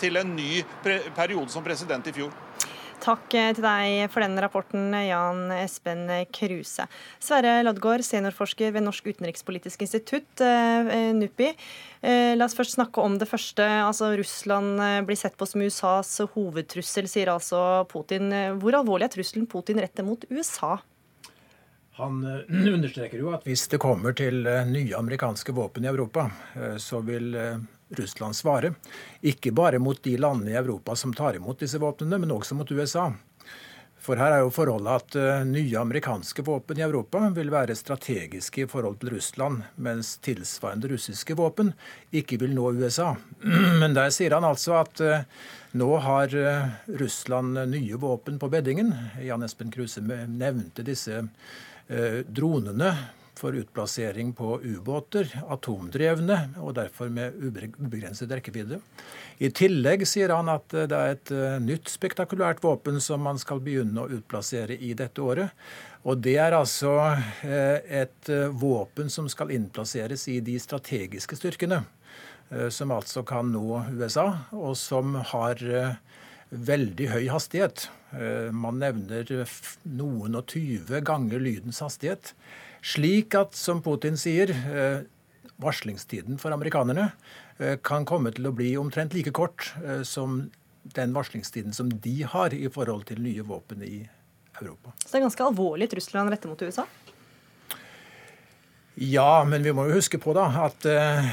til 0.00 0.20
en 0.20 0.36
ny 0.36 0.62
periode 0.86 1.50
som 1.52 1.66
president 1.66 2.08
i 2.10 2.16
fjor. 2.16 2.32
Takk 3.00 3.32
eh, 3.32 3.52
til 3.56 3.64
deg 3.64 4.10
for 4.12 4.24
den 4.24 4.36
rapporten, 4.42 4.92
Jan 5.06 5.46
Espen 5.56 6.04
Kruse. 6.36 6.84
Sverre 7.22 7.62
Loddgaard, 7.64 8.04
seniorforsker 8.04 8.74
ved 8.74 8.84
Norsk 8.84 9.08
utenrikspolitisk 9.08 9.86
institutt, 9.86 10.42
NUPI. 11.16 11.54
La 12.36 12.46
oss 12.46 12.56
først 12.56 12.76
snakke 12.76 13.02
om 13.04 13.16
det 13.20 13.28
første. 13.28 13.64
Altså, 13.64 14.12
Russland 14.20 14.80
blir 15.08 15.18
sett 15.20 15.36
på 15.40 15.48
som 15.48 15.64
USAs 15.64 16.14
hovedtrussel, 16.34 17.08
sier 17.08 17.32
altså 17.32 17.86
Putin. 17.90 18.32
Hvor 18.60 18.78
alvorlig 18.80 19.08
er 19.08 19.16
trusselen 19.16 19.48
Putin 19.48 19.80
retter 19.84 20.06
mot 20.06 20.24
USA? 20.32 20.78
Han 22.00 22.24
eh, 22.24 22.72
understreker 22.74 23.18
jo 23.18 23.32
at 23.34 23.46
hvis 23.48 23.66
det 23.72 23.80
kommer 23.82 24.16
til 24.16 24.46
eh, 24.48 24.66
nye 24.68 24.96
amerikanske 24.96 25.54
våpen 25.56 25.84
i 25.84 25.92
Europa, 25.92 26.30
eh, 26.56 26.76
så 26.80 27.02
vil 27.04 27.34
Russland 27.96 28.36
svare. 28.36 28.74
Ikke 29.20 29.52
bare 29.52 29.80
mot 29.82 30.02
de 30.02 30.16
landene 30.18 30.54
i 30.54 30.60
Europa 30.60 30.96
som 30.96 31.14
tar 31.14 31.36
imot 31.36 31.60
disse 31.60 31.80
våpnene, 31.80 32.20
men 32.22 32.32
også 32.32 32.56
mot 32.56 32.70
USA. 32.72 33.10
For 34.00 34.16
her 34.16 34.32
er 34.32 34.38
jo 34.40 34.52
forholdet 34.54 34.94
at 34.96 35.44
nye 35.44 35.76
amerikanske 35.76 36.40
våpen 36.46 36.78
i 36.78 36.84
Europa 36.86 37.20
vil 37.36 37.50
være 37.52 37.74
strategiske 37.76 38.62
i 38.62 38.68
forhold 38.70 38.96
til 39.02 39.10
Russland, 39.12 39.66
mens 39.76 40.14
tilsvarende 40.24 40.88
russiske 40.88 41.36
våpen 41.36 41.74
ikke 42.08 42.38
vil 42.40 42.54
nå 42.56 42.70
USA. 42.80 43.10
Men 43.82 43.92
der 43.98 44.08
sier 44.14 44.38
han 44.38 44.46
altså 44.48 44.78
at 44.80 45.04
nå 45.76 45.90
har 46.00 46.32
Russland 47.02 47.60
nye 47.74 48.00
våpen 48.00 48.40
på 48.40 48.48
beddingen. 48.48 48.94
Jan 49.20 49.44
Espen 49.44 49.74
Kruse 49.74 50.00
nevnte 50.00 50.86
disse 50.86 51.20
Eh, 51.20 51.69
dronene 52.30 52.92
for 53.40 53.54
utplassering 53.56 54.32
på 54.32 54.60
ubåter, 54.62 55.30
atomdrevne 55.48 56.36
og 56.60 56.74
derfor 56.76 57.08
med 57.12 57.36
ubegrenset 57.40 58.32
rekkevidde. 58.36 58.80
I 59.40 59.48
tillegg 59.56 60.04
sier 60.08 60.34
han 60.34 60.50
at 60.52 60.68
det 60.74 60.96
er 60.96 61.14
et 61.14 61.32
eh, 61.32 61.56
nytt 61.64 61.88
spektakulært 61.88 62.60
våpen 62.64 63.00
som 63.00 63.24
man 63.24 63.40
skal 63.40 63.62
begynne 63.64 64.04
å 64.04 64.10
utplassere 64.18 64.76
i 64.76 64.92
dette 64.98 65.24
året. 65.24 65.56
Og 66.04 66.20
det 66.20 66.36
er 66.42 66.56
altså 66.56 66.92
eh, 67.46 67.80
et 68.02 68.32
våpen 68.60 69.08
som 69.12 69.28
skal 69.32 69.54
innplasseres 69.56 70.26
i 70.28 70.40
de 70.44 70.58
strategiske 70.60 71.40
styrkene. 71.40 71.82
Som 72.74 72.90
altså 72.90 73.22
kan 73.22 73.46
nå 73.54 73.76
USA, 73.94 74.24
og 74.50 74.72
som 74.74 75.12
har 75.14 75.60
veldig 76.50 77.08
høy 77.12 77.24
hastighet. 77.30 77.88
Man 78.52 78.80
nevner 78.82 79.28
noen 79.86 80.38
og 80.38 80.48
tyve 80.50 81.00
ganger 81.06 81.42
lydens 81.42 81.80
hastighet. 81.84 82.34
Slik 82.82 83.36
at, 83.38 83.54
som 83.54 83.82
Putin 83.84 84.18
sier, 84.18 84.52
varslingstiden 85.60 86.40
for 86.40 86.54
amerikanerne 86.56 87.10
kan 87.86 88.06
komme 88.08 88.32
til 88.34 88.48
å 88.48 88.54
bli 88.56 88.72
omtrent 88.80 89.14
like 89.14 89.34
kort 89.36 89.68
som 90.08 90.48
den 90.96 91.12
varslingstiden 91.12 91.76
som 91.76 91.90
de 91.92 92.22
har 92.24 92.54
i 92.56 92.66
forhold 92.72 93.04
til 93.10 93.20
nye 93.22 93.44
våpen 93.46 93.84
i 93.84 93.98
Europa. 94.60 94.94
Så 95.04 95.12
det 95.12 95.20
er 95.20 95.26
ganske 95.26 95.44
alvorlig 95.44 95.90
Russland 95.94 96.32
retter 96.32 96.50
mot 96.50 96.62
USA? 96.64 96.86
Ja, 99.02 99.44
men 99.48 99.62
vi 99.64 99.72
må 99.72 99.86
jo 99.88 99.94
huske 99.96 100.18
på 100.20 100.34
da 100.36 100.42
at 100.60 100.84
uh, 100.84 101.28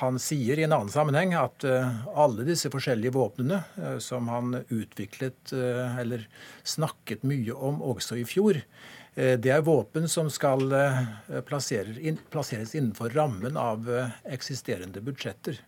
han 0.00 0.16
sier 0.18 0.58
i 0.58 0.64
en 0.66 0.72
annen 0.74 0.90
sammenheng 0.90 1.36
at 1.38 1.62
uh, 1.62 2.00
alle 2.18 2.42
disse 2.48 2.66
forskjellige 2.72 3.14
våpnene 3.14 3.60
uh, 3.76 3.98
som 4.02 4.26
han 4.26 4.56
utviklet 4.64 5.52
eller 5.54 6.24
snakket 6.66 7.22
mye 7.22 7.54
om 7.54 7.78
også 7.92 8.18
i 8.18 8.26
fjor, 8.26 8.58
det 9.14 9.50
er 9.50 9.62
våpen 9.66 10.06
som 10.10 10.28
skal 10.30 10.70
plasseres 11.46 12.74
innenfor 12.78 13.10
rammen 13.14 13.58
av 13.58 13.88
eksisterende 14.30 15.02
budsjetter. 15.02 15.58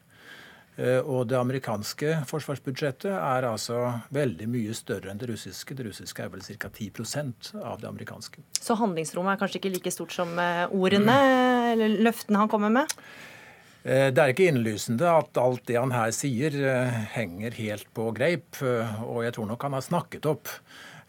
Eh, 0.80 1.00
og 1.04 1.26
det 1.28 1.36
amerikanske 1.36 2.22
forsvarsbudsjettet 2.30 3.10
er 3.12 3.44
altså 3.44 3.80
veldig 4.14 4.46
mye 4.48 4.76
større 4.76 5.12
enn 5.12 5.20
det 5.20 5.28
russiske. 5.28 5.76
Det 5.76 5.84
russiske 5.90 6.24
er 6.24 6.30
vel 6.32 6.44
ca. 6.46 6.70
10% 6.70 7.52
av 7.60 7.82
det 7.82 7.90
amerikanske. 7.90 8.44
Så 8.56 8.78
handlingsrommet 8.80 9.34
er 9.34 9.42
kanskje 9.42 9.60
ikke 9.60 9.74
like 9.74 9.92
stort 9.92 10.16
som 10.16 10.32
eh, 10.40 10.64
ordene 10.72 11.18
eller 11.74 11.98
løftene 12.08 12.40
han 12.40 12.52
kommer 12.52 12.72
med? 12.72 12.96
Eh, 13.84 14.08
det 14.14 14.22
er 14.22 14.32
ikke 14.32 14.48
innlysende 14.48 15.12
at 15.12 15.42
alt 15.42 15.66
det 15.68 15.76
han 15.76 15.92
her 15.92 16.14
sier, 16.16 16.56
henger 17.12 17.60
helt 17.60 17.92
på 17.92 18.08
greip. 18.16 18.62
Og 18.62 19.26
jeg 19.26 19.36
tror 19.36 19.52
nok 19.52 19.68
han 19.68 19.76
har 19.76 19.84
snakket 19.84 20.30
opp 20.32 20.56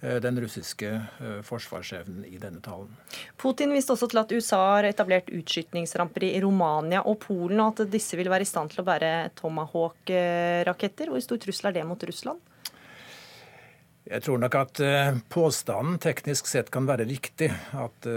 den 0.03 0.39
russiske 0.41 0.89
eh, 0.91 1.41
forsvarsevnen 1.47 2.25
i 2.25 2.37
denne 2.37 2.59
talen. 2.63 2.91
Putin 3.39 3.71
viste 3.71 3.95
også 3.95 4.09
til 4.11 4.19
at 4.19 4.33
USA 4.35 4.61
har 4.75 4.87
etablert 4.89 5.31
utskytningsramper 5.31 6.25
i 6.27 6.33
Romania 6.43 7.03
og 7.07 7.21
Polen, 7.23 7.61
og 7.63 7.71
at 7.71 7.91
disse 7.93 8.19
vil 8.19 8.31
være 8.31 8.43
i 8.43 8.49
stand 8.49 8.73
til 8.73 8.83
å 8.83 8.87
bære 8.87 9.13
Tomahawk-raketter. 9.39 11.13
Hvor 11.13 11.23
stor 11.23 11.39
trussel 11.45 11.71
er 11.71 11.77
det 11.77 11.85
mot 11.87 12.03
Russland? 12.09 12.49
Jeg 14.03 14.19
tror 14.25 14.41
nok 14.43 14.57
at 14.59 14.81
eh, 14.83 15.19
påstanden 15.31 15.95
teknisk 16.03 16.51
sett 16.51 16.71
kan 16.73 16.89
være 16.89 17.07
riktig. 17.07 17.47
At 17.79 18.09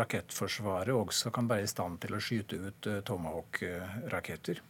rakettforsvaret 0.00 0.96
også 0.96 1.30
kan 1.34 1.46
være 1.50 1.68
i 1.68 1.70
stand 1.70 2.02
til 2.02 2.18
å 2.18 2.22
skyte 2.22 2.58
ut 2.66 2.90
Tomahawk-raketter. 3.06 4.64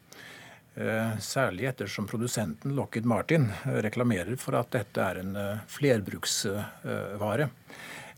Eh, 0.78 1.18
særlig 1.18 1.64
ettersom 1.66 2.06
produsenten 2.06 2.76
Lockheed 2.76 3.06
Martin 3.06 3.48
eh, 3.66 3.80
reklamerer 3.82 4.36
for 4.38 4.54
at 4.60 4.70
dette 4.70 5.02
er 5.02 5.18
en 5.18 5.34
eh, 5.34 5.64
flerbruksvare. 5.66 7.48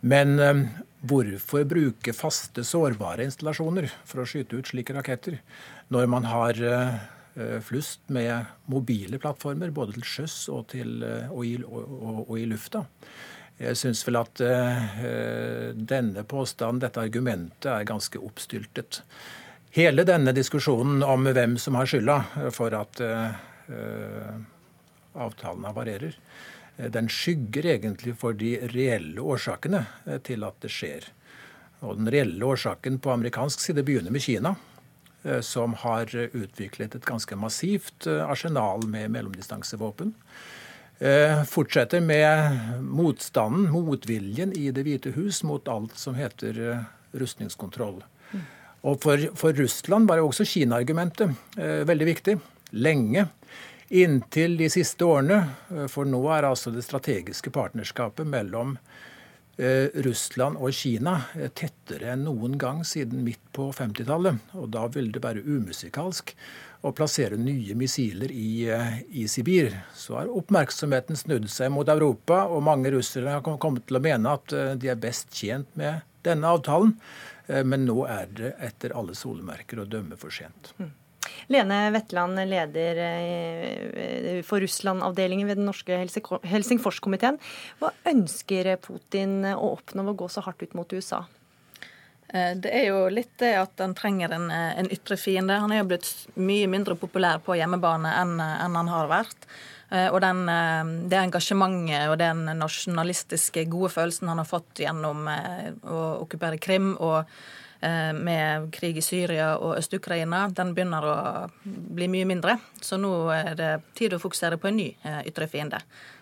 Men 0.01 0.35
hvorfor 1.05 1.65
bruke 1.69 2.13
faste, 2.17 2.65
sårbare 2.65 3.25
installasjoner 3.29 3.89
for 4.09 4.23
å 4.23 4.29
skyte 4.29 4.57
ut 4.57 4.69
slike 4.73 4.97
raketter, 4.97 5.37
når 5.93 6.07
man 6.09 6.25
har 6.25 6.57
flust 7.69 8.01
med 8.09 8.49
mobile 8.73 9.21
plattformer 9.21 9.75
både 9.77 9.99
til 9.99 10.07
sjøs 10.09 10.39
og, 10.49 10.63
til, 10.73 11.05
og, 11.05 11.43
i, 11.45 11.53
og, 11.61 12.23
og 12.23 12.33
i 12.41 12.47
lufta? 12.49 12.87
Jeg 13.61 13.77
syns 13.77 14.01
vel 14.09 14.23
at 14.23 14.41
denne 15.93 16.25
påstanden, 16.25 16.81
dette 16.81 17.05
argumentet, 17.05 17.69
er 17.75 17.85
ganske 17.93 18.25
oppstyltet. 18.25 19.03
Hele 19.71 20.03
denne 20.03 20.33
diskusjonen 20.35 21.05
om 21.07 21.29
hvem 21.31 21.53
som 21.63 21.77
har 21.79 21.87
skylda 21.87 22.17
for 22.51 22.75
at 22.75 22.99
uh, 23.07 24.33
avtalen 25.15 25.69
havarerer, 25.69 26.17
eh, 26.75 26.89
den 26.91 27.07
skygger 27.07 27.69
egentlig 27.77 28.17
for 28.19 28.35
de 28.35 28.57
reelle 28.73 29.23
årsakene 29.23 29.85
til 30.27 30.43
at 30.49 30.59
det 30.65 30.73
skjer. 30.75 31.07
Og 31.87 32.01
Den 32.01 32.11
reelle 32.11 32.51
årsaken 32.51 32.99
på 32.99 33.15
amerikansk 33.15 33.63
side 33.63 33.87
begynner 33.87 34.11
med 34.11 34.27
Kina, 34.27 34.57
som 35.41 35.77
har 35.85 36.11
utviklet 36.13 36.97
et 36.97 37.07
ganske 37.07 37.37
massivt 37.37 38.07
arsenal 38.07 38.85
med 38.89 39.11
mellomdistansevåpen. 39.15 40.13
Fortsetter 41.49 42.01
med 42.05 42.81
motstanden, 42.85 43.71
motviljen 43.73 44.53
i 44.57 44.71
Det 44.73 44.85
hvite 44.85 45.13
hus 45.17 45.43
mot 45.45 45.69
alt 45.69 45.97
som 45.97 46.17
heter 46.17 46.85
rustningskontroll. 47.13 48.03
Og 48.89 49.03
for, 49.03 49.27
for 49.37 49.57
Russland 49.57 50.09
var 50.09 50.21
jo 50.21 50.31
også 50.31 50.47
Kina-argumentet 50.49 51.35
eh, 51.61 51.83
veldig 51.89 52.09
viktig. 52.09 52.39
Lenge. 52.81 53.27
Inntil 53.91 54.57
de 54.61 54.71
siste 54.73 55.05
årene. 55.05 55.43
Eh, 55.75 55.87
for 55.93 56.09
nå 56.09 56.23
er 56.33 56.49
altså 56.49 56.73
det 56.73 56.87
strategiske 56.87 57.53
partnerskapet 57.53 58.29
mellom 58.31 58.77
eh, 59.61 59.93
Russland 60.07 60.57
og 60.57 60.73
Kina 60.77 61.19
eh, 61.37 61.53
tettere 61.53 62.15
enn 62.15 62.25
noen 62.25 62.57
gang 62.61 62.81
siden 62.89 63.21
midt 63.27 63.43
på 63.57 63.69
50-tallet. 63.77 64.41
Og 64.57 64.73
da 64.73 64.87
ville 64.95 65.13
det 65.13 65.25
være 65.27 65.45
umusikalsk 65.45 66.33
å 66.81 66.95
plassere 66.97 67.37
nye 67.37 67.77
missiler 67.77 68.33
i, 68.33 68.65
eh, 68.73 69.03
i, 69.13 69.27
Sibir. 69.29 69.77
Så 69.93 70.17
har 70.17 70.33
oppmerksomheten 70.33 71.21
snudd 71.21 71.51
seg 71.53 71.69
mot 71.75 71.93
Europa, 71.93 72.47
og 72.49 72.65
mange 72.65 72.95
russere 72.97 73.37
har 73.37 73.45
kommet 73.61 73.85
til 73.91 74.01
å 74.01 74.07
mene 74.09 74.39
at 74.41 74.57
de 74.81 74.89
er 74.89 75.03
best 75.05 75.37
tjent 75.37 75.69
med 75.77 76.01
denne 76.25 76.49
avtalen. 76.49 76.97
Eh, 77.51 77.65
men 77.65 77.87
nå 77.89 78.05
er 78.07 78.31
det 78.37 78.55
etter 78.63 78.95
alle 78.97 79.17
solemerker 79.19 79.83
å 79.83 79.89
dømme 79.89 80.19
for 80.21 80.35
sent. 80.35 80.73
Mm. 80.79 80.93
Lene 81.53 81.79
Wetland, 81.95 82.39
leder 82.49 83.01
eh, 83.05 84.41
for 84.47 84.63
Russland-avdelingen 84.63 85.49
ved 85.49 85.61
den 85.61 85.69
norske 85.69 85.99
Helsingforskomiteen. 86.49 87.39
Hva 87.81 87.93
ønsker 88.09 88.75
Putin 88.83 89.43
å 89.53 89.75
oppnå 89.75 90.05
ved 90.05 90.15
å 90.15 90.21
gå 90.25 90.31
så 90.33 90.45
hardt 90.47 90.65
ut 90.65 90.77
mot 90.79 90.95
USA? 90.97 91.25
Eh, 92.29 92.55
det 92.57 92.73
er 92.73 92.89
jo 92.91 93.03
litt 93.13 93.35
det 93.43 93.53
at 93.61 93.83
han 93.83 93.97
trenger 93.99 94.37
en, 94.37 94.49
en 94.51 94.91
ytre 94.93 95.19
fiende. 95.21 95.59
Han 95.61 95.75
er 95.75 95.83
jo 95.83 95.91
blitt 95.93 96.11
mye 96.39 96.71
mindre 96.71 96.97
populær 96.99 97.43
på 97.45 97.59
hjemmebane 97.59 98.15
enn, 98.23 98.39
enn 98.41 98.81
han 98.81 98.95
har 98.95 99.11
vært. 99.11 99.51
Og 99.91 100.21
den, 100.23 100.45
det 101.11 101.19
engasjementet 101.19 102.13
og 102.13 102.19
den 102.21 102.45
nasjonalistiske 102.61 103.65
gode 103.73 103.91
følelsen 103.91 104.31
han 104.31 104.39
har 104.39 104.47
fått 104.47 104.85
gjennom 104.85 105.27
å 105.27 106.03
okkupere 106.21 106.61
Krim 106.63 106.93
og 106.95 107.25
med 107.81 108.67
krig 108.77 108.99
i 109.01 109.03
Syria 109.03 109.55
og 109.57 109.79
Øst-Ukraina, 109.81 110.45
den 110.53 110.75
begynner 110.77 111.07
å 111.09 111.15
bli 111.65 112.11
mye 112.13 112.29
mindre. 112.29 112.59
Så 112.85 112.99
nå 113.01 113.13
er 113.33 113.55
det 113.57 113.71
tid 113.97 114.13
å 114.13 114.21
fokusere 114.21 114.61
på 114.61 114.69
en 114.69 114.77
ny 114.77 114.89
ytre 115.27 115.49
fiende 115.49 115.81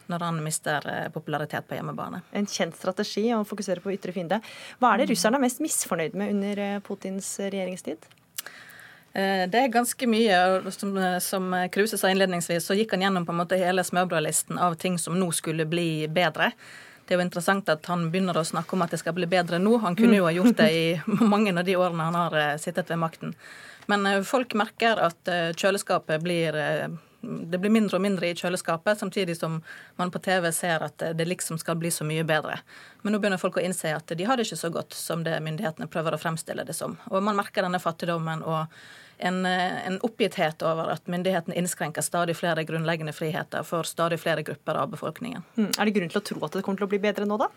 når 0.08 0.24
han 0.24 0.38
mister 0.40 0.86
popularitet 1.12 1.66
på 1.68 1.76
hjemmebane. 1.76 2.22
En 2.32 2.46
kjent 2.48 2.78
strategi 2.78 3.26
å 3.36 3.42
fokusere 3.44 3.82
på 3.84 3.92
ytre 3.92 4.14
fiende. 4.16 4.38
Hva 4.80 4.94
er 4.94 5.02
det 5.02 5.10
russerne 5.10 5.36
er 5.36 5.44
mest 5.44 5.60
misfornøyd 5.60 6.16
med 6.16 6.32
under 6.36 6.80
Putins 6.86 7.34
regjeringstid? 7.42 8.06
Eh, 9.12 9.44
det 9.50 9.62
er 9.62 9.72
ganske 9.72 10.08
mye. 10.10 10.40
Som, 10.74 10.98
som 11.20 11.54
Kruse 11.72 11.98
sa 11.98 12.10
innledningsvis, 12.10 12.66
så 12.66 12.76
gikk 12.78 12.94
han 12.94 13.06
gjennom 13.06 13.26
på 13.26 13.34
en 13.34 13.40
måte 13.42 13.60
hele 13.60 13.84
smørbrødlisten 13.84 14.60
av 14.60 14.76
ting 14.80 14.98
som 14.98 15.18
nå 15.18 15.30
skulle 15.36 15.68
bli 15.68 16.06
bedre. 16.12 16.52
Det 17.06 17.16
er 17.16 17.22
jo 17.22 17.24
interessant 17.24 17.70
at 17.72 17.86
han 17.88 18.10
begynner 18.12 18.36
å 18.36 18.44
snakke 18.44 18.76
om 18.76 18.84
at 18.84 18.92
det 18.92 19.00
skal 19.00 19.16
bli 19.16 19.28
bedre 19.30 19.60
nå. 19.62 19.78
Han 19.84 19.96
kunne 19.96 20.20
jo 20.20 20.28
ha 20.28 20.34
gjort 20.34 20.58
det 20.60 20.70
i 20.76 20.86
mange 21.32 21.56
av 21.56 21.64
de 21.64 21.78
årene 21.80 22.10
han 22.10 22.22
har 22.26 22.38
eh, 22.38 22.54
sittet 22.60 22.92
ved 22.92 23.00
makten. 23.00 23.36
Men 23.88 24.04
eh, 24.06 24.22
folk 24.28 24.52
merker 24.58 25.00
at 25.08 25.36
kjøleskapet 25.56 26.20
blir 26.22 26.56
det 27.20 27.58
blir 27.58 27.72
mindre 27.74 27.98
og 27.98 28.02
mindre 28.02 28.28
i 28.28 28.36
kjøleskapet, 28.38 28.98
samtidig 29.00 29.36
som 29.36 29.58
man 29.98 30.12
på 30.14 30.20
TV 30.22 30.52
ser 30.54 30.84
at 30.86 31.02
det 31.18 31.26
liksom 31.26 31.58
skal 31.58 31.78
bli 31.80 31.90
så 31.90 32.06
mye 32.06 32.22
bedre. 32.26 32.60
Men 33.02 33.14
nå 33.14 33.18
begynner 33.18 33.40
folk 33.42 33.58
å 33.58 33.64
innse 33.64 33.90
at 33.96 34.14
de 34.14 34.26
har 34.28 34.38
det 34.38 34.46
ikke 34.46 34.60
så 34.60 34.70
godt 34.74 34.94
som 34.94 35.24
det 35.26 35.34
myndighetene 35.42 35.90
prøver 35.90 36.14
å 36.14 36.20
fremstille 36.22 36.66
det 36.68 36.76
som. 36.78 36.94
Og 37.10 37.22
man 37.24 37.38
merker 37.38 37.66
denne 37.66 37.82
fattigdommen 37.82 38.44
og 38.46 38.78
en, 39.18 39.46
en 39.46 39.98
oppgitthet 40.06 40.62
over 40.62 40.92
at 40.94 41.10
myndighetene 41.10 41.58
innskrenker 41.58 42.06
stadig 42.06 42.36
flere 42.38 42.62
grunnleggende 42.64 43.12
friheter 43.12 43.66
for 43.66 43.82
stadig 43.82 44.20
flere 44.22 44.44
grupper 44.46 44.78
av 44.78 44.92
befolkningen. 44.94 45.42
Mm. 45.56 45.72
Er 45.74 45.84
det 45.84 45.96
grunn 45.96 46.12
til 46.14 46.22
å 46.22 46.28
tro 46.30 46.44
at 46.46 46.54
det 46.54 46.62
kommer 46.62 46.84
til 46.84 46.86
å 46.86 46.92
bli 46.92 47.02
bedre 47.02 47.26
nå, 47.26 47.40
da? 47.40 47.50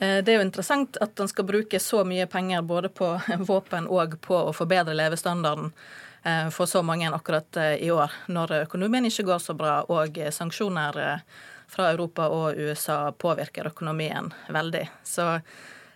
Eh, 0.00 0.22
det 0.24 0.32
er 0.32 0.40
jo 0.40 0.46
interessant 0.46 0.96
at 1.04 1.18
man 1.20 1.28
skal 1.28 1.48
bruke 1.48 1.80
så 1.80 2.00
mye 2.08 2.26
penger 2.32 2.64
både 2.64 2.88
på 2.88 3.12
våpen 3.50 3.90
og 3.92 4.16
på 4.24 4.40
å 4.48 4.56
forbedre 4.56 4.96
levestandarden 4.96 5.74
for 6.50 6.66
så 6.66 6.82
mange 6.82 7.10
akkurat 7.10 7.56
eh, 7.56 7.74
i 7.74 7.90
år, 7.90 8.12
når 8.26 8.52
økonomien 8.62 9.06
ikke 9.08 9.26
går 9.26 9.42
så 9.42 9.56
bra 9.58 9.80
og 9.90 10.18
sanksjoner 10.30 10.98
eh, 11.02 11.22
fra 11.72 11.90
Europa 11.90 12.28
og 12.30 12.58
USA 12.58 13.10
påvirker 13.12 13.72
økonomien 13.72 14.32
veldig. 14.48 14.88
Så 15.04 15.38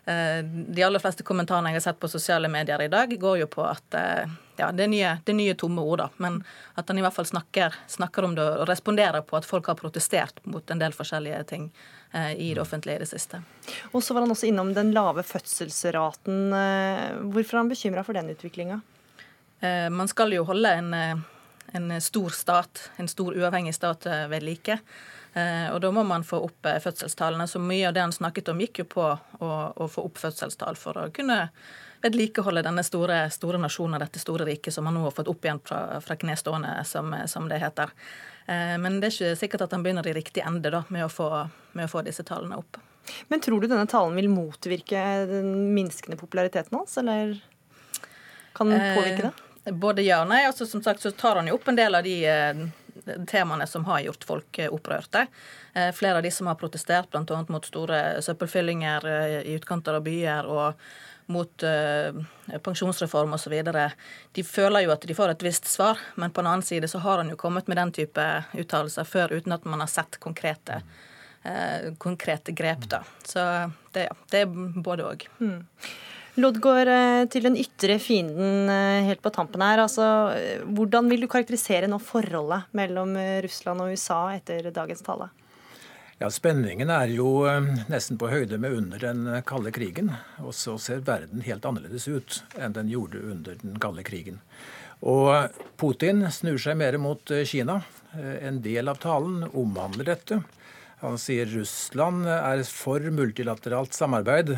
de 0.07 0.83
aller 0.87 1.03
fleste 1.03 1.25
kommentarene 1.27 1.73
jeg 1.73 1.81
har 1.81 1.83
sett 1.89 1.97
på 1.99 2.07
sosiale 2.07 2.47
medier 2.47 2.85
i 2.85 2.87
dag, 2.87 3.11
går 3.11 3.41
jo 3.41 3.49
på 3.51 3.65
at 3.67 3.97
ja, 4.55 4.69
det 4.71 4.85
er 4.85 4.93
nye, 4.93 5.17
det 5.27 5.33
er 5.33 5.37
nye 5.41 5.57
tomme 5.59 5.83
ord, 5.83 5.99
da. 5.99 6.07
Men 6.23 6.37
at 6.79 6.87
han 6.87 7.01
i 7.01 7.03
hvert 7.03 7.17
fall 7.17 7.27
snakker, 7.27 7.75
snakker, 7.91 8.29
om 8.29 8.37
det 8.39 8.47
og 8.47 8.69
responderer 8.71 9.27
på 9.27 9.35
at 9.35 9.49
folk 9.51 9.67
har 9.67 9.75
protestert 9.81 10.39
mot 10.47 10.63
en 10.71 10.79
del 10.79 10.95
forskjellige 10.95 11.43
ting 11.51 11.67
i 12.39 12.53
det 12.55 12.63
offentlige 12.63 13.01
i 13.01 13.03
det 13.03 13.11
siste. 13.11 13.43
Og 13.91 13.99
så 13.99 14.15
var 14.15 14.23
han 14.23 14.37
også 14.37 14.47
innom 14.47 14.71
den 14.79 14.95
lave 14.95 15.27
fødselsraten. 15.27 16.55
Hvorfor 17.35 17.59
er 17.59 17.65
han 17.65 17.75
bekymra 17.75 18.07
for 18.07 18.15
den 18.15 18.31
utviklinga? 18.31 18.79
Eh, 19.61 19.91
man 19.91 20.09
skal 20.09 20.33
jo 20.33 20.45
holde 20.45 20.73
en, 20.73 20.95
eh, 20.95 21.17
en 21.73 22.01
stor 22.01 22.31
stat, 22.31 22.91
en 22.97 23.09
stor 23.09 23.35
uavhengig 23.35 23.75
stat 23.75 24.07
ved 24.31 24.43
like. 24.43 24.79
Og 25.37 25.81
da 25.83 25.91
må 25.93 26.01
man 26.07 26.23
få 26.25 26.39
opp 26.47 26.65
fødselstallene. 26.81 27.45
Så 27.45 27.61
mye 27.61 27.89
av 27.89 27.93
det 27.93 28.01
han 28.01 28.13
snakket 28.13 28.49
om, 28.49 28.61
gikk 28.63 28.79
jo 28.79 28.85
på 28.89 29.03
å, 29.05 29.49
å 29.77 29.89
få 29.93 30.07
opp 30.09 30.17
fødselstall 30.17 30.79
for 30.81 30.97
å 30.97 31.11
kunne 31.13 31.51
vedlikeholde 32.01 32.63
denne 32.65 32.81
store, 32.87 33.19
store 33.35 33.61
nasjonen, 33.61 34.01
dette 34.01 34.23
store 34.23 34.47
riket 34.49 34.73
som 34.73 34.89
han 34.89 34.97
nå 34.97 35.03
har 35.05 35.13
fått 35.13 35.29
opp 35.29 35.45
igjen 35.45 35.61
fra, 35.61 36.01
fra 36.01 36.17
knestående, 36.17 36.73
som, 36.89 37.13
som, 37.29 37.51
det 37.53 37.59
heter. 37.61 37.93
Men 38.47 38.97
det 39.03 39.11
er 39.11 39.13
ikke 39.13 39.41
sikkert 39.43 39.67
at 39.67 39.77
han 39.77 39.85
begynner 39.85 40.09
i 40.09 40.17
riktig 40.17 40.41
ende 40.41 40.73
da, 40.73 40.87
med 40.89 41.05
å 41.05 41.13
få, 41.13 41.29
med 41.77 41.85
å 41.85 41.93
få 41.93 42.07
disse 42.07 42.25
tallene 42.25 42.57
opp. 42.63 42.81
Men 43.29 43.45
tror 43.45 43.61
du 43.61 43.69
denne 43.69 43.85
talen 43.91 44.17
vil 44.17 44.31
motvirke 44.33 45.03
den 45.29 45.53
minskende 45.77 46.17
populariteten 46.17 46.79
hans, 46.79 46.97
eller 46.97 47.37
kan 48.57 48.71
den 48.71 48.97
påvirke 48.97 49.29
det? 49.29 49.33
Eh, 49.35 49.46
både 49.73 50.05
ja 50.07 50.21
og 50.23 50.31
nei. 50.31 50.45
Altså, 50.47 50.67
som 50.67 50.83
sagt 50.83 51.03
så 51.03 51.11
tar 51.11 51.41
han 51.41 51.49
jo 51.51 51.57
opp 51.59 51.69
en 51.69 51.79
del 51.79 51.99
av 51.99 52.07
de 52.07 52.17
eh, 52.31 52.63
temaene 53.29 53.67
som 53.67 53.85
har 53.89 54.05
gjort 54.07 54.29
folk 54.29 54.61
eh, 54.63 54.71
opprørte. 54.73 55.27
Eh, 55.75 55.91
flere 55.97 56.21
av 56.21 56.27
de 56.27 56.31
som 56.35 56.51
har 56.51 56.59
protestert, 56.61 57.11
bl.a. 57.11 57.43
mot 57.49 57.67
store 57.67 58.23
søppelfyllinger 58.23 59.11
i 59.43 59.57
utkanter 59.59 59.99
av 59.99 60.07
byer 60.07 60.49
og 60.51 60.89
mot 61.27 61.63
uh, 61.67 62.15
pensjonsreform 62.63 63.33
osv. 63.35 63.55
De 64.31 64.43
føler 64.47 64.85
jo 64.85 64.93
at 64.95 65.03
de 65.11 65.15
får 65.19 65.33
et 65.33 65.41
visst 65.43 65.67
svar, 65.67 65.99
men 66.15 66.31
på 66.31 66.39
den 66.39 66.53
annen 66.53 66.63
side 66.63 66.87
så 66.87 67.01
har 67.03 67.19
han 67.19 67.33
jo 67.33 67.39
kommet 67.41 67.67
med 67.67 67.81
den 67.81 67.91
type 67.97 68.27
uttalelser 68.55 69.09
før 69.11 69.35
uten 69.35 69.57
at 69.57 69.67
man 69.67 69.83
har 69.83 69.91
sett 69.91 70.21
konkrete 70.23 70.85
Eh, 71.47 71.95
konkrete 71.99 72.53
grep. 72.53 72.89
Da. 72.89 73.05
Så 73.25 73.39
det, 73.93 74.05
ja, 74.05 74.15
det 74.31 74.41
er 74.41 74.47
både 74.83 75.05
òg. 75.07 75.27
Loddgård, 76.37 76.89
eh, 76.93 77.23
til 77.33 77.47
den 77.47 77.57
ytre 77.57 77.97
fienden 78.03 78.69
eh, 78.69 79.07
helt 79.09 79.23
på 79.25 79.33
tampen 79.33 79.63
her. 79.65 79.81
Altså, 79.81 80.05
hvordan 80.69 81.09
vil 81.09 81.25
du 81.25 81.31
karakterisere 81.33 81.89
nå 81.89 81.97
forholdet 82.03 82.69
mellom 82.77 83.15
Russland 83.45 83.81
og 83.81 83.95
USA 83.95 84.21
etter 84.35 84.69
dagens 84.69 85.01
tale? 85.07 85.31
Ja, 86.21 86.29
Spenningen 86.33 86.93
er 86.93 87.13
jo 87.13 87.45
nesten 87.93 88.17
på 88.21 88.29
høyde 88.33 88.57
med 88.61 88.77
under 88.77 89.01
den 89.01 89.27
kalde 89.49 89.73
krigen. 89.73 90.13
Og 90.45 90.53
så 90.57 90.77
ser 90.81 91.05
verden 91.05 91.45
helt 91.45 91.65
annerledes 91.69 92.09
ut 92.09 92.43
enn 92.57 92.77
den 92.77 92.93
gjorde 92.93 93.21
under 93.21 93.57
den 93.61 93.77
kalde 93.81 94.05
krigen. 94.05 94.41
Og 95.05 95.53
Putin 95.77 96.25
snur 96.33 96.57
seg 96.61 96.79
mer 96.81 96.97
mot 97.01 97.33
Kina. 97.45 97.83
En 98.17 98.63
del 98.65 98.89
av 98.89 99.01
talen 99.03 99.45
omhandler 99.53 100.09
dette. 100.09 100.41
Han 101.03 101.19
sier 101.21 101.45
Russland 101.53 102.25
er 102.25 102.63
for 102.73 103.05
multilateralt 103.13 103.93
samarbeid. 103.93 104.55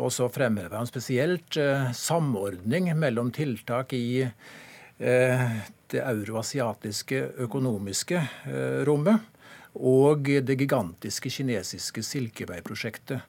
Og 0.00 0.10
så 0.12 0.30
fremhever 0.32 0.78
han 0.78 0.88
spesielt 0.88 1.58
eh, 1.60 1.90
samordning 1.92 2.88
mellom 2.98 3.30
tiltak 3.34 3.92
i 3.94 4.24
eh, 4.24 5.44
det 5.92 6.00
euroasiatiske 6.00 7.20
økonomiske 7.46 8.16
eh, 8.18 8.80
rommet 8.88 9.30
og 9.74 10.30
det 10.46 10.56
gigantiske 10.56 11.30
kinesiske 11.34 12.02
Silkeveiprosjektet. 12.06 13.28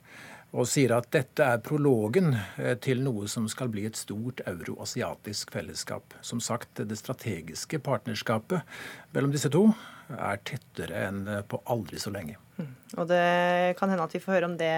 Og 0.56 0.70
sier 0.72 0.94
at 0.96 1.10
dette 1.12 1.44
er 1.44 1.60
prologen 1.60 2.30
til 2.86 3.02
noe 3.04 3.26
som 3.28 3.50
skal 3.52 3.68
bli 3.74 3.84
et 3.90 3.98
stort 4.00 4.40
euroasiatisk 4.48 5.52
fellesskap. 5.52 6.16
Som 6.24 6.40
sagt, 6.40 6.80
det 6.80 7.02
strategiske 7.02 7.82
partnerskapet 7.84 8.64
mellom 9.12 9.36
disse 9.36 9.52
to 9.52 9.66
er 10.16 10.40
tettere 10.48 11.10
enn 11.10 11.26
på 11.50 11.60
aldri 11.66 12.00
så 12.00 12.14
lenge. 12.14 12.38
Mm. 12.56 12.70
Og 12.96 13.08
det 13.10 13.76
kan 13.80 13.92
hende 13.92 14.06
at 14.06 14.14
vi 14.16 14.22
får 14.24 14.38
høre 14.38 14.48
om 14.48 14.56
det 14.60 14.72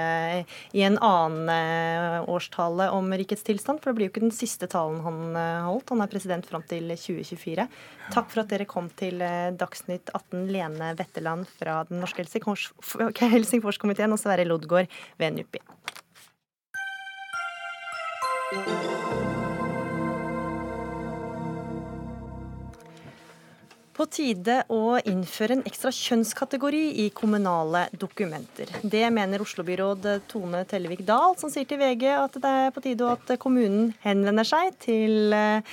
i 0.74 0.82
en 0.88 0.98
annen 1.04 1.52
eh, 1.54 2.30
årstale 2.30 2.90
om 2.96 3.12
rikets 3.14 3.46
tilstand, 3.46 3.82
for 3.82 3.92
det 3.92 4.00
blir 4.00 4.10
jo 4.10 4.14
ikke 4.16 4.26
den 4.26 4.34
siste 4.36 4.70
talen 4.72 5.04
han 5.06 5.38
eh, 5.38 5.68
holdt. 5.68 5.94
Han 5.94 6.02
er 6.06 6.12
president 6.12 6.50
fram 6.50 6.66
til 6.70 6.90
2024. 6.96 7.68
Takk 8.16 8.34
for 8.34 8.44
at 8.44 8.52
dere 8.54 8.70
kom 8.70 8.90
til 8.98 9.22
eh, 9.22 9.54
Dagsnytt 9.58 10.10
18, 10.14 10.48
Lene 10.50 10.94
Wetteland 10.98 11.50
fra 11.60 11.84
den 11.90 12.02
norske 12.02 12.26
Helsingforskomiteen 12.26 14.14
og 14.16 14.22
Sverre 14.22 14.48
Lodgaard 14.48 14.90
ved 15.22 15.38
NUPI. 15.38 15.62
På 23.98 24.06
tide 24.06 24.60
å 24.70 25.00
innføre 25.10 25.56
en 25.58 25.64
ekstra 25.66 25.90
kjønnskategori 25.90 26.84
i 27.02 27.08
kommunale 27.18 27.88
dokumenter. 27.98 28.70
Det 28.86 29.08
mener 29.10 29.42
Oslo-byråd 29.42 30.06
Tone 30.30 30.62
Tellevik 30.70 31.02
Dahl, 31.08 31.34
som 31.42 31.50
sier 31.50 31.66
til 31.66 31.82
VG 31.82 32.06
at 32.14 32.38
det 32.38 32.52
er 32.60 32.76
på 32.76 32.84
tide 32.86 33.10
at 33.10 33.34
kommunen 33.42 33.96
henvender 34.06 34.46
seg 34.46 34.78
til 34.86 35.34
eh, 35.34 35.66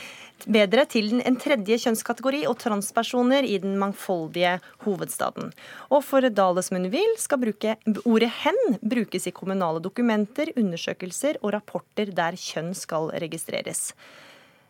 bedre 0.56 0.86
til 0.88 1.20
en 1.20 1.36
tredje 1.36 1.76
kjønnskategori 1.84 2.46
og 2.48 2.56
transpersoner 2.64 3.44
i 3.44 3.60
den 3.60 3.76
mangfoldige 3.80 4.56
hovedstaden. 4.86 5.52
Og 5.92 6.00
for 6.08 6.24
Dales 6.24 6.72
Munvil 6.72 7.16
skal 7.20 7.44
bruke, 7.44 7.76
ordet 8.08 8.32
'hen' 8.40 8.78
brukes 8.80 9.28
i 9.28 9.36
kommunale 9.36 9.84
dokumenter, 9.84 10.56
undersøkelser 10.56 11.42
og 11.42 11.58
rapporter 11.60 12.08
der 12.08 12.40
kjønn 12.40 12.72
skal 12.72 13.12
registreres. 13.12 13.90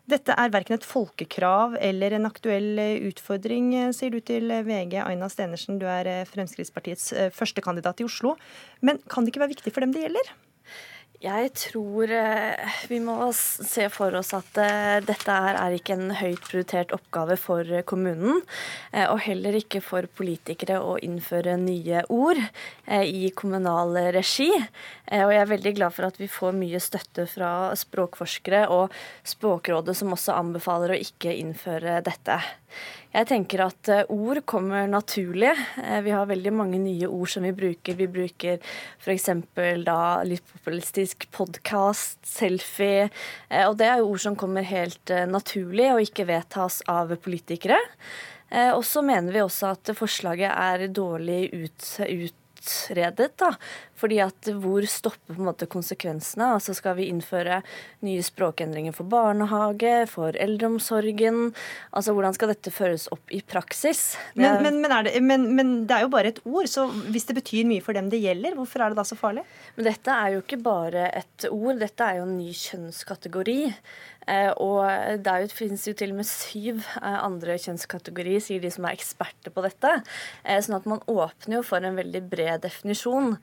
Dette 0.05 0.35
er 0.37 0.51
verken 0.53 0.77
et 0.77 0.85
folkekrav 0.85 1.79
eller 1.81 2.13
en 2.13 2.29
aktuell 2.29 2.77
eh, 2.81 3.07
utfordring, 3.09 3.71
eh, 3.79 3.93
sier 3.97 4.13
du 4.13 4.21
til 4.21 4.53
eh, 4.53 4.65
VG. 4.67 4.99
Aina 5.01 5.31
Stenersen, 5.33 5.79
du 5.81 5.87
er 5.89 6.29
Fremskrittspartiets 6.29 7.09
førstekandidat 7.33 8.03
i 8.03 8.09
Oslo. 8.09 8.35
Men 8.85 9.01
kan 9.09 9.25
det 9.25 9.33
ikke 9.33 9.47
være 9.47 9.55
viktig 9.55 9.73
for 9.73 9.85
dem 9.85 9.95
det 9.97 10.05
gjelder? 10.05 10.35
Jeg 11.25 11.55
tror 11.57 12.11
eh, 12.13 12.73
vi 12.91 12.99
må 13.01 13.15
se 13.33 13.87
for 13.89 14.13
oss 14.19 14.35
at 14.37 14.59
eh, 14.61 14.99
dette 15.01 15.33
er 15.33 15.73
ikke 15.73 15.95
en 15.97 16.11
høyt 16.19 16.43
prioritert 16.45 16.93
oppgave 16.93 17.39
for 17.41 17.71
kommunen. 17.89 18.43
Eh, 18.93 19.07
og 19.09 19.23
heller 19.25 19.57
ikke 19.57 19.81
for 19.81 20.05
politikere 20.19 20.83
å 20.85 20.99
innføre 21.01 21.57
nye 21.63 22.03
ord 22.13 22.43
i 22.93 23.31
kommunal 23.33 23.97
regi. 24.13 24.51
Og 24.53 25.33
jeg 25.33 25.41
er 25.41 25.49
veldig 25.49 25.73
glad 25.79 25.97
for 25.97 26.11
at 26.11 26.21
vi 26.21 26.29
får 26.29 26.53
mye 26.59 26.83
støtte 26.83 27.25
fra 27.31 27.73
språkforskere 27.79 28.67
og 28.75 28.93
Språkrådet, 29.25 29.97
som 29.97 30.13
også 30.13 30.37
anbefaler 30.37 30.93
å 30.93 31.01
ikke 31.01 31.33
innføre 31.41 32.03
dette. 32.05 32.37
Jeg 33.15 33.29
tenker 33.31 33.63
at 33.63 33.89
eh, 33.93 34.09
ord 34.11 34.41
kommer 34.51 34.89
naturlig. 34.91 35.53
Eh, 35.79 36.01
vi 36.03 36.11
har 36.11 36.27
veldig 36.27 36.53
mange 36.57 36.81
nye 36.83 37.07
ord 37.07 37.31
som 37.31 37.47
vi 37.47 37.53
bruker. 37.55 37.95
Vi 37.95 38.09
bruker 38.11 38.59
f.eks. 38.99 39.29
da 39.87 39.99
litt 40.27 40.43
populistisk 40.51 41.29
podkast, 41.35 42.19
selfie. 42.27 43.09
Eh, 43.49 43.65
og 43.69 43.79
det 43.79 43.87
er 43.87 44.03
jo 44.03 44.11
ord 44.11 44.25
som 44.27 44.39
kommer 44.39 44.67
helt 44.67 45.15
naturlig 45.31 45.93
og 45.93 46.03
ikke 46.09 46.27
vedtas 46.33 46.83
av 46.91 47.15
politikere. 47.23 47.79
Og 48.55 48.85
så 48.87 49.01
mener 49.03 49.35
vi 49.35 49.41
også 49.43 49.73
at 49.73 49.91
forslaget 49.99 50.53
er 50.53 50.85
dårlig 50.95 51.49
ut, 51.57 51.87
ut 51.99 52.43
utredet. 52.65 53.37
da, 53.37 53.55
fordi 53.99 54.21
at 54.25 54.51
Hvor 54.61 54.85
stopper 54.91 55.35
på 55.35 55.41
en 55.41 55.49
måte 55.49 55.69
konsekvensene? 55.71 56.53
Altså 56.57 56.75
Skal 56.77 56.97
vi 56.99 57.09
innføre 57.13 57.61
nye 58.07 58.23
språkendringer 58.25 58.95
for 58.97 59.09
barnehage, 59.09 60.07
for 60.11 60.37
eldreomsorgen? 60.37 61.53
Altså 61.93 62.15
Hvordan 62.15 62.37
skal 62.37 62.53
dette 62.55 62.75
føres 62.75 63.07
opp 63.15 63.33
i 63.35 63.43
praksis? 63.43 64.17
Det 64.35 64.43
men, 64.43 64.63
men, 64.63 64.81
men, 64.83 64.97
det, 65.07 65.15
men, 65.23 65.47
men, 65.57 65.75
det, 65.89 65.97
er 65.97 66.07
jo 66.07 66.13
bare 66.13 66.35
et 66.35 66.43
ord, 66.45 66.69
så 66.71 66.87
hvis 67.11 67.29
det 67.29 67.39
betyr 67.41 67.69
mye 67.69 67.85
for 67.85 67.97
dem 67.97 68.11
det 68.13 68.23
gjelder, 68.23 68.57
hvorfor 68.59 68.85
er 68.85 68.93
det 68.93 69.01
da 69.01 69.07
så 69.09 69.19
farlig? 69.19 69.45
Men 69.77 69.89
Dette 69.89 70.17
er 70.17 70.35
jo 70.35 70.43
ikke 70.43 70.63
bare 70.65 71.09
et 71.15 71.49
ord, 71.51 71.79
dette 71.81 72.07
er 72.07 72.21
jo 72.21 72.27
en 72.29 72.37
ny 72.39 72.51
kjønnskategori. 72.55 73.61
Eh, 74.31 74.51
og 74.63 74.85
det 75.21 75.53
finnes 75.53 75.83
jo 75.85 75.93
til 75.97 76.15
og 76.15 76.21
med 76.23 76.29
syv 76.29 76.81
eh, 76.81 77.19
andre 77.19 77.59
kjønnskategorier, 77.61 78.41
sier 78.43 78.63
de 78.63 78.71
som 78.73 78.87
er 78.89 78.97
eksperter 78.97 79.53
på 79.53 79.65
dette. 79.65 79.91
Eh, 80.43 80.61
sånn 80.65 80.79
at 80.79 80.89
man 80.89 81.03
åpner 81.11 81.59
jo 81.59 81.65
for 81.67 81.85
en 81.85 81.99
veldig 81.99 82.23
bred 82.31 82.65
definisjon. 82.65 83.35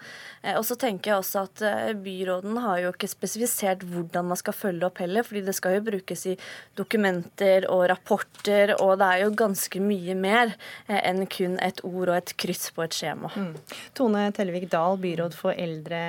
Og 0.58 0.64
så 0.66 0.76
tenker 0.80 1.12
jeg 1.12 1.22
også 1.22 1.44
at 1.46 1.62
byråden 2.02 2.58
har 2.64 2.80
jo 2.82 2.92
ikke 2.96 3.10
spesifisert 3.12 3.84
hvordan 3.86 4.32
man 4.32 4.40
skal 4.40 4.56
følge 4.58 4.88
opp 4.88 5.02
heller, 5.04 5.26
fordi 5.28 5.44
det 5.46 5.54
skal 5.58 5.76
jo 5.76 5.84
brukes 5.86 6.26
i 6.32 6.34
dokumenter 6.78 7.68
og 7.70 7.84
rapporter, 7.92 8.74
og 8.82 8.96
det 9.02 9.10
er 9.10 9.22
jo 9.26 9.36
ganske 9.38 9.82
mye 9.84 10.16
mer 10.18 10.56
enn 10.90 11.28
kun 11.30 11.60
et 11.62 11.84
ord 11.86 12.10
og 12.10 12.18
et 12.18 12.34
kryss 12.42 12.72
på 12.74 12.86
et 12.88 12.98
skjema. 12.98 13.30
Mm. 13.36 13.54
Tone 13.98 14.26
Tellevik 14.34 14.66
Dahl, 14.74 14.98
byråd 15.02 15.38
for 15.38 15.54
eldre, 15.54 16.02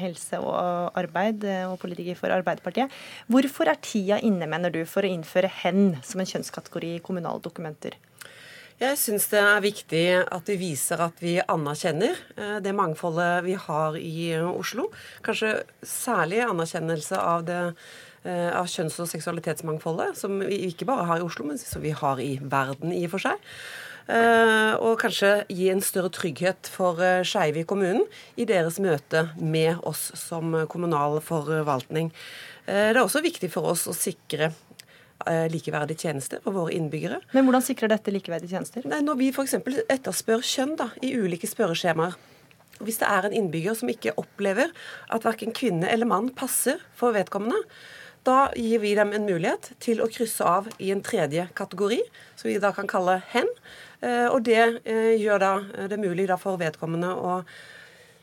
helse 0.00 0.40
og 0.40 0.96
arbeid 0.96 1.44
og 1.66 1.76
politiker 1.82 2.18
for 2.18 2.32
Arbeiderpartiet. 2.32 2.92
Hvorfor 3.28 3.68
er 3.68 3.80
tida 3.84 4.20
inne, 4.24 4.48
mener 4.48 4.72
du, 4.72 4.82
for 4.88 5.04
å 5.04 5.12
innføre 5.12 5.52
hen 5.62 5.98
som 6.06 6.22
en 6.22 6.32
kjønnskategori 6.32 6.96
i 6.96 7.04
kommunale 7.04 7.44
dokumenter? 7.44 7.96
Jeg 8.76 8.98
syns 9.00 9.24
det 9.32 9.40
er 9.40 9.62
viktig 9.64 10.00
at 10.20 10.50
vi 10.50 10.58
viser 10.60 11.00
at 11.00 11.20
vi 11.24 11.38
anerkjenner 11.40 12.18
eh, 12.36 12.58
det 12.60 12.74
mangfoldet 12.76 13.46
vi 13.46 13.54
har 13.56 13.96
i 13.96 14.34
Oslo. 14.36 14.90
Kanskje 15.24 15.62
særlig 15.80 16.42
anerkjennelse 16.44 17.16
av, 17.16 17.46
det, 17.48 17.60
eh, 18.28 18.50
av 18.52 18.68
kjønns- 18.68 18.98
og 19.00 19.08
seksualitetsmangfoldet, 19.08 20.20
som 20.20 20.36
vi 20.44 20.60
ikke 20.68 20.84
bare 20.90 21.08
har 21.08 21.22
i 21.22 21.24
Oslo, 21.24 21.46
men 21.48 21.56
som 21.56 21.80
vi 21.80 21.94
har 21.96 22.20
i 22.20 22.34
verden 22.42 22.92
i 22.92 23.06
og 23.06 23.14
for 23.14 23.24
seg. 23.30 23.48
Eh, 24.12 24.74
og 24.76 25.00
kanskje 25.00 25.32
gi 25.48 25.70
en 25.72 25.80
større 25.80 26.12
trygghet 26.12 26.68
for 26.68 27.00
skeive 27.26 27.64
i 27.64 27.66
kommunen 27.66 28.04
i 28.36 28.44
deres 28.44 28.76
møte 28.76 29.30
med 29.40 29.80
oss 29.88 30.10
som 30.20 30.52
kommunal 30.68 31.16
forvaltning. 31.24 32.12
Eh, 32.66 32.92
det 32.92 32.98
er 32.98 33.04
også 33.04 33.22
viktig 33.24 33.48
for 33.52 33.72
oss 33.72 33.86
å 33.86 33.94
sikre 33.96 34.50
eh, 35.26 35.46
likeverdige 35.52 36.06
tjenester 36.06 36.42
for 36.44 36.56
våre 36.56 36.74
innbyggere. 36.76 37.20
Men 37.32 37.46
hvordan 37.46 37.64
sikrer 37.64 37.92
dette 37.92 38.12
likeverdige 38.14 38.52
tjenester? 38.52 38.86
Nei, 38.88 39.02
når 39.04 39.20
vi 39.20 39.32
f.eks. 39.32 39.56
etterspør 39.92 40.44
kjønn 40.44 40.76
da, 40.78 40.90
i 41.04 41.14
ulike 41.16 41.48
spørreskjemaer, 41.50 42.16
hvis 42.84 43.00
det 43.00 43.08
er 43.08 43.24
en 43.24 43.36
innbygger 43.36 43.76
som 43.78 43.88
ikke 43.88 44.12
opplever 44.20 44.72
at 45.12 45.24
verken 45.24 45.54
kvinne 45.56 45.88
eller 45.88 46.08
mann 46.08 46.28
passer 46.36 46.82
for 46.98 47.16
vedkommende, 47.16 47.62
da 48.26 48.50
gir 48.58 48.82
vi 48.82 48.92
dem 48.98 49.14
en 49.14 49.24
mulighet 49.24 49.70
til 49.80 50.02
å 50.02 50.10
krysse 50.10 50.44
av 50.44 50.66
i 50.82 50.90
en 50.92 51.00
tredje 51.04 51.46
kategori, 51.56 52.00
som 52.36 52.50
vi 52.50 52.58
da 52.60 52.72
kan 52.76 52.90
kalle 52.90 53.20
hen. 53.32 53.48
Eh, 54.02 54.26
og 54.26 54.42
det 54.44 54.82
eh, 54.82 55.14
gjør 55.16 55.40
da 55.40 55.52
det 55.88 56.00
mulig 56.02 56.26
da 56.28 56.36
for 56.40 56.60
vedkommende 56.60 57.14
å 57.14 57.38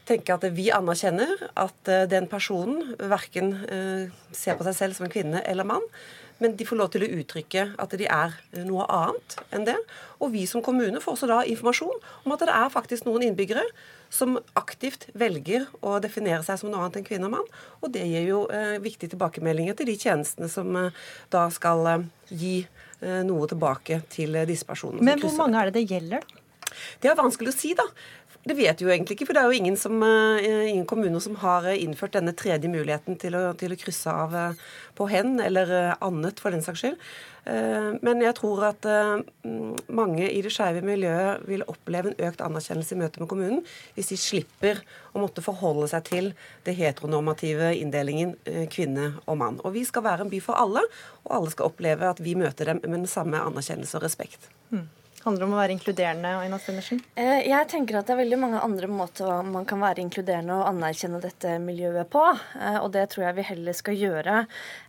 tenke 0.03 0.35
at 0.35 0.43
vi 0.51 0.67
anerkjenner 0.75 1.31
at 1.55 1.89
den 2.11 2.25
personen 2.27 2.89
verken 2.99 3.53
ser 4.35 4.57
på 4.59 4.65
seg 4.67 4.75
selv 4.75 4.97
som 4.97 5.05
en 5.07 5.13
kvinne 5.13 5.39
eller 5.47 5.63
mann, 5.63 5.85
men 6.43 6.57
de 6.59 6.67
får 6.67 6.79
lov 6.79 6.91
til 6.91 7.05
å 7.05 7.11
uttrykke 7.21 7.65
at 7.79 7.95
de 7.95 8.07
er 8.11 8.35
noe 8.67 8.83
annet 8.91 9.37
enn 9.55 9.67
det. 9.69 9.77
Og 10.19 10.33
vi 10.35 10.43
som 10.49 10.63
kommune 10.65 10.99
får 11.03 11.15
også 11.15 11.29
da 11.31 11.39
informasjon 11.47 11.95
om 12.25 12.35
at 12.35 12.43
det 12.43 12.51
er 12.51 12.73
faktisk 12.73 13.07
noen 13.07 13.23
innbyggere 13.29 13.63
som 14.13 14.35
aktivt 14.59 15.07
velger 15.17 15.65
å 15.81 15.95
definere 16.03 16.43
seg 16.45 16.59
som 16.61 16.69
noe 16.69 16.83
annet 16.83 16.99
enn 16.99 17.07
kvinne 17.07 17.29
og 17.29 17.35
mann. 17.37 17.49
Og 17.81 17.93
det 17.95 18.05
gir 18.11 18.27
jo 18.27 18.43
eh, 18.53 18.75
viktige 18.83 19.15
tilbakemeldinger 19.15 19.79
til 19.79 19.89
de 19.89 19.97
tjenestene 19.97 20.51
som 20.51 20.69
eh, 20.79 21.01
da 21.33 21.47
skal 21.53 21.87
eh, 21.95 22.05
gi 22.29 22.55
eh, 22.61 23.21
noe 23.25 23.49
tilbake 23.49 24.03
til 24.13 24.37
eh, 24.37 24.47
disse 24.49 24.67
personene. 24.69 25.05
Men 25.05 25.23
hvor 25.23 25.33
mange 25.39 25.61
er 25.63 25.71
det 25.71 25.81
det 25.81 25.89
gjelder? 25.95 26.27
Det 27.01 27.09
er 27.11 27.17
vanskelig 27.17 27.51
å 27.51 27.55
si, 27.55 27.73
da. 27.77 27.85
Det 28.43 28.55
vet 28.57 28.81
vi 28.81 28.87
jo 28.87 28.91
egentlig 28.91 29.15
ikke, 29.15 29.29
for 29.29 29.37
det 29.37 29.41
er 29.43 29.51
jo 29.51 29.59
ingen, 29.59 29.75
som, 29.79 30.01
uh, 30.03 30.39
ingen 30.43 30.87
kommuner 30.89 31.21
som 31.23 31.37
har 31.39 31.69
innført 31.73 32.17
denne 32.17 32.33
tredje 32.35 32.71
muligheten 32.71 33.15
til 33.19 33.37
å, 33.39 33.43
til 33.55 33.71
å 33.71 33.77
krysse 33.79 34.11
av 34.11 34.35
uh, 34.35 34.65
på 34.97 35.07
hen, 35.07 35.37
eller 35.39 35.95
annet 36.03 36.43
for 36.43 36.51
den 36.53 36.65
saks 36.65 36.83
skyld. 36.83 37.05
Men 37.43 38.21
jeg 38.23 38.37
tror 38.37 38.61
at 38.69 38.85
mange 39.91 40.29
i 40.29 40.37
det 40.45 40.51
skeive 40.53 40.79
miljøet 40.85 41.41
vil 41.49 41.65
oppleve 41.67 42.13
en 42.13 42.29
økt 42.29 42.39
anerkjennelse 42.45 42.95
i 42.95 43.01
møte 43.01 43.19
med 43.19 43.27
kommunen 43.33 43.59
hvis 43.97 44.13
de 44.13 44.19
slipper 44.21 44.79
å 45.11 45.19
måtte 45.25 45.43
forholde 45.43 45.89
seg 45.91 46.07
til 46.07 46.31
det 46.63 46.77
heteronormative 46.79 47.73
inndelingen 47.81 48.37
kvinne 48.71 49.09
og 49.25 49.41
mann. 49.43 49.59
Og 49.67 49.75
vi 49.75 49.83
skal 49.83 50.07
være 50.07 50.23
en 50.23 50.31
by 50.31 50.39
for 50.45 50.55
alle, 50.55 50.87
og 51.25 51.35
alle 51.41 51.51
skal 51.51 51.73
oppleve 51.73 52.15
at 52.15 52.23
vi 52.23 52.39
møter 52.39 52.71
dem 52.71 52.79
med 52.85 53.01
den 53.01 53.11
samme 53.11 53.43
anerkjennelse 53.43 53.99
og 53.99 54.07
respekt. 54.07 54.47
Mm 54.71 54.87
handler 55.27 55.47
om 55.47 55.53
å 55.55 55.59
være 55.59 55.73
inkluderende? 55.75 56.31
Aina 56.43 56.57
Stenersen? 56.61 56.99
Eh, 57.19 57.45
jeg 57.47 57.67
tenker 57.71 57.99
at 57.99 58.07
det 58.07 58.15
er 58.15 58.19
veldig 58.21 58.39
mange 58.41 58.61
andre 58.63 58.89
måter 58.91 59.43
man 59.47 59.65
kan 59.69 59.81
være 59.83 60.03
inkluderende 60.03 60.55
og 60.59 60.67
anerkjenne 60.69 61.21
dette 61.23 61.55
miljøet 61.63 62.09
på. 62.13 62.23
Eh, 62.59 62.79
og 62.81 62.91
det 62.95 63.05
tror 63.13 63.27
jeg 63.27 63.37
vi 63.37 63.45
heller 63.47 63.77
skal 63.77 63.99
gjøre. 63.99 64.37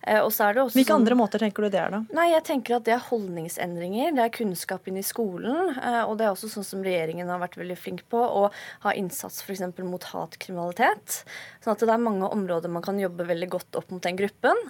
Eh, 0.02 0.20
og 0.20 0.30
så 0.34 0.48
er 0.48 0.56
det 0.56 0.64
også 0.64 0.78
Hvilke 0.78 0.92
sånn, 0.92 1.04
andre 1.04 1.18
måter 1.18 1.42
tenker 1.42 1.66
du 1.66 1.70
det 1.74 1.80
er, 1.82 1.94
da? 1.94 2.02
Nei, 2.16 2.28
jeg 2.32 2.46
tenker 2.50 2.78
at 2.78 2.86
Det 2.88 2.96
er 2.96 3.04
holdningsendringer. 3.06 4.14
Det 4.16 4.24
er 4.24 4.34
kunnskap 4.34 4.90
inn 4.90 4.98
i 5.00 5.06
skolen. 5.06 5.72
Og 6.04 6.16
det 6.18 6.26
er 6.26 6.32
også 6.34 6.50
sånn 6.52 6.66
som 6.66 6.84
regjeringen 6.84 7.30
har 7.30 7.40
vært 7.42 7.56
veldig 7.60 7.78
flink 7.80 8.04
på, 8.12 8.20
å 8.20 8.50
ha 8.84 8.94
innsats 8.98 9.40
f.eks. 9.44 9.62
mot 9.86 10.08
hatkriminalitet. 10.10 11.22
Sånn 11.64 11.72
at 11.72 11.84
det 11.84 11.94
er 11.94 12.02
mange 12.02 12.28
områder 12.28 12.72
man 12.72 12.84
kan 12.84 12.98
jobbe 13.00 13.26
veldig 13.28 13.48
godt 13.54 13.80
opp 13.80 13.94
mot 13.94 14.04
den 14.04 14.18
gruppen. 14.18 14.60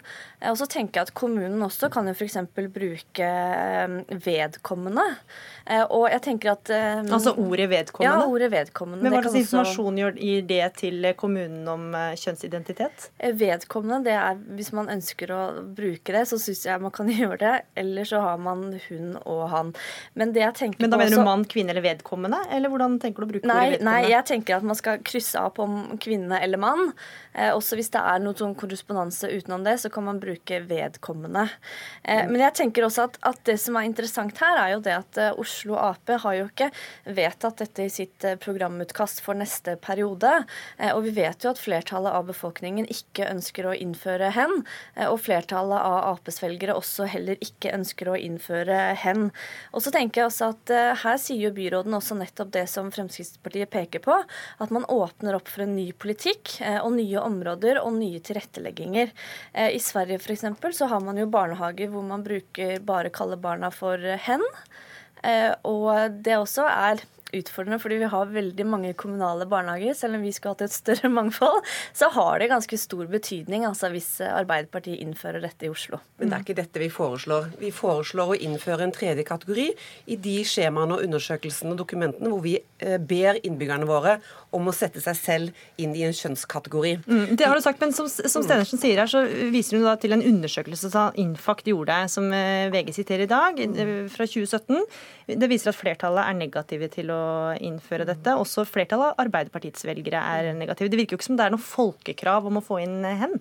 Og 0.50 0.58
så 0.60 0.68
tenker 0.70 1.00
jeg 1.00 1.10
at 1.10 1.16
kommunen 1.18 1.66
også 1.66 1.90
kan 1.92 2.06
jo 2.10 2.14
f.eks. 2.14 2.38
bruke 2.54 3.32
vedkommende. 4.24 5.08
Eh, 5.64 5.84
og 5.84 6.06
jeg 6.12 6.22
tenker 6.26 6.52
at 6.54 6.70
eh, 6.72 7.00
Altså 7.04 7.34
ordet 7.40 7.68
vedkommende? 7.70 8.24
Ja, 8.24 8.28
ordet 8.28 8.50
vedkommende. 8.52 9.04
Men 9.04 9.16
Hva 9.16 9.22
slags 9.24 9.38
informasjon 9.40 10.00
gir 10.20 10.44
det 10.48 10.62
til 10.80 11.08
kommunen 11.20 11.66
om 11.70 11.86
eh, 11.96 12.12
kjønnsidentitet? 12.20 13.08
Vedkommende, 13.40 14.02
det 14.08 14.16
er 14.18 14.40
hvis 14.58 14.72
man 14.76 14.90
ønsker 14.92 15.32
å 15.34 15.42
bruke 15.76 16.14
det, 16.14 16.24
så 16.30 16.38
syns 16.40 16.64
jeg 16.68 16.84
man 16.84 16.94
kan 16.94 17.10
gjøre 17.14 17.40
det. 17.40 17.54
Eller 17.80 18.08
så 18.08 18.22
har 18.24 18.40
man 18.42 18.66
hun 18.88 19.18
og 19.22 19.44
han. 19.54 19.74
Men 20.18 20.34
det 20.36 20.44
jeg 20.44 20.58
tenker 20.64 20.84
Men 20.84 20.94
da 20.94 21.00
mener 21.00 21.22
du 21.22 21.26
mann, 21.26 21.46
kvinne 21.48 21.74
eller 21.74 21.86
vedkommende? 21.86 22.44
Eller 22.52 22.72
hvordan 22.72 22.98
tenker 23.02 23.24
du 23.24 23.28
å 23.28 23.32
bruke 23.34 23.48
nei, 23.48 23.54
ordet 23.56 23.78
vedkommende? 23.78 24.00
Nei, 24.04 24.14
jeg 24.14 24.28
tenker 24.30 24.58
at 24.58 24.68
man 24.72 24.78
skal 24.78 25.02
krysse 25.04 25.40
av 25.40 25.54
på 25.56 25.64
om 25.64 25.98
kvinne 26.02 26.40
eller 26.44 26.60
mann. 26.60 26.90
Eh, 27.34 27.50
også 27.50 27.78
hvis 27.78 27.90
det 27.94 28.02
er 28.02 28.20
noe 28.22 28.36
sånn 28.38 28.54
korrespondanse 28.58 29.30
utenom 29.32 29.64
det, 29.66 29.78
så 29.82 29.90
kan 29.92 30.06
man 30.06 30.20
bruke 30.22 30.60
vedkommende. 30.68 31.48
Eh, 32.02 32.22
mm. 32.22 32.32
Men 32.32 32.44
jeg 32.46 32.56
tenker 32.60 32.86
også 32.86 33.08
at, 33.08 33.18
at, 33.26 33.40
det 33.48 33.56
som 33.60 33.78
er 33.78 33.88
interessant 33.88 34.38
her, 34.42 34.60
er 34.60 34.74
jo 34.76 34.82
det 34.84 34.94
at 34.96 35.20
eh, 35.20 35.32
Oslo 35.44 35.76
Ap 35.76 36.08
har 36.08 36.36
jo 36.38 36.46
ikke 36.48 36.70
vedtatt 37.04 37.60
dette 37.60 37.84
i 37.84 37.92
sitt 37.92 38.24
eh, 38.24 38.38
programutkast 38.40 39.20
for 39.24 39.36
neste 39.36 39.76
periode. 39.82 40.30
Eh, 40.78 40.92
og 40.94 41.04
vi 41.04 41.12
vet 41.18 41.44
jo 41.44 41.52
at 41.52 41.60
flertallet 41.60 42.16
av 42.16 42.28
befolkningen 42.30 42.88
ikke 42.90 43.28
ønsker 43.28 43.68
å 43.68 43.74
innføre 43.76 44.30
hen. 44.36 44.62
Eh, 44.96 45.08
og 45.10 45.20
flertallet 45.24 45.80
av 45.84 46.14
Aps 46.14 46.40
velgere 46.42 46.76
også 46.78 47.08
heller 47.12 47.40
ikke 47.44 47.74
ønsker 47.76 48.10
å 48.10 48.16
innføre 48.16 48.78
hen. 49.02 49.28
Og 49.72 49.84
så 49.84 49.92
tenker 49.94 50.22
jeg 50.22 50.30
også 50.30 50.50
at 50.54 50.72
her 51.02 51.18
sier 51.20 51.48
jo 51.48 51.52
byråden 51.56 51.96
også 51.96 52.16
nettopp 52.18 52.52
det 52.54 52.64
som 52.70 52.90
Fremskrittspartiet 52.94 53.72
peker 53.72 54.02
på, 54.04 54.16
at 54.62 54.72
man 54.74 54.86
åpner 54.92 55.36
opp 55.36 55.50
for 55.50 55.64
en 55.64 55.74
ny 55.76 55.90
politikk 55.92 56.56
og 56.80 56.94
nye 56.96 57.20
områder 57.20 57.80
og 57.82 57.96
nye 57.98 58.20
tilrettelegginger. 58.24 59.12
I 59.54 59.80
Sverige 59.82 60.20
f.eks. 60.20 60.46
så 60.78 60.88
har 60.90 61.04
man 61.04 61.18
jo 61.20 61.28
barnehager 61.30 61.92
hvor 61.92 62.06
man 62.06 62.24
bruker 62.26 62.80
bare 62.86 63.12
kalle 63.14 63.38
barna 63.40 63.72
for 63.74 64.00
hen. 64.28 64.44
Eh, 65.24 65.52
og 65.64 66.10
det 66.24 66.36
også 66.36 66.66
er 66.68 67.00
utfordrende, 67.32 67.78
fordi 67.82 67.98
vi 68.02 68.10
har 68.12 68.32
veldig 68.32 68.66
mange 68.68 68.92
kommunale 68.98 69.46
barnehager. 69.50 69.94
Selv 69.96 70.18
om 70.18 70.24
vi 70.24 70.32
skulle 70.34 70.54
hatt 70.54 70.66
et 70.66 70.74
større 70.74 71.10
mangfold, 71.18 71.62
så 71.96 72.10
har 72.14 72.38
det 72.42 72.50
ganske 72.52 72.78
stor 72.80 73.06
betydning 73.10 73.66
altså, 73.68 73.90
hvis 73.94 74.10
Arbeiderpartiet 74.26 75.02
innfører 75.02 75.42
dette 75.44 75.68
i 75.68 75.72
Oslo. 75.72 76.00
Men 76.18 76.30
det 76.30 76.38
er 76.38 76.46
ikke 76.46 76.58
dette 76.60 76.82
vi 76.82 76.90
foreslår. 76.92 77.50
Vi 77.60 77.72
foreslår 77.74 78.34
å 78.34 78.38
innføre 78.48 78.86
en 78.86 78.94
tredje 78.94 79.26
kategori 79.26 79.68
i 80.12 80.18
de 80.20 80.36
skjemaene 80.48 80.98
og 80.98 81.06
undersøkelsene 81.06 81.74
og 81.74 81.80
dokumentene 81.80 82.32
hvor 82.32 82.44
vi 82.44 82.56
eh, 82.58 82.98
ber 82.98 83.40
innbyggerne 83.42 83.88
våre 83.88 84.18
om 84.54 84.70
å 84.70 84.74
sette 84.74 85.02
seg 85.02 85.18
selv 85.18 85.82
inn 85.82 85.94
i 85.96 86.04
en 86.06 86.14
kjønnskategori. 86.14 86.94
Mm, 87.06 87.34
det 87.38 87.48
har 87.48 87.58
du 87.58 87.64
sagt, 87.64 87.80
men 87.82 87.94
som, 87.96 88.08
som 88.08 88.44
Stenersen 88.44 88.80
sier 88.80 89.00
her, 89.02 89.10
så 89.10 89.24
viser 89.52 89.78
hun 89.78 89.88
da 89.88 89.96
til 90.00 90.14
en 90.14 90.22
undersøkelse 90.24 90.92
som 90.92 91.18
Infact 91.20 91.68
gjorde, 91.70 91.96
som 92.12 92.30
eh, 92.34 92.70
VG 92.72 92.94
siterer 93.00 93.26
i 93.26 93.30
dag, 93.30 93.58
eh, 93.64 93.94
fra 94.12 94.28
2017. 94.28 94.84
Det 95.40 95.50
viser 95.50 95.72
at 95.72 95.78
flertallet 95.78 96.28
er 96.28 96.38
negative 96.38 96.90
til 96.92 97.10
å 97.13 97.13
innføre 97.64 98.06
dette. 98.08 98.36
Også 98.40 98.66
flertallet 98.68 99.12
av 99.12 99.24
Arbeiderpartiets 99.26 99.86
velgere 99.86 100.20
er 100.20 100.52
negative. 100.56 100.90
Det 100.92 101.00
virker 101.00 101.16
jo 101.16 101.22
ikke 101.22 101.30
som 101.30 101.40
det 101.40 101.46
er 101.46 101.54
noe 101.54 101.64
folkekrav 101.64 102.48
om 102.50 102.60
å 102.60 102.64
få 102.64 102.80
inn 102.84 103.00
hen. 103.06 103.38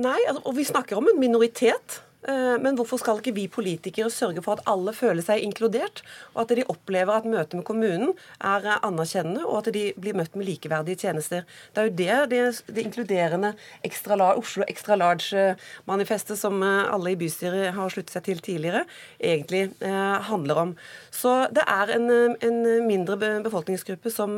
Nei, 0.00 0.18
altså, 0.28 0.44
og 0.46 0.56
vi 0.56 0.68
snakker 0.68 0.98
om 0.98 1.10
en 1.10 1.20
minoritet. 1.20 2.00
Eh, 2.28 2.56
men 2.60 2.76
hvorfor 2.76 3.00
skal 3.00 3.20
ikke 3.20 3.32
vi 3.32 3.46
politikere 3.48 4.10
sørge 4.12 4.42
for 4.44 4.58
at 4.58 4.66
alle 4.68 4.92
føler 4.92 5.24
seg 5.24 5.40
inkludert, 5.40 6.02
og 6.34 6.42
at 6.42 6.52
de 6.58 6.66
opplever 6.68 7.16
at 7.16 7.28
møtet 7.28 7.56
med 7.56 7.64
kommunen 7.64 8.12
er 8.44 8.66
anerkjennende, 8.76 9.46
og 9.46 9.62
at 9.62 9.72
de 9.72 9.86
blir 9.96 10.18
møtt 10.18 10.36
med 10.36 10.48
likeverdige 10.50 11.00
tjenester? 11.06 11.46
Det 11.72 11.80
er 11.80 11.88
jo 11.88 11.96
det 11.96 12.18
det, 12.30 12.42
det 12.76 12.84
inkluderende 12.84 13.54
ekstra, 13.86 14.18
Oslo 14.36 14.66
Extra 14.68 14.98
Large-manifestet, 15.00 16.36
som 16.38 16.60
eh, 16.62 16.92
alle 16.92 17.14
i 17.14 17.20
bystyret 17.20 17.72
har 17.76 17.94
sluttet 17.94 18.12
seg 18.18 18.26
til 18.28 18.44
tidligere, 18.44 18.84
egentlig 19.16 19.70
eh, 19.80 20.20
handler 20.28 20.64
om. 20.66 20.76
Så 21.14 21.48
det 21.56 21.64
er 21.64 21.94
en, 21.96 22.36
en 22.36 22.60
mindre 22.84 23.16
befolkningsgruppe 23.46 24.12
som 24.12 24.36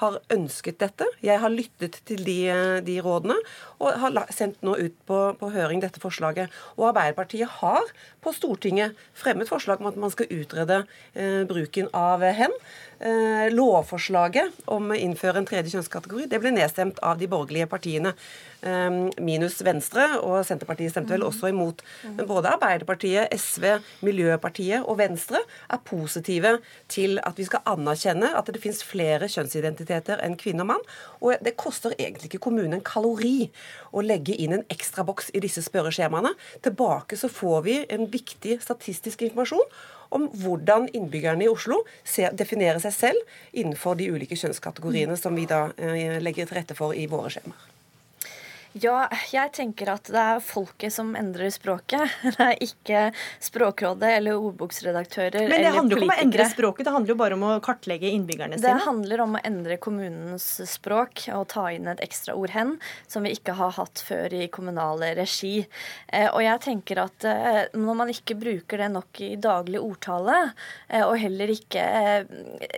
har 0.00 0.18
ønsket 0.32 0.80
dette. 0.82 1.06
Jeg 1.24 1.38
har 1.42 1.52
lyttet 1.52 2.00
til 2.08 2.24
de, 2.26 2.38
de 2.86 2.98
rådene, 3.04 3.36
og 3.80 4.02
har 4.02 4.34
sendt 4.34 4.60
nå 4.66 4.74
ut 4.80 4.96
på, 5.06 5.18
på 5.38 5.50
høring 5.54 5.82
dette 5.82 6.02
forslaget. 6.02 6.50
Og 6.76 6.90
Arbeiderpartiet 6.90 7.19
har 7.48 7.90
på 8.20 8.32
Stortinget 8.32 8.96
fremmet 9.14 9.48
forslag 9.48 9.80
om 9.80 9.86
at 9.90 9.96
man 9.96 10.10
skal 10.10 10.30
utrede 10.30 10.84
eh, 11.14 11.44
bruken 11.48 11.88
av 11.92 12.22
hen. 12.22 12.54
Eh, 13.00 13.46
lovforslaget 13.56 14.66
om 14.68 14.90
å 14.92 14.96
innføre 14.98 15.40
en 15.40 15.46
tredje 15.48 15.72
kjønnskategori 15.72 16.26
det 16.28 16.36
ble 16.42 16.50
nedstemt 16.52 16.98
av 17.00 17.16
de 17.16 17.24
borgerlige 17.32 17.64
partiene, 17.72 18.12
eh, 18.60 18.90
minus 19.16 19.62
Venstre, 19.64 20.20
og 20.20 20.44
Senterpartiet 20.44 20.92
stemte 20.92 21.14
vel 21.16 21.24
også 21.24 21.48
imot. 21.48 21.80
Men 22.04 22.26
både 22.26 22.52
Arbeiderpartiet, 22.52 23.32
SV, 23.32 23.80
Miljøpartiet 24.02 24.84
og 24.84 24.98
Venstre 24.98 25.38
er 25.70 25.78
positive 25.78 26.58
til 26.88 27.18
at 27.24 27.36
vi 27.36 27.44
skal 27.44 27.62
anerkjenne 27.64 28.36
at 28.36 28.44
det 28.44 28.60
finnes 28.60 28.82
flere 28.84 29.30
kjønnsidentiteter 29.32 30.20
enn 30.20 30.36
kvinne 30.36 30.60
og 30.60 30.66
mann. 30.66 30.84
Og 31.22 31.38
det 31.40 31.56
koster 31.56 31.96
egentlig 31.96 32.28
ikke 32.28 32.50
kommunen 32.50 32.74
en 32.74 32.84
kalori 32.84 33.50
å 33.94 34.04
legge 34.04 34.36
inn 34.36 34.52
en 34.52 34.66
ekstraboks 34.68 35.30
i 35.32 35.40
disse 35.40 35.64
spørreskjemaene. 35.64 36.34
Tilbake 36.60 37.16
så 37.16 37.32
får 37.32 37.64
vi 37.64 37.86
en 37.88 38.06
viktig 38.12 38.60
statistisk 38.60 39.22
informasjon 39.22 39.64
om 40.10 40.28
hvordan 40.42 40.88
innbyggerne 40.92 41.46
i 41.46 41.50
Oslo 41.50 41.82
definerer 42.36 42.82
seg 42.82 42.96
selv 42.96 43.34
innenfor 43.52 43.98
de 43.98 44.10
ulike 44.12 44.38
kjønnskategoriene 44.38 45.18
som 45.18 45.36
vi 45.38 45.46
da 45.50 45.68
eh, 45.78 46.18
legger 46.22 46.50
til 46.50 46.60
rette 46.60 46.78
for 46.78 46.96
i 46.96 47.06
våre 47.10 47.32
skjemaer. 47.32 47.69
Ja, 48.78 49.08
jeg 49.32 49.50
tenker 49.56 49.88
at 49.96 50.06
det 50.14 50.20
er 50.20 50.42
folket 50.46 50.94
som 50.94 51.08
endrer 51.18 51.50
språket. 51.50 52.12
Det 52.36 52.44
er 52.44 52.60
ikke 52.62 53.00
Språkrådet 53.42 54.12
eller 54.20 54.36
ordboksredaktører 54.38 55.40
eller 55.42 55.50
politikere. 55.50 55.58
Men 55.58 55.64
det 55.66 55.72
handler 55.74 55.96
jo 55.96 55.98
ikke 55.98 56.06
om 56.06 56.12
å 56.14 56.18
endre 56.22 56.46
språket, 56.52 56.86
det 56.86 56.92
handler 56.94 57.10
jo 57.12 57.16
bare 57.18 57.36
om 57.36 57.44
å 57.48 57.50
kartlegge 57.64 58.12
innbyggerne 58.14 58.58
sine. 58.60 58.68
Det 58.68 58.84
handler 58.86 59.22
om 59.24 59.34
å 59.34 59.40
endre 59.50 59.78
kommunens 59.82 60.46
språk 60.70 61.24
og 61.34 61.48
ta 61.50 61.64
inn 61.74 61.88
et 61.90 62.02
ekstra 62.04 62.36
ord 62.38 62.54
'hen', 62.54 62.76
som 63.10 63.26
vi 63.26 63.32
ikke 63.34 63.56
har 63.58 63.74
hatt 63.74 64.04
før 64.06 64.36
i 64.38 64.46
kommunal 64.48 65.02
regi. 65.18 65.66
Eh, 66.12 66.28
Og 66.30 66.42
jeg 66.42 66.60
tenker 66.62 67.02
at 67.02 67.24
eh, 67.26 67.66
når 67.74 67.96
man 67.96 68.08
ikke 68.14 68.38
bruker 68.38 68.78
det 68.78 68.90
nok 68.94 69.20
i 69.20 69.34
daglig 69.36 69.80
ordtale, 69.82 70.52
eh, 70.88 71.02
og 71.02 71.18
heller 71.18 71.50
ikke 71.50 71.82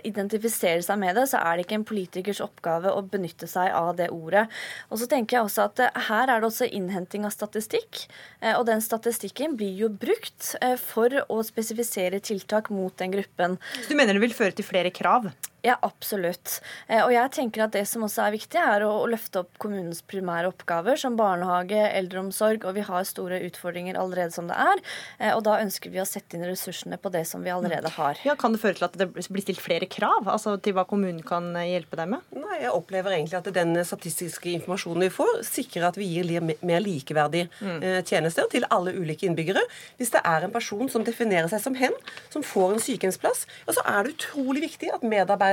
identifiserer 0.03 0.81
seg 0.81 0.97
med 0.99 1.15
det, 1.15 1.27
så 1.29 1.37
er 1.43 1.57
det 1.57 1.67
ikke 1.67 1.79
en 1.81 1.85
politikers 1.85 2.41
oppgave 2.41 2.89
å 2.89 3.05
benytte 3.05 3.47
seg 3.47 3.69
av 3.71 3.95
det 3.99 4.09
ordet. 4.09 4.47
Og 4.89 4.97
så 4.97 5.07
tenker 5.11 5.37
jeg 5.37 5.45
også 5.45 5.69
at 5.69 5.82
her 6.07 6.29
er 6.31 6.41
det 6.41 6.49
også 6.49 6.67
innhenting 6.69 7.27
av 7.27 7.33
statistikk, 7.35 8.05
eh, 8.41 8.53
og 8.57 8.65
den 8.69 8.83
statistikken 8.83 9.57
blir 9.59 9.73
jo 9.85 9.89
brukt 9.89 10.53
eh, 10.61 10.75
for 10.79 11.23
å 11.27 11.39
spesifisere 11.45 12.21
tiltak 12.23 12.71
mot 12.73 12.95
den 13.01 13.15
gruppen. 13.15 13.57
Så 13.81 13.91
du 13.91 13.99
mener 13.99 14.17
det 14.17 14.23
vil 14.23 14.37
føre 14.37 14.55
til 14.55 14.67
flere 14.67 14.93
krav? 14.93 15.31
Ja, 15.63 15.77
absolutt. 15.81 16.57
Eh, 16.91 17.01
Og 17.05 17.11
jeg 17.13 17.31
tenker 17.31 17.63
at 17.63 17.71
det 17.71 17.85
som 17.87 18.03
også 18.03 18.25
er 18.27 18.33
viktig, 18.35 18.59
er 18.59 18.83
å, 18.83 18.89
å 19.03 19.07
løfte 19.07 19.39
opp 19.45 19.57
kommunens 19.63 20.01
primære 20.03 20.49
oppgaver, 20.51 20.97
som 20.99 21.15
barnehage, 21.15 21.79
eldreomsorg, 21.95 22.65
og 22.67 22.75
vi 22.75 22.83
har 22.83 23.05
store 23.07 23.39
utfordringer 23.47 23.95
allerede 23.99 24.33
som 24.35 24.49
det 24.51 24.57
er. 24.59 24.81
Eh, 25.19 25.31
Og 25.37 25.43
da 25.47 25.57
ønsker 25.63 25.89
vi 25.93 26.01
å 26.03 26.05
sette 26.07 26.35
inn 26.35 26.43
ressursene 26.43 26.99
på 26.99 27.11
det 27.13 27.23
som 27.29 27.41
vi 27.45 27.49
allerede 27.53 27.89
har. 27.95 28.19
Ja, 28.27 28.35
Kan 28.35 28.51
det 28.51 28.59
føre 28.61 28.75
til 28.75 28.87
at 28.89 28.97
det 28.99 29.07
blir 29.15 29.23
stilt 29.45 29.61
flere 29.63 29.87
krav 29.87 30.27
altså 30.27 30.57
til 30.61 30.75
hva 30.75 30.83
kommunen 30.89 31.23
kan 31.23 31.55
eh, 31.55 31.69
hjelpe 31.77 31.95
deg 31.95 32.11
med? 32.11 32.27
Nei, 32.35 32.59
Jeg 32.65 32.75
opplever 32.75 33.15
egentlig 33.15 33.39
at 33.39 33.47
den 33.55 33.73
statistiske 33.87 34.51
informasjonen 34.57 35.07
vi 35.07 35.11
får, 35.15 35.41
sikrer 35.47 35.87
at 35.87 35.97
vi 35.97 36.09
gir 36.11 36.29
mer 36.43 36.83
likeverdige 36.83 37.47
Mm. 37.63 37.79
eh, 37.83 38.01
tjenester 38.03 38.47
til 38.51 38.65
alle 38.71 38.91
ulike 38.97 39.25
innbyggere. 39.27 39.61
Hvis 39.97 40.11
det 40.11 40.21
er 40.27 40.43
en 40.43 40.51
person 40.51 40.89
som 40.91 41.03
definerer 41.07 41.47
seg 41.51 41.61
som 41.63 41.75
hen, 41.79 41.93
som 42.33 42.43
får 42.43 42.73
en 42.75 42.79
sykehjemsplass, 42.83 43.45
ja, 43.67 43.73
så 43.73 43.81
er 43.87 44.03
det 44.03 44.15
utrolig 44.17 44.61
viktig 44.67 44.91
at 44.93 45.03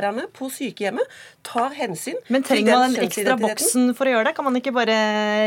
medarbeiderne 0.00 0.28
på 0.32 0.48
sykehjemmet 0.50 1.06
tar 1.42 1.72
hensyn 1.74 2.18
Men 2.28 2.42
trenger 2.42 2.76
man 2.76 2.94
den 2.94 3.06
ekstra 3.06 3.36
boksen 3.40 3.92
for 3.96 4.08
å 4.08 4.14
gjøre 4.14 4.28
det? 4.28 4.34
Kan 4.36 4.46
man 4.46 4.56
ikke 4.58 4.72
bare 4.74 4.96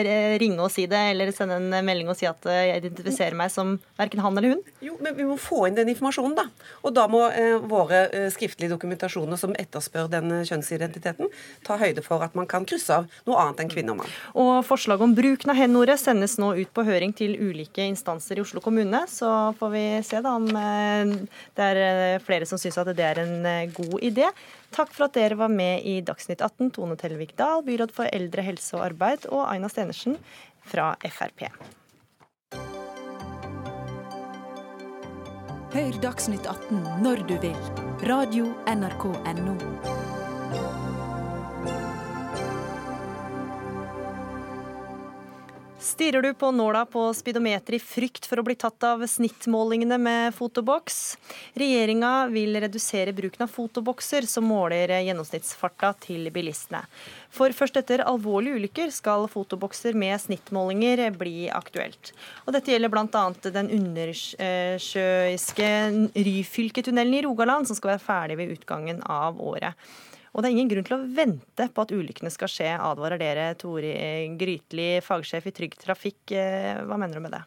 eh, 0.03 0.35
ringe 0.41 0.61
og 0.63 0.71
si 0.73 0.85
det, 0.89 0.99
eller 1.13 1.31
sende 1.35 1.59
en 1.59 1.85
melding 1.85 2.09
og 2.09 2.17
si 2.17 2.27
at 2.29 2.45
eh, 2.49 2.69
jeg 2.69 2.83
identifiserer 2.83 3.37
meg 3.37 3.51
som 3.53 3.75
verken 3.99 4.23
han 4.23 4.37
eller 4.37 4.55
hun? 4.55 4.63
Jo, 4.83 4.97
men 5.03 5.15
vi 5.17 5.27
må 5.27 5.37
få 5.41 5.67
inn 5.67 5.77
den 5.77 5.91
informasjonen, 5.93 6.35
da. 6.37 6.47
Og 6.83 6.95
da 6.95 7.05
må 7.11 7.25
eh, 7.29 7.57
våre 7.59 8.05
eh, 8.09 8.29
skriftlige 8.33 8.73
dokumentasjoner 8.73 9.39
som 9.39 9.55
etterspør 9.59 10.09
den 10.11 10.31
kjønnsidentiteten, 10.47 11.29
ta 11.65 11.77
høyde 11.81 12.03
for 12.05 12.25
at 12.25 12.37
man 12.37 12.49
kan 12.49 12.67
krysse 12.69 13.01
av 13.03 13.09
noe 13.29 13.39
annet 13.43 13.63
enn 13.63 13.73
kvinne 13.73 13.93
og 13.93 14.01
mann. 14.01 14.17
Og 14.39 14.53
forslaget 14.67 15.05
om 15.05 15.15
bruken 15.17 15.53
av 15.53 15.59
hen-ordet 15.59 15.99
sendes 16.01 16.39
nå 16.41 16.53
ut 16.57 16.73
på 16.73 16.85
høring 16.87 17.13
til 17.17 17.37
ulike 17.37 17.85
instanser 17.85 18.39
i 18.39 18.45
Oslo 18.45 18.63
kommune. 18.63 19.05
Så 19.11 19.29
får 19.59 19.73
vi 19.73 19.85
se 20.05 20.21
da 20.23 20.35
om 20.39 20.49
det 20.49 21.69
er 21.69 22.23
flere 22.23 22.47
som 22.49 22.59
syns 22.61 22.79
at 22.81 22.89
det 22.95 23.05
er 23.05 23.21
en 23.23 23.71
god 23.75 23.97
idé. 24.03 24.29
Takk 24.73 24.93
for 24.93 25.05
at 25.05 25.13
dere 25.13 25.37
var 25.37 25.51
med 25.53 25.85
i 25.85 25.99
Dagsnytt 26.01 26.41
18, 26.41 26.71
Tone 26.73 26.97
Tellevik 26.97 27.35
Dahl, 27.37 27.61
byråd 27.65 27.93
for 27.93 28.09
eldre, 28.09 28.41
helse 28.41 28.73
og 28.77 28.87
arbeid, 28.87 29.27
og 29.29 29.45
Aina 29.45 29.69
Stenersen 29.69 30.17
fra 30.65 30.95
Frp. 31.05 31.45
Hør 35.73 36.01
Dagsnytt 36.01 36.45
18 36.49 36.81
når 37.05 37.25
du 37.29 37.37
vil. 37.41 37.57
Radio 38.09 38.49
Stirrer 45.83 46.21
du 46.21 46.33
på 46.33 46.51
nåla 46.51 46.85
på 46.85 47.13
speedometeret 47.13 47.75
i 47.75 47.79
frykt 47.83 48.23
for 48.29 48.39
å 48.39 48.43
bli 48.47 48.53
tatt 48.55 48.85
av 48.87 49.01
snittmålingene 49.03 49.97
med 49.99 50.31
fotoboks? 50.31 51.17
Regjeringa 51.59 52.11
vil 52.31 52.55
redusere 52.63 53.11
bruken 53.13 53.43
av 53.43 53.51
fotobokser 53.51 54.23
som 54.31 54.47
måler 54.47 54.93
gjennomsnittsfarta 55.03 55.89
til 56.05 56.29
bilistene. 56.31 56.85
For 57.35 57.51
først 57.51 57.81
etter 57.81 58.05
alvorlige 58.07 58.61
ulykker 58.61 58.95
skal 58.95 59.27
fotobokser 59.27 59.91
med 59.99 60.15
snittmålinger 60.23 61.03
bli 61.19 61.49
aktuelt. 61.51 62.13
Og 62.47 62.55
dette 62.55 62.71
gjelder 62.71 62.93
bl.a. 62.95 63.25
den 63.43 63.67
undersjøiske 63.81 65.69
Ryfylketunnelen 66.15 67.19
i 67.19 67.23
Rogaland, 67.27 67.67
som 67.67 67.75
skal 67.75 67.97
være 67.97 68.07
ferdig 68.07 68.39
ved 68.39 68.55
utgangen 68.55 69.03
av 69.03 69.35
året. 69.35 69.75
Og 70.33 70.41
det 70.41 70.49
er 70.49 70.55
ingen 70.55 70.69
grunn 70.71 70.85
til 70.87 70.97
å 70.97 71.07
vente 71.13 71.69
på 71.69 71.83
at 71.85 71.91
ulykkene 71.93 72.31
skal 72.33 72.49
skje, 72.49 72.69
advarer 72.73 73.21
dere. 73.21 73.51
Tori 73.59 73.93
Grytli, 74.39 74.95
fagsjef 75.05 75.49
i 75.49 75.53
Trygg 75.53 75.77
Trafikk. 75.77 76.33
Eh, 76.33 76.81
Hva 76.89 76.97
mener 76.97 77.19
du 77.19 77.25
med 77.25 77.35
det? 77.37 77.43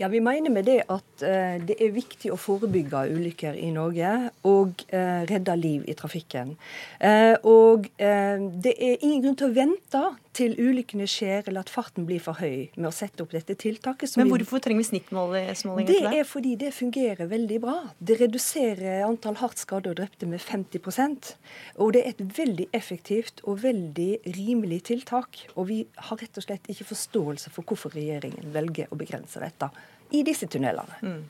Ja, 0.00 0.08
Vi 0.08 0.18
mener 0.24 0.50
med 0.50 0.64
det 0.66 0.80
at 0.90 1.22
eh, 1.22 1.60
det 1.62 1.76
er 1.78 1.92
viktig 1.94 2.32
å 2.34 2.40
forebygge 2.40 3.04
ulykker 3.14 3.54
i 3.60 3.68
Norge 3.70 4.14
og 4.48 4.80
eh, 4.88 5.22
redde 5.28 5.54
liv 5.60 5.84
i 5.86 5.94
trafikken. 5.94 6.56
Eh, 6.98 7.36
og 7.46 7.86
eh, 8.00 8.40
det 8.64 8.74
er 8.74 9.04
ingen 9.04 9.22
grunn 9.22 9.38
til 9.38 9.52
å 9.52 9.56
vente 9.60 10.02
til 10.34 10.54
ulykkene 10.58 11.06
skjer 11.08 11.48
eller 11.48 11.64
at 11.64 11.70
farten 11.72 12.06
blir 12.08 12.20
for 12.22 12.38
høy 12.40 12.68
med 12.76 12.88
å 12.90 12.92
sette 12.94 13.22
opp 13.24 13.30
dette 13.34 13.54
tiltaket. 13.60 14.16
Men 14.18 14.28
vi- 14.28 14.42
hvorfor 14.42 14.60
trenger 14.60 14.82
vi 14.82 14.88
snittmålinger 14.98 15.86
det? 15.86 16.12
er 16.20 16.24
fordi 16.24 16.56
det 16.58 16.72
fungerer 16.74 17.28
veldig 17.30 17.60
bra. 17.60 17.76
Det 18.02 18.18
reduserer 18.20 19.04
antall 19.06 19.36
hardt 19.36 19.58
skadde 19.58 19.90
og 19.90 19.96
drepte 19.96 20.26
med 20.26 20.40
50% 20.40 21.34
Og 21.78 21.92
det 21.92 22.04
er 22.04 22.08
et 22.10 22.18
veldig 22.36 22.68
effektivt 22.72 23.40
og 23.44 23.62
veldig 23.62 24.20
rimelig 24.36 24.82
tiltak. 24.84 25.46
Og 25.56 25.68
vi 25.68 25.86
har 25.96 26.16
rett 26.16 26.36
og 26.36 26.44
slett 26.44 26.66
ikke 26.68 26.84
forståelse 26.84 27.50
for 27.50 27.62
hvorfor 27.62 27.90
regjeringen 27.94 28.52
velger 28.52 28.86
å 28.90 28.96
begrense 28.96 29.40
dette 29.40 29.70
i 30.14 30.22
disse 30.26 30.48
tunnelene. 30.50 30.98
Mm. 31.02 31.20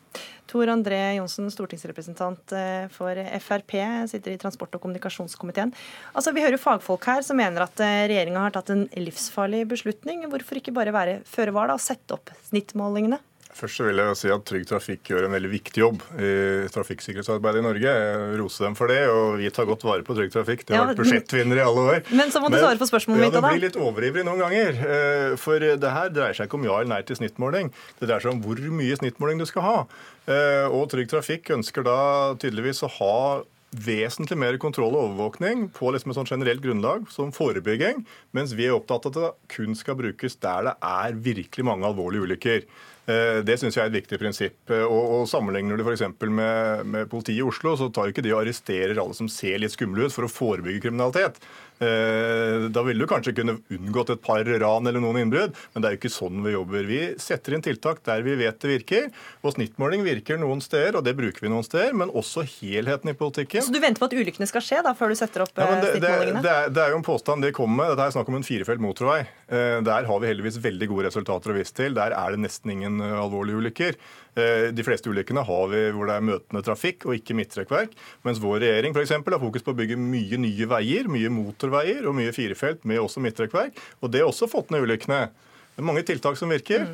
Tor 0.50 0.70
André 0.70 0.98
Johnsen, 1.16 1.48
stortingsrepresentant 1.50 2.52
eh, 2.54 2.86
for 2.92 3.18
Frp, 3.42 3.76
sitter 4.12 4.34
i 4.34 4.40
transport- 4.40 4.76
og 4.76 4.84
kommunikasjonskomiteen. 4.84 5.72
Altså, 6.12 6.34
Vi 6.36 6.44
hører 6.44 6.60
fagfolk 6.60 7.08
her 7.08 7.24
som 7.26 7.40
mener 7.40 7.64
at 7.64 7.80
regjeringa 7.80 8.44
har 8.44 8.54
tatt 8.54 8.74
en 8.74 8.86
livsfarlig 8.98 9.64
beslutning. 9.72 10.26
Hvorfor 10.30 10.60
ikke 10.60 10.76
bare 10.76 10.94
være 10.94 11.22
føre 11.28 11.54
var 11.56 11.72
og 11.72 11.82
sette 11.82 12.18
opp 12.18 12.34
snittmålingene? 12.50 13.22
Først 13.54 13.78
så 13.78 13.84
vil 13.86 14.00
jeg 14.02 14.16
si 14.18 14.30
at 14.34 14.42
Trygg 14.48 14.64
Trafikk 14.66 15.06
gjør 15.12 15.28
en 15.28 15.34
veldig 15.36 15.50
viktig 15.52 15.78
jobb 15.78 16.00
i 16.18 16.30
trafikksikkerhetsarbeidet 16.74 17.60
i 17.60 17.64
Norge. 17.64 17.92
Jeg 17.94 18.38
roser 18.40 18.66
dem 18.66 18.74
for 18.74 18.90
det, 18.90 18.98
og 19.06 19.36
vi 19.38 19.50
tar 19.54 19.68
godt 19.68 19.84
vare 19.86 20.02
på 20.06 20.16
Trygg 20.18 20.32
Trafikk. 20.34 20.64
De 20.66 20.74
har 20.74 20.82
Ja, 20.82 20.88
vært 20.90 20.98
budsjettvinnere 20.98 21.62
i 21.62 21.66
alle 21.68 21.84
år. 21.92 22.00
Men 22.10 22.32
så 22.34 22.42
må 22.42 22.50
du 22.50 22.58
svare 22.58 22.80
på 22.82 22.88
spørsmålet 22.90 23.22
mitt, 23.22 23.30
ja, 23.32 23.38
Du 23.38 23.46
Det 23.46 23.52
blir 23.54 23.62
litt 23.68 23.78
overivrig 23.78 24.24
noen 24.26 24.42
ganger. 24.42 24.74
eh, 24.82 25.36
For 25.38 25.58
det 25.62 25.80
her 25.86 26.08
dreier 26.10 26.34
seg 26.34 26.48
ikke 26.50 26.58
om 26.58 26.64
ja 26.66 26.80
eller 26.80 26.90
nei 26.96 27.02
til 27.02 27.16
snittmåling. 27.16 27.70
Det 28.00 28.08
dreier 28.08 28.20
seg 28.26 28.32
om 28.34 28.42
hvor 28.42 28.58
mye 28.58 28.96
snittmåling 28.98 29.38
du 29.38 29.46
skal 29.46 29.62
ha. 29.62 29.86
Eh, 30.26 30.66
Og 30.74 30.90
Trygg 30.90 31.08
Trafikk 31.08 31.50
ønsker 31.54 31.84
da 31.86 32.34
tydeligvis 32.34 32.82
å 32.82 32.90
ha 32.98 33.42
vesentlig 33.74 34.36
mer 34.38 34.56
kontroll 34.58 34.94
og 34.94 35.14
overvåkning 35.14 35.68
på 35.74 35.90
liksom 35.94 36.10
et 36.10 36.16
sånt 36.18 36.30
generelt 36.30 36.60
grunnlag 36.62 37.06
som 37.10 37.30
forebygging, 37.34 38.04
mens 38.32 38.52
vi 38.54 38.66
er 38.66 38.74
opptatt 38.74 39.06
av 39.06 39.10
at 39.10 39.14
det 39.18 39.56
kun 39.56 39.74
skal 39.74 39.94
brukes 39.98 40.36
der 40.38 40.62
det 40.68 40.74
er 40.82 41.12
virkelig 41.12 41.64
mange 41.64 41.82
alvorlige 41.86 42.22
ulykker. 42.22 42.62
Eh, 43.06 43.42
Det 43.44 43.58
syns 43.60 43.76
jeg 43.76 43.84
er 43.84 43.90
et 43.90 43.98
viktig 43.98 44.18
prinsipp. 44.20 44.56
Eh, 44.72 44.84
Og, 44.84 45.10
og 45.18 45.26
Sammenligner 45.28 45.76
du 45.76 45.84
f.eks. 45.84 46.06
Med, 46.24 46.86
med 46.88 47.10
politiet 47.12 47.42
i 47.42 47.44
Oslo, 47.44 47.74
så 47.76 47.90
tar 47.92 48.08
ikke 48.12 48.24
de 48.24 48.32
og 48.32 48.42
arresterer 48.44 48.96
alle 49.00 49.16
som 49.16 49.28
ser 49.28 49.58
litt 49.60 49.74
skumle 49.76 50.06
ut, 50.06 50.14
for 50.14 50.24
å 50.24 50.32
forebygge 50.32 50.86
kriminalitet. 50.86 51.40
Eh, 51.80 52.68
Da 52.74 52.82
ville 52.86 53.02
du 53.02 53.06
kanskje 53.10 53.34
kunne 53.36 53.56
unngått 53.72 54.10
et 54.14 54.22
par 54.22 54.44
ran 54.44 54.86
eller 54.86 55.00
noen 55.02 55.18
innbrudd, 55.24 55.54
men 55.74 55.82
det 55.82 55.88
er 55.88 55.94
jo 55.96 56.00
ikke 56.02 56.12
sånn 56.14 56.42
vi 56.44 56.52
jobber. 56.54 56.86
Vi 56.88 57.00
setter 57.20 57.54
inn 57.56 57.62
tiltak 57.64 58.02
der 58.06 58.22
vi 58.22 58.36
vet 58.38 58.58
det 58.62 58.70
virker, 58.70 59.08
og 59.42 59.54
snittmåling 59.56 60.04
virker 60.06 60.38
noen 60.40 60.62
steder, 60.64 60.96
og 60.98 61.04
det 61.04 61.16
bruker 61.18 61.44
vi 61.44 61.50
noen 61.52 61.66
steder, 61.66 61.92
men 61.98 62.10
også 62.14 62.44
helheten 62.46 63.10
i 63.10 63.16
politikken. 63.18 63.62
Så 63.66 63.74
du 63.74 63.80
venter 63.82 64.00
på 64.02 64.08
at 64.10 64.16
ulykkene 64.16 64.48
skal 64.50 64.64
skje 64.64 64.82
da, 64.86 64.94
før 64.96 65.12
du 65.14 65.18
setter 65.18 65.44
opp 65.46 65.54
Ja, 65.58 65.66
eh, 65.66 65.80
det, 65.82 65.92
det, 65.92 66.00
snittmålingene? 66.00 66.42
det, 66.46 66.54
er, 66.64 66.74
det 66.74 66.82
er 66.86 66.94
jo 66.94 67.00
en 67.02 67.06
påstand 67.10 67.42
de 67.46 67.52
kommer 67.56 67.82
med. 67.82 67.94
Dette 67.94 68.08
er 68.08 68.16
snakk 68.18 68.28
om 68.32 68.38
en 68.40 68.46
firefelt 68.46 68.80
motorvei. 68.84 69.20
Eh, 69.48 69.80
Der 69.84 70.04
har 70.08 70.20
vi 70.22 70.30
heldigvis 70.30 70.60
veldig 70.64 70.88
gode 70.94 71.08
resultater 71.10 71.50
å 71.52 71.58
vise 71.58 71.74
til. 71.74 71.94
Der 71.98 72.14
er 72.16 72.30
det 72.36 72.40
nesten 72.46 72.70
ingen 72.70 73.00
alvorlige 73.02 73.60
ulykker. 73.60 73.98
Eh, 74.34 74.72
De 74.74 74.84
fleste 74.86 75.10
ulykkene 75.10 75.44
har 75.46 75.64
vi 75.70 75.82
hvor 75.94 76.10
det 76.10 76.16
er 76.18 76.26
møtende 76.26 76.62
trafikk 76.66 77.06
og 77.06 77.16
ikke 77.18 77.36
midtrekkverk. 77.38 77.94
Mens 78.26 78.42
vår 78.42 78.62
regjering 78.64 78.96
for 78.96 79.04
eksempel, 79.04 79.36
har 79.36 79.42
fokus 79.42 79.62
på 79.62 79.74
å 79.74 79.78
bygge 79.78 79.98
mye 80.00 80.40
nye 80.42 80.68
veier, 80.70 81.10
mye 81.10 81.30
motorveier 81.32 82.06
og 82.08 82.16
mye 82.18 82.34
firefelt 82.34 82.84
med 82.88 83.02
også 83.02 83.22
midtrekkverk. 83.24 83.78
Og 84.02 84.10
det 84.10 84.24
har 84.24 84.30
også 84.32 84.50
fått 84.50 84.74
ned 84.74 84.86
ulykkene. 84.86 85.28
Det 85.74 85.82
er 85.82 85.90
mange 85.90 86.06
tiltak 86.06 86.38
som 86.38 86.50
virker. 86.50 86.86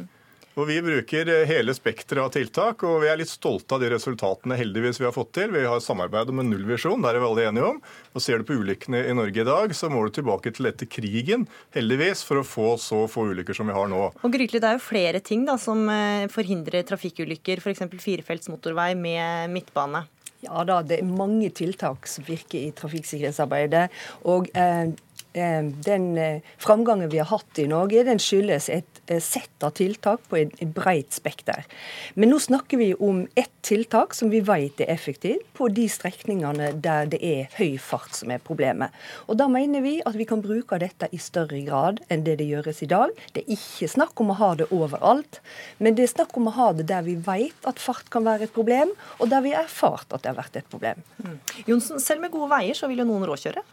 Og 0.58 0.66
Vi 0.66 0.80
bruker 0.82 1.28
eh, 1.30 1.46
hele 1.46 1.74
spekteret 1.76 2.24
av 2.24 2.32
tiltak, 2.34 2.82
og 2.82 3.04
vi 3.04 3.10
er 3.10 3.20
litt 3.20 3.30
stolte 3.30 3.76
av 3.76 3.84
de 3.84 3.90
resultatene 3.92 4.56
heldigvis 4.58 4.98
vi 4.98 5.06
har 5.06 5.14
fått 5.14 5.30
til. 5.38 5.52
Vi 5.54 5.62
har 5.62 5.82
samarbeid 5.84 6.32
om 6.32 6.42
en 6.42 6.50
nullvisjon, 6.50 7.04
der 7.04 7.14
er 7.14 7.22
vi 7.22 7.28
alle 7.28 7.44
enige 7.52 7.68
om. 7.68 7.78
Og 8.10 8.24
Ser 8.24 8.42
du 8.42 8.48
på 8.48 8.58
ulykkene 8.58 9.04
i 9.06 9.14
Norge 9.14 9.44
i 9.44 9.46
dag, 9.46 9.74
så 9.78 9.90
må 9.92 10.02
du 10.02 10.10
tilbake 10.18 10.50
til 10.56 10.66
etter 10.72 10.90
krigen, 10.90 11.46
heldigvis, 11.76 12.24
for 12.26 12.42
å 12.42 12.46
få 12.46 12.72
så 12.82 13.04
få 13.10 13.28
ulykker 13.30 13.56
som 13.56 13.70
vi 13.70 13.76
har 13.78 13.90
nå. 13.92 14.08
Og 14.10 14.34
Grytli, 14.34 14.58
Det 14.58 14.72
er 14.72 14.80
jo 14.80 14.88
flere 14.90 15.20
ting 15.22 15.46
da, 15.46 15.54
som 15.60 15.86
eh, 15.88 16.26
forhindrer 16.32 16.82
trafikkulykker, 16.88 17.62
f.eks. 17.62 17.86
firefelts 18.02 18.50
motorvei 18.50 18.96
med 18.98 19.54
midtbane. 19.54 20.02
Ja 20.40 20.64
da, 20.64 20.80
det 20.80 20.98
er 20.98 21.08
mange 21.08 21.50
tiltak 21.52 22.08
som 22.08 22.24
virker 22.24 22.58
i 22.58 22.72
trafikksikkerhetsarbeidet. 22.76 23.90
Og 24.32 24.48
eh, 24.56 24.88
den 25.32 26.18
eh, 26.18 26.42
framgangen 26.58 27.10
vi 27.12 27.18
har 27.18 27.30
hatt 27.30 27.58
i 27.58 27.66
Norge, 27.70 28.04
den 28.04 28.18
skyldes 28.18 28.68
et 28.72 29.00
sett 29.18 29.64
av 29.64 29.74
tiltak 29.74 30.22
på 30.30 30.38
et 30.38 30.60
breit 30.74 31.12
spekter. 31.14 31.66
Men 32.14 32.30
nå 32.30 32.38
snakker 32.42 32.78
vi 32.78 32.92
om 32.94 33.24
ett 33.38 33.52
tiltak 33.66 34.14
som 34.14 34.30
vi 34.30 34.40
vet 34.44 34.80
er 34.80 34.92
effektivt 34.92 35.46
på 35.56 35.68
de 35.74 35.86
strekningene 35.90 36.72
der 36.82 37.08
det 37.10 37.20
er 37.24 37.50
høy 37.58 37.78
fart 37.82 38.14
som 38.16 38.30
er 38.30 38.42
problemet. 38.42 38.94
Og 39.26 39.38
Da 39.40 39.48
mener 39.48 39.80
vi 39.80 39.96
at 40.06 40.18
vi 40.18 40.26
kan 40.28 40.42
bruke 40.44 40.78
dette 40.78 41.08
i 41.10 41.18
større 41.18 41.62
grad 41.66 42.02
enn 42.08 42.24
det 42.26 42.38
det 42.40 42.48
gjøres 42.50 42.82
i 42.84 42.90
dag. 42.90 43.10
Det 43.32 43.42
er 43.42 43.56
ikke 43.56 43.88
snakk 43.88 44.20
om 44.20 44.30
å 44.30 44.38
ha 44.38 44.52
det 44.54 44.68
overalt, 44.70 45.40
men 45.78 45.96
det 45.96 46.04
er 46.04 46.14
snakk 46.14 46.36
om 46.36 46.50
å 46.50 46.54
ha 46.58 46.70
det 46.76 46.86
der 46.90 47.02
vi 47.06 47.16
vet 47.16 47.66
at 47.66 47.82
fart 47.82 48.10
kan 48.12 48.26
være 48.26 48.46
et 48.46 48.54
problem, 48.54 48.94
og 49.18 49.30
der 49.32 49.42
vi 49.44 49.54
har 49.56 49.66
erfart 49.66 50.12
at 50.12 50.22
det 50.22 50.34
har 50.34 50.40
vært 50.42 50.60
et 50.60 50.70
problem. 50.70 51.02
Mm. 51.24 51.36
Jonsen, 51.66 52.00
selv 52.00 52.20
med 52.22 52.34
gode 52.34 52.50
veier 52.52 52.76
så 52.76 52.90
vil 52.90 53.02
jo 53.02 53.08
noen 53.08 53.26
råkjøre? 53.30 53.64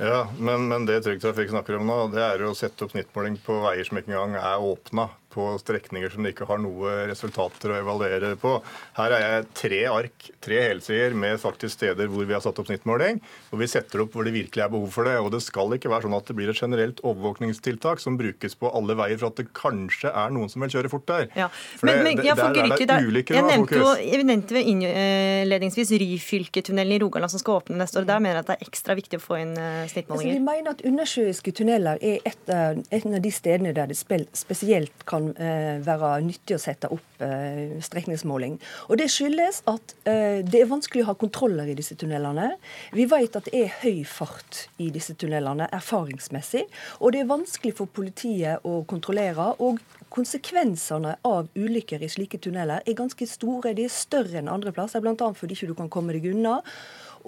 Ja, 0.00 0.28
men, 0.38 0.68
men 0.68 0.86
det 0.88 1.02
Trygg 1.04 1.18
Trafikk 1.20 1.50
snakker 1.52 1.76
om 1.76 1.84
nå, 1.84 1.96
det 2.14 2.22
er 2.24 2.40
å 2.48 2.54
sette 2.56 2.86
opp 2.86 2.94
snittmåling 2.94 3.34
på 3.44 3.58
veier 3.60 3.84
som 3.84 3.98
ikke 4.00 4.14
engang 4.14 4.38
er 4.40 4.62
åpna 4.64 5.10
på 5.30 5.46
strekninger 5.62 6.12
som 6.12 6.24
de 6.24 6.32
ikke 6.34 6.48
har 6.48 6.60
noe 6.62 6.92
resultater 7.10 7.72
å 7.72 7.78
evaluere 7.80 8.34
på. 8.40 8.56
Her 8.98 9.14
er 9.16 9.24
jeg 9.24 9.46
tre 9.60 9.80
ark, 9.90 10.28
tre 10.42 10.60
helsider 10.64 11.14
med 11.18 11.40
faktisk 11.42 11.78
steder 11.78 12.10
hvor 12.10 12.26
vi 12.26 12.34
har 12.34 12.42
satt 12.44 12.58
opp 12.60 12.68
snittmåling. 12.70 13.20
Og 13.50 13.62
vi 13.62 13.68
setter 13.70 14.04
opp 14.04 14.16
hvor 14.16 14.26
det 14.26 14.34
virkelig 14.34 14.64
er 14.64 14.72
behov 14.72 14.90
for 14.94 15.08
det. 15.08 15.16
Og 15.22 15.30
det 15.34 15.42
skal 15.44 15.76
ikke 15.76 15.92
være 15.92 16.08
sånn 16.08 16.18
at 16.18 16.30
det 16.30 16.36
blir 16.38 16.52
et 16.52 16.60
generelt 16.60 17.02
overvåkningstiltak 17.06 18.02
som 18.02 18.18
brukes 18.20 18.56
på 18.58 18.70
alle 18.74 18.96
veier 18.98 19.20
for 19.20 19.30
at 19.30 19.40
det 19.40 19.48
kanskje 19.56 20.10
er 20.10 20.34
noen 20.34 20.50
som 20.52 20.64
vil 20.64 20.74
kjøre 20.74 20.92
fort 20.92 21.06
der. 21.10 21.28
Ja. 21.38 21.50
Men, 21.86 22.02
men, 22.06 22.24
ja, 22.26 22.36
for 22.38 22.54
Grytli, 22.56 22.88
der, 22.90 23.06
jeg 23.20 23.46
nevnte 23.46 23.80
jo 23.80 23.94
jeg 24.00 24.26
nevnte 24.26 24.56
ved 24.56 24.68
innledningsvis 24.74 25.92
Ryfylketunnelen 26.00 26.96
i 26.96 27.00
Rogaland 27.02 27.32
som 27.32 27.42
skal 27.42 27.60
åpne 27.60 27.78
neste 27.80 28.00
år. 28.00 28.08
Der 28.10 28.22
mener 28.22 28.40
jeg 28.40 28.46
at 28.46 28.52
det 28.52 28.58
er 28.58 28.70
ekstra 28.70 28.96
viktig 28.98 29.20
å 29.20 29.22
få 29.22 29.38
inn 29.40 29.54
eh, 29.54 29.86
snittmålinger. 29.90 30.34
Altså, 30.34 30.40
vi 30.40 30.44
mener 30.46 30.74
at 30.74 30.84
undersjøiske 30.90 31.54
tunneler 31.60 32.00
er 32.02 32.20
et, 32.26 32.50
et 32.50 33.06
av 33.06 33.20
de 33.22 33.32
stedene 33.34 33.74
der 33.76 33.90
det 33.90 33.98
spesielt 33.98 35.06
kan 35.08 35.19
kan 35.20 35.46
eh, 35.46 35.80
være 35.84 36.20
nyttig 36.24 36.56
å 36.56 36.60
sette 36.60 36.90
opp 36.92 37.22
eh, 37.24 37.76
strekningsmåling. 37.82 38.58
Og 38.88 38.98
Det 39.00 39.08
skyldes 39.12 39.62
at 39.70 39.94
eh, 40.08 40.40
det 40.46 40.62
er 40.62 40.70
vanskelig 40.70 41.04
å 41.04 41.10
ha 41.10 41.16
kontroller 41.18 41.70
i 41.70 41.76
disse 41.78 41.96
tunnelene. 41.98 42.54
Vi 42.96 43.06
vet 43.10 43.36
at 43.36 43.48
det 43.48 43.54
er 43.56 43.74
høy 43.82 44.02
fart 44.08 44.66
i 44.80 44.90
disse 44.94 45.14
tunnelene 45.14 45.68
erfaringsmessig. 45.76 46.66
Og 47.00 47.14
det 47.14 47.24
er 47.24 47.30
vanskelig 47.30 47.76
for 47.78 47.90
politiet 47.90 48.64
å 48.64 48.82
kontrollere. 48.88 49.54
og 49.60 49.80
Konsekvensene 50.10 51.14
av 51.26 51.50
ulykker 51.54 52.02
i 52.02 52.10
slike 52.10 52.40
tunneler 52.42 52.82
er 52.82 52.98
ganske 52.98 53.28
store. 53.30 53.74
De 53.76 53.86
er 53.86 53.94
større 53.94 54.40
enn 54.40 54.50
andre 54.50 54.72
plasser, 54.74 55.02
bl.a. 55.04 55.14
fordi 55.14 55.54
du 55.54 55.70
ikke 55.70 55.84
kan 55.84 55.92
komme 55.92 56.16
deg 56.16 56.32
unna. 56.32 56.60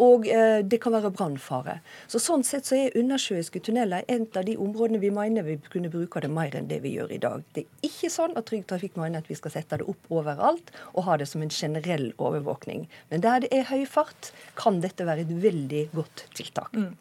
Og 0.01 0.28
eh, 0.30 0.61
det 0.64 0.78
kan 0.82 0.95
være 0.95 1.12
brannfare. 1.12 1.78
Så 2.09 2.20
Sånn 2.22 2.45
sett 2.47 2.68
så 2.68 2.78
er 2.78 2.97
undersjøiske 2.99 3.61
tunneler 3.66 4.07
et 4.09 4.36
av 4.38 4.47
de 4.47 4.57
områdene 4.61 5.03
vi 5.03 5.11
mener 5.12 5.47
vi 5.47 5.59
kunne 5.72 5.90
bruke 5.93 6.22
det 6.22 6.30
mer 6.32 6.55
enn 6.57 6.70
det 6.70 6.80
vi 6.84 6.95
gjør 6.97 7.12
i 7.12 7.20
dag. 7.22 7.45
Det 7.53 7.66
er 7.66 7.88
ikke 7.90 8.12
sånn 8.12 8.36
at 8.38 8.49
Trygg 8.49 8.66
Trafikk 8.70 8.97
mener 9.01 9.22
at 9.22 9.30
vi 9.30 9.38
skal 9.38 9.55
sette 9.57 9.80
det 9.80 9.88
opp 9.90 10.12
overalt 10.12 10.72
og 10.93 11.07
ha 11.09 11.18
det 11.20 11.28
som 11.28 11.45
en 11.45 11.53
generell 11.53 12.12
overvåkning. 12.16 12.86
Men 13.11 13.24
der 13.24 13.45
det 13.45 13.53
er 13.53 13.68
høy 13.68 13.84
fart, 13.90 14.32
kan 14.59 14.80
dette 14.84 15.07
være 15.09 15.26
et 15.26 15.32
veldig 15.43 15.88
godt 15.97 16.26
tiltak. 16.38 16.72
Mm. 16.76 16.93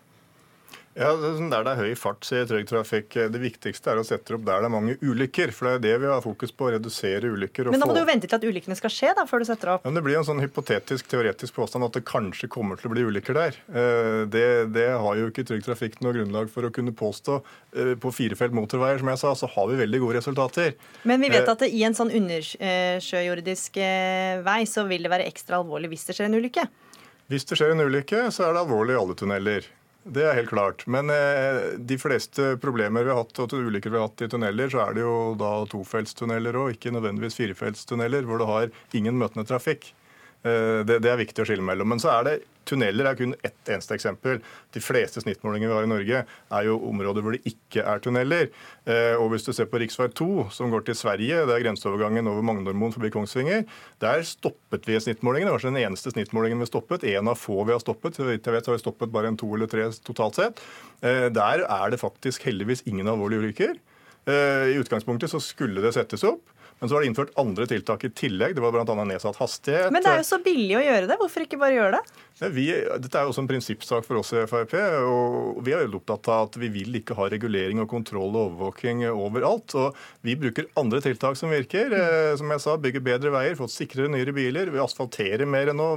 Ja, 0.92 1.12
sånn 1.16 1.52
Der 1.52 1.64
det 1.64 1.72
er 1.72 1.80
høy 1.86 1.94
fart, 1.96 2.26
sier 2.28 2.48
Trygg 2.48 2.68
Trafikk. 2.68 3.16
Det 3.32 3.39
viktigste 3.39 3.94
er 3.94 4.02
å 4.02 4.04
sette 4.04 4.36
opp 4.36 4.44
der 4.48 4.60
det 4.64 4.68
er 4.68 4.74
mange 4.74 4.98
ulykker. 5.00 5.54
For 5.56 5.70
det 5.70 5.74
er 5.78 5.84
det 5.86 5.94
vi 6.04 6.10
har 6.12 6.24
fokus 6.24 6.52
på, 6.52 6.68
å 6.68 6.74
redusere 6.76 7.32
ulykker. 7.32 7.70
Men 7.72 7.80
da 7.80 7.88
må 7.88 7.94
få... 7.94 8.00
du 8.00 8.02
jo 8.04 8.10
vente 8.10 8.28
til 8.28 8.38
at 8.38 8.48
ulykkene 8.48 8.76
skal 8.80 8.92
skje, 8.92 9.14
da, 9.16 9.26
før 9.30 9.44
du 9.44 9.48
setter 9.48 9.74
opp? 9.76 9.88
Ja, 9.88 9.94
det 9.96 10.04
blir 10.04 10.20
en 10.20 10.28
sånn 10.28 10.44
hypotetisk, 10.44 11.08
teoretisk 11.12 11.56
påstand 11.56 11.88
at 11.88 11.96
det 11.96 12.04
kanskje 12.10 12.52
kommer 12.52 12.80
til 12.80 12.92
å 12.92 12.94
bli 12.96 13.08
ulykker 13.08 13.39
der. 13.39 13.60
Eh, 13.72 14.20
det, 14.32 14.46
det 14.76 14.88
har 14.92 15.22
jo 15.22 15.32
ikke 15.32 15.48
Trygg 15.48 15.64
Trafikk 15.68 16.00
noe 16.04 16.16
grunnlag 16.18 16.52
for 16.52 16.68
å 16.68 16.74
kunne 16.76 16.96
påstå. 16.98 17.39
Eh, 17.72 17.94
på 18.02 18.12
firefelt 18.16 18.56
motorveier, 18.58 19.00
som 19.00 19.14
jeg 19.14 19.24
sa, 19.24 19.36
så 19.38 19.52
har 19.56 19.72
vi 19.72 19.80
veldig 19.80 20.04
gode 20.04 20.20
resultater. 20.20 20.76
Men 21.08 21.24
vi 21.24 21.32
vet 21.32 21.48
eh, 21.48 21.54
at 21.56 21.68
i 21.72 21.86
en 21.88 21.96
sånn 21.96 22.12
undersjøjordisk 22.20 23.80
vei 24.44 24.62
så 24.68 24.84
vil 24.92 25.08
det 25.08 25.12
være 25.14 25.32
ekstra 25.32 25.62
alvorlig 25.62 25.96
hvis 25.96 26.10
det 26.10 26.20
skjer 26.20 26.28
en 26.28 26.42
ulykke? 26.42 26.68
Hvis 27.32 27.48
det 27.48 27.56
skjer 27.56 27.78
en 27.78 27.86
ulykke, 27.88 28.26
så 28.36 28.50
er 28.50 28.58
det 28.58 28.66
alvorlig 28.66 28.98
i 28.98 29.00
alle 29.00 29.16
tunneler. 29.16 29.78
Det 30.04 30.24
er 30.26 30.34
helt 30.34 30.49
klart. 30.49 30.84
Men 30.89 31.12
eh, 31.14 31.78
de 31.78 31.97
fleste 32.02 32.56
problemer 32.62 33.06
vi 33.06 33.12
har 33.14 33.22
hatt, 33.22 33.38
og 33.43 33.54
ulykker 33.54 33.93
vi 33.93 33.99
har 33.99 34.08
hatt 34.10 34.24
i 34.26 34.30
tunneler, 34.32 34.72
så 34.74 34.82
er 34.88 34.97
det 34.97 35.04
jo 35.04 35.16
da 35.38 35.52
tofeltstunneler 35.70 36.58
og 36.58 36.74
ikke 36.74 36.93
nødvendigvis 36.95 37.38
firefeltstunneler, 37.38 38.26
hvor 38.26 38.41
du 38.41 38.47
har 38.49 38.72
ingen 38.97 39.20
møtende 39.22 39.45
trafikk. 39.45 39.91
Eh, 40.41 40.82
det, 40.88 41.02
det, 41.06 41.12
er 41.12 41.22
viktig 41.22 41.43
å 41.43 41.47
skille 41.49 41.66
mellom. 41.66 41.93
Men 41.93 42.02
så 42.02 42.16
er 42.16 42.28
det 42.28 42.36
tunneler 42.70 43.09
er 43.09 43.18
kun 43.20 43.34
ett 43.45 43.72
eneste 43.72 43.95
eksempel. 43.95 44.39
De 44.76 44.84
fleste 44.84 45.24
snittmålinger 45.24 45.70
vi 45.70 45.76
har 45.76 45.88
i 45.88 45.91
Norge, 45.91 46.22
er 46.28 46.68
jo 46.68 46.78
områder 46.89 47.26
hvor 47.26 47.36
det 47.36 47.41
ikke 47.49 47.84
er 47.88 48.03
tunneler. 48.03 48.49
Eh, 48.86 49.16
og 49.18 49.32
hvis 49.34 49.47
du 49.47 49.51
ser 49.55 49.70
på 49.72 49.82
rv. 49.82 50.07
2, 50.18 50.30
som 50.53 50.74
går 50.74 50.86
til 50.88 50.97
Sverige, 50.99 51.43
det 51.47 51.55
er 51.55 51.66
grenseovergangen 51.66 52.30
over 52.32 52.45
Magnormoen 52.45 52.95
forbi 52.95 53.12
Kongsvinger, 53.14 53.66
der 54.03 54.26
stoppet 54.28 54.88
vi 54.89 54.99
snittmålingen. 55.01 55.49
Det 55.49 55.57
var 55.57 55.68
den 55.70 55.82
eneste 55.84 56.14
snittmålingen 56.14 56.62
vi 56.62 56.70
stoppet. 56.70 57.05
En 57.16 57.32
av 57.32 57.39
få 57.39 57.64
vi 57.68 57.76
har 57.76 57.84
stoppet. 57.84 58.18
Så 58.18 58.28
vidt 58.30 58.47
jeg 58.47 58.57
vet 58.57 58.72
har 58.72 58.78
vi 58.78 58.84
stoppet 58.84 59.14
bare 59.14 59.32
en 59.32 59.39
to 59.39 59.49
eller 59.55 59.72
tre 59.72 59.89
totalt 60.05 60.39
sett. 60.39 60.64
Eh, 61.01 61.28
der 61.34 61.66
er 61.68 61.93
det 61.93 62.01
faktisk 62.01 62.47
heldigvis 62.47 62.86
ingen 62.86 63.09
alvorlige 63.12 63.47
ulykker. 63.47 63.80
I 64.22 64.76
utgangspunktet 64.78 65.32
så 65.32 65.39
skulle 65.41 65.82
det 65.82 65.95
settes 65.95 66.22
opp. 66.30 66.43
Men 66.82 66.89
så 66.89 66.95
var 66.95 67.03
det 67.03 67.12
innført 67.12 67.36
andre 67.38 67.68
tiltak 67.70 68.03
i 68.07 68.09
tillegg. 68.09 68.55
Det 68.57 68.62
var 68.64 68.74
bl.a. 68.74 69.03
nedsatt 69.05 69.38
hastighet. 69.38 69.91
Men 69.93 70.01
det 70.01 70.09
er 70.09 70.24
jo 70.24 70.26
så 70.32 70.39
billig 70.41 70.80
å 70.80 70.82
gjøre 70.82 71.09
det. 71.12 71.18
Hvorfor 71.20 71.43
ikke 71.45 71.59
bare 71.62 71.76
gjøre 71.76 71.99
det? 71.99 72.24
Vi, 72.50 72.66
dette 72.74 73.20
er 73.20 73.28
jo 73.28 73.32
også 73.34 73.44
en 73.44 73.50
prinsippsak 73.50 74.06
for 74.08 74.18
oss 74.18 74.32
i 74.34 74.42
Frp. 74.50 74.74
og 75.06 75.60
Vi 75.62 75.76
er 75.76 75.84
jo 75.86 76.00
opptatt 76.00 76.30
av 76.34 76.48
at 76.48 76.56
vi 76.58 76.72
vil 76.74 76.98
ikke 76.98 77.14
ha 77.20 77.28
regulering 77.30 77.84
og 77.84 77.89
kontroll 77.92 78.34
og 78.34 78.48
overvåking 78.48 79.04
overalt. 79.12 79.76
og 79.78 79.98
Vi 80.26 80.34
bruker 80.39 80.66
andre 80.80 81.02
tiltak 81.06 81.38
som 81.38 81.54
virker. 81.54 81.94
Eh, 81.94 82.34
som 82.39 82.50
jeg 82.50 82.64
sa, 82.64 82.78
Bygge 82.82 83.04
bedre 83.06 83.30
veier, 83.34 83.54
fått 83.60 83.76
sikrere, 83.76 84.10
nyere 84.10 84.34
biler. 84.34 84.72
Vi 84.74 84.82
asfalterer 84.82 85.46
mer 85.46 85.70
enn 85.70 85.78
nå. 85.78 85.89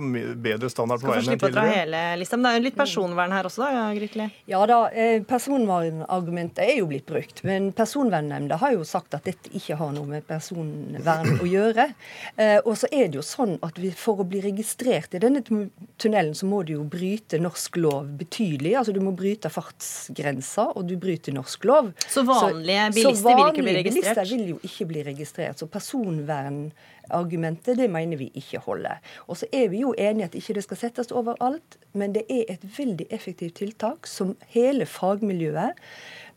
Bedre 0.45 0.69
standard 0.73 1.01
på 1.01 1.09
veiene 1.09 1.33
enn 1.33 1.41
tidligere. 1.41 1.41
Skal 1.41 1.49
få 1.49 1.49
slippe 1.49 1.51
å 1.51 1.57
dra 1.57 1.65
hele 1.71 2.03
lista. 2.21 2.37
Men 2.37 2.45
det 2.45 2.53
er 2.53 2.61
jo 2.61 2.67
litt 2.67 2.79
personvern 2.83 3.37
her 3.39 3.49
også, 3.49 3.65
da, 3.65 3.87
Grykli? 3.97 4.29
Ja 4.53 4.61
da, 4.69 4.81
eh, 4.93 5.17
personvernargumentet 5.29 6.63
er 6.67 6.77
jo 6.83 6.91
blitt 6.93 7.09
brukt. 7.09 7.45
Men 7.49 7.73
Personvernnemnda 7.75 8.59
har 8.61 8.75
jo 8.77 8.85
sagt 8.87 9.17
at 9.17 9.25
dette 9.27 9.51
ikke 9.57 9.79
har 9.81 9.93
noe 9.97 10.07
med 10.09 10.27
personvern 10.29 11.41
å 11.41 11.49
gjøre. 11.49 11.89
Eh, 12.37 12.59
og 12.65 12.77
så 12.81 12.91
er 12.93 13.09
det 13.09 13.19
jo 13.21 13.25
sånn 13.27 13.57
at 13.65 13.79
vi, 13.81 13.91
for 13.97 14.21
å 14.21 14.29
bli 14.29 14.43
registrert 14.45 15.15
i 15.17 15.23
denne 15.23 15.43
tunnelen, 15.45 16.34
så 16.35 16.47
må 16.49 16.63
du 16.67 16.73
jo 16.75 16.83
bryte 16.91 17.39
norsk 17.43 17.77
lov 17.83 18.07
betydelig. 18.19 18.77
Altså 18.79 18.93
Du 18.95 19.01
må 19.05 19.11
bryte 19.17 19.51
fartsgrensa, 19.53 20.65
og 20.75 20.89
du 20.89 20.95
bryter 21.01 21.33
norsk 21.37 21.65
lov. 21.69 21.85
Så 22.09 22.23
vanlige 22.29 22.91
bilister 22.95 23.21
så 23.21 23.25
vanlige 23.29 23.37
vil 23.37 23.47
ikke 23.51 23.63
bli 23.63 23.77
registrert? 23.79 24.17
bilister 24.19 24.37
vil 24.37 24.49
jo 24.55 24.59
ikke 24.71 24.85
bli 24.93 25.01
registrert. 25.09 25.57
Så 25.59 25.65
personvernargumentet 25.71 27.79
det 27.79 27.89
mener 27.91 28.17
vi 28.21 28.29
ikke 28.35 28.59
holder. 28.67 28.97
Og 29.29 29.35
så 29.41 29.47
er 29.53 29.67
vi 29.73 29.79
jo 29.85 29.91
enige 29.99 30.29
at 30.31 30.39
ikke 30.39 30.55
det 30.59 30.65
skal 30.67 30.79
settes 30.81 31.09
overalt, 31.13 31.71
men 31.93 32.09
det 32.17 32.25
er 32.29 32.45
et 32.57 32.65
veldig 32.79 33.07
effektivt 33.11 33.55
tiltak 33.61 34.01
som 34.11 34.37
hele 34.55 34.85
fagmiljøet 34.87 35.71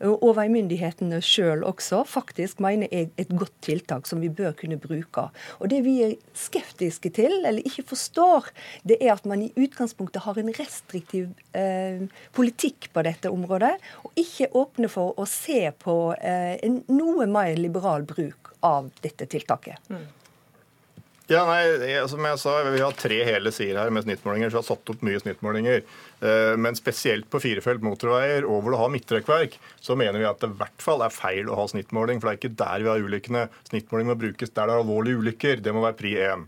og 0.05 0.35
veimyndighetene 0.37 1.19
sjøl 1.25 1.63
også 1.65 2.03
faktisk 2.07 2.61
mener 2.63 2.91
er 2.93 3.09
et 3.17 3.31
godt 3.33 3.55
tiltak 3.65 4.07
som 4.09 4.21
vi 4.21 4.29
bør 4.29 4.53
kunne 4.57 4.77
bruke. 4.81 5.27
Og 5.59 5.69
Det 5.69 5.81
vi 5.85 5.95
er 6.05 6.15
skeptiske 6.37 7.09
til, 7.15 7.33
eller 7.45 7.65
ikke 7.65 7.87
forstår, 7.93 8.51
det 8.87 8.99
er 9.01 9.15
at 9.15 9.25
man 9.25 9.41
i 9.41 9.51
utgangspunktet 9.57 10.23
har 10.25 10.37
en 10.37 10.53
restriktiv 10.57 11.31
eh, 11.57 12.05
politikk 12.37 12.91
på 12.93 13.05
dette 13.07 13.31
området, 13.33 13.73
og 14.03 14.13
ikke 14.19 14.51
åpner 14.53 14.91
for 14.91 15.17
å 15.17 15.25
se 15.29 15.65
på 15.81 15.97
eh, 16.19 16.55
en 16.63 16.83
noe 16.93 17.25
mer 17.29 17.57
liberal 17.57 18.05
bruk 18.07 18.53
av 18.65 18.91
dette 19.01 19.25
tiltaket. 19.29 19.81
Mm. 19.89 20.05
Ja, 21.27 21.43
nei, 21.43 22.07
Som 22.07 22.23
jeg 22.23 22.39
sa, 22.39 22.63
Vi 22.71 22.79
har 22.79 22.93
tre 22.95 23.17
hele 23.27 23.51
sider 23.51 23.81
her 23.81 23.91
med 23.91 24.05
snittmålinger, 24.05 24.49
så 24.49 24.57
vi 24.57 24.61
har 24.61 24.67
satt 24.69 24.91
opp 24.93 25.01
mye 25.03 25.19
snittmålinger. 25.19 25.81
Eh, 26.17 26.55
men 26.57 26.77
spesielt 26.77 27.27
på 27.29 27.41
firefelt 27.43 27.83
motorveier 27.85 28.45
og 28.47 28.63
hvor 28.63 28.73
du 28.73 28.79
har 28.81 28.89
midtrekkverk, 28.93 29.57
så 29.83 29.97
mener 29.99 30.17
vi 30.17 30.29
at 30.29 30.41
det 30.41 30.49
i 30.49 30.59
hvert 30.61 30.81
fall 30.81 31.03
er 31.05 31.13
feil 31.13 31.51
å 31.51 31.57
ha 31.59 31.67
snittmåling. 31.69 32.21
For 32.21 32.29
det 32.29 32.35
er 32.35 32.41
ikke 32.41 32.61
der 32.63 32.85
vi 32.85 32.91
har 32.91 33.07
ulykkene. 33.07 33.47
Snittmåling 33.69 34.11
må 34.11 34.17
brukes 34.19 34.53
der 34.53 34.69
det 34.69 34.77
er 34.77 34.81
alvorlige 34.81 35.21
ulykker. 35.21 35.61
Det 35.61 35.75
må 35.75 35.85
være 35.85 35.99
pri 35.99 36.15
1. 36.25 36.47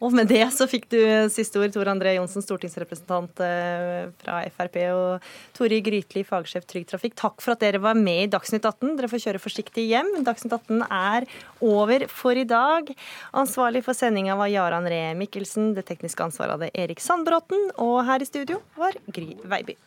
Og 0.00 0.14
med 0.16 0.28
det 0.30 0.44
så 0.54 0.66
fikk 0.70 0.88
du 0.92 0.98
siste 1.32 1.60
ord, 1.60 1.72
Tor 1.74 1.90
André 1.90 2.14
Johnsen, 2.16 2.44
stortingsrepresentant 2.44 3.42
eh, 3.44 4.08
fra 4.22 4.40
Frp, 4.52 4.78
og 4.92 5.28
Tore 5.56 5.80
Grytli, 5.84 6.24
fagsjef 6.26 6.66
Trygg 6.68 6.88
Trafikk. 6.90 7.16
Takk 7.18 7.44
for 7.44 7.56
at 7.56 7.64
dere 7.64 7.80
var 7.82 7.98
med 7.98 8.26
i 8.26 8.30
Dagsnytt 8.32 8.64
18. 8.64 8.94
Dere 8.98 9.10
får 9.12 9.24
kjøre 9.26 9.42
forsiktig 9.42 9.88
hjem. 9.90 10.12
Dagsnytt 10.26 10.56
18 10.58 10.84
er 10.86 11.28
over 11.64 12.06
for 12.12 12.36
i 12.36 12.46
dag. 12.48 12.92
Ansvarlig 13.36 13.84
for 13.86 13.96
sendinga 13.96 14.36
var 14.38 14.52
Jaran 14.52 14.86
André 14.86 15.00
Mikkelsen. 15.18 15.74
Det 15.76 15.86
tekniske 15.88 16.22
ansvaret 16.22 16.56
hadde 16.56 16.72
Erik 16.76 17.02
Sandbråten. 17.02 17.70
Og 17.82 18.04
her 18.06 18.22
i 18.22 18.28
studio 18.28 18.62
var 18.76 18.96
Gry 19.08 19.34
Veiby. 19.44 19.78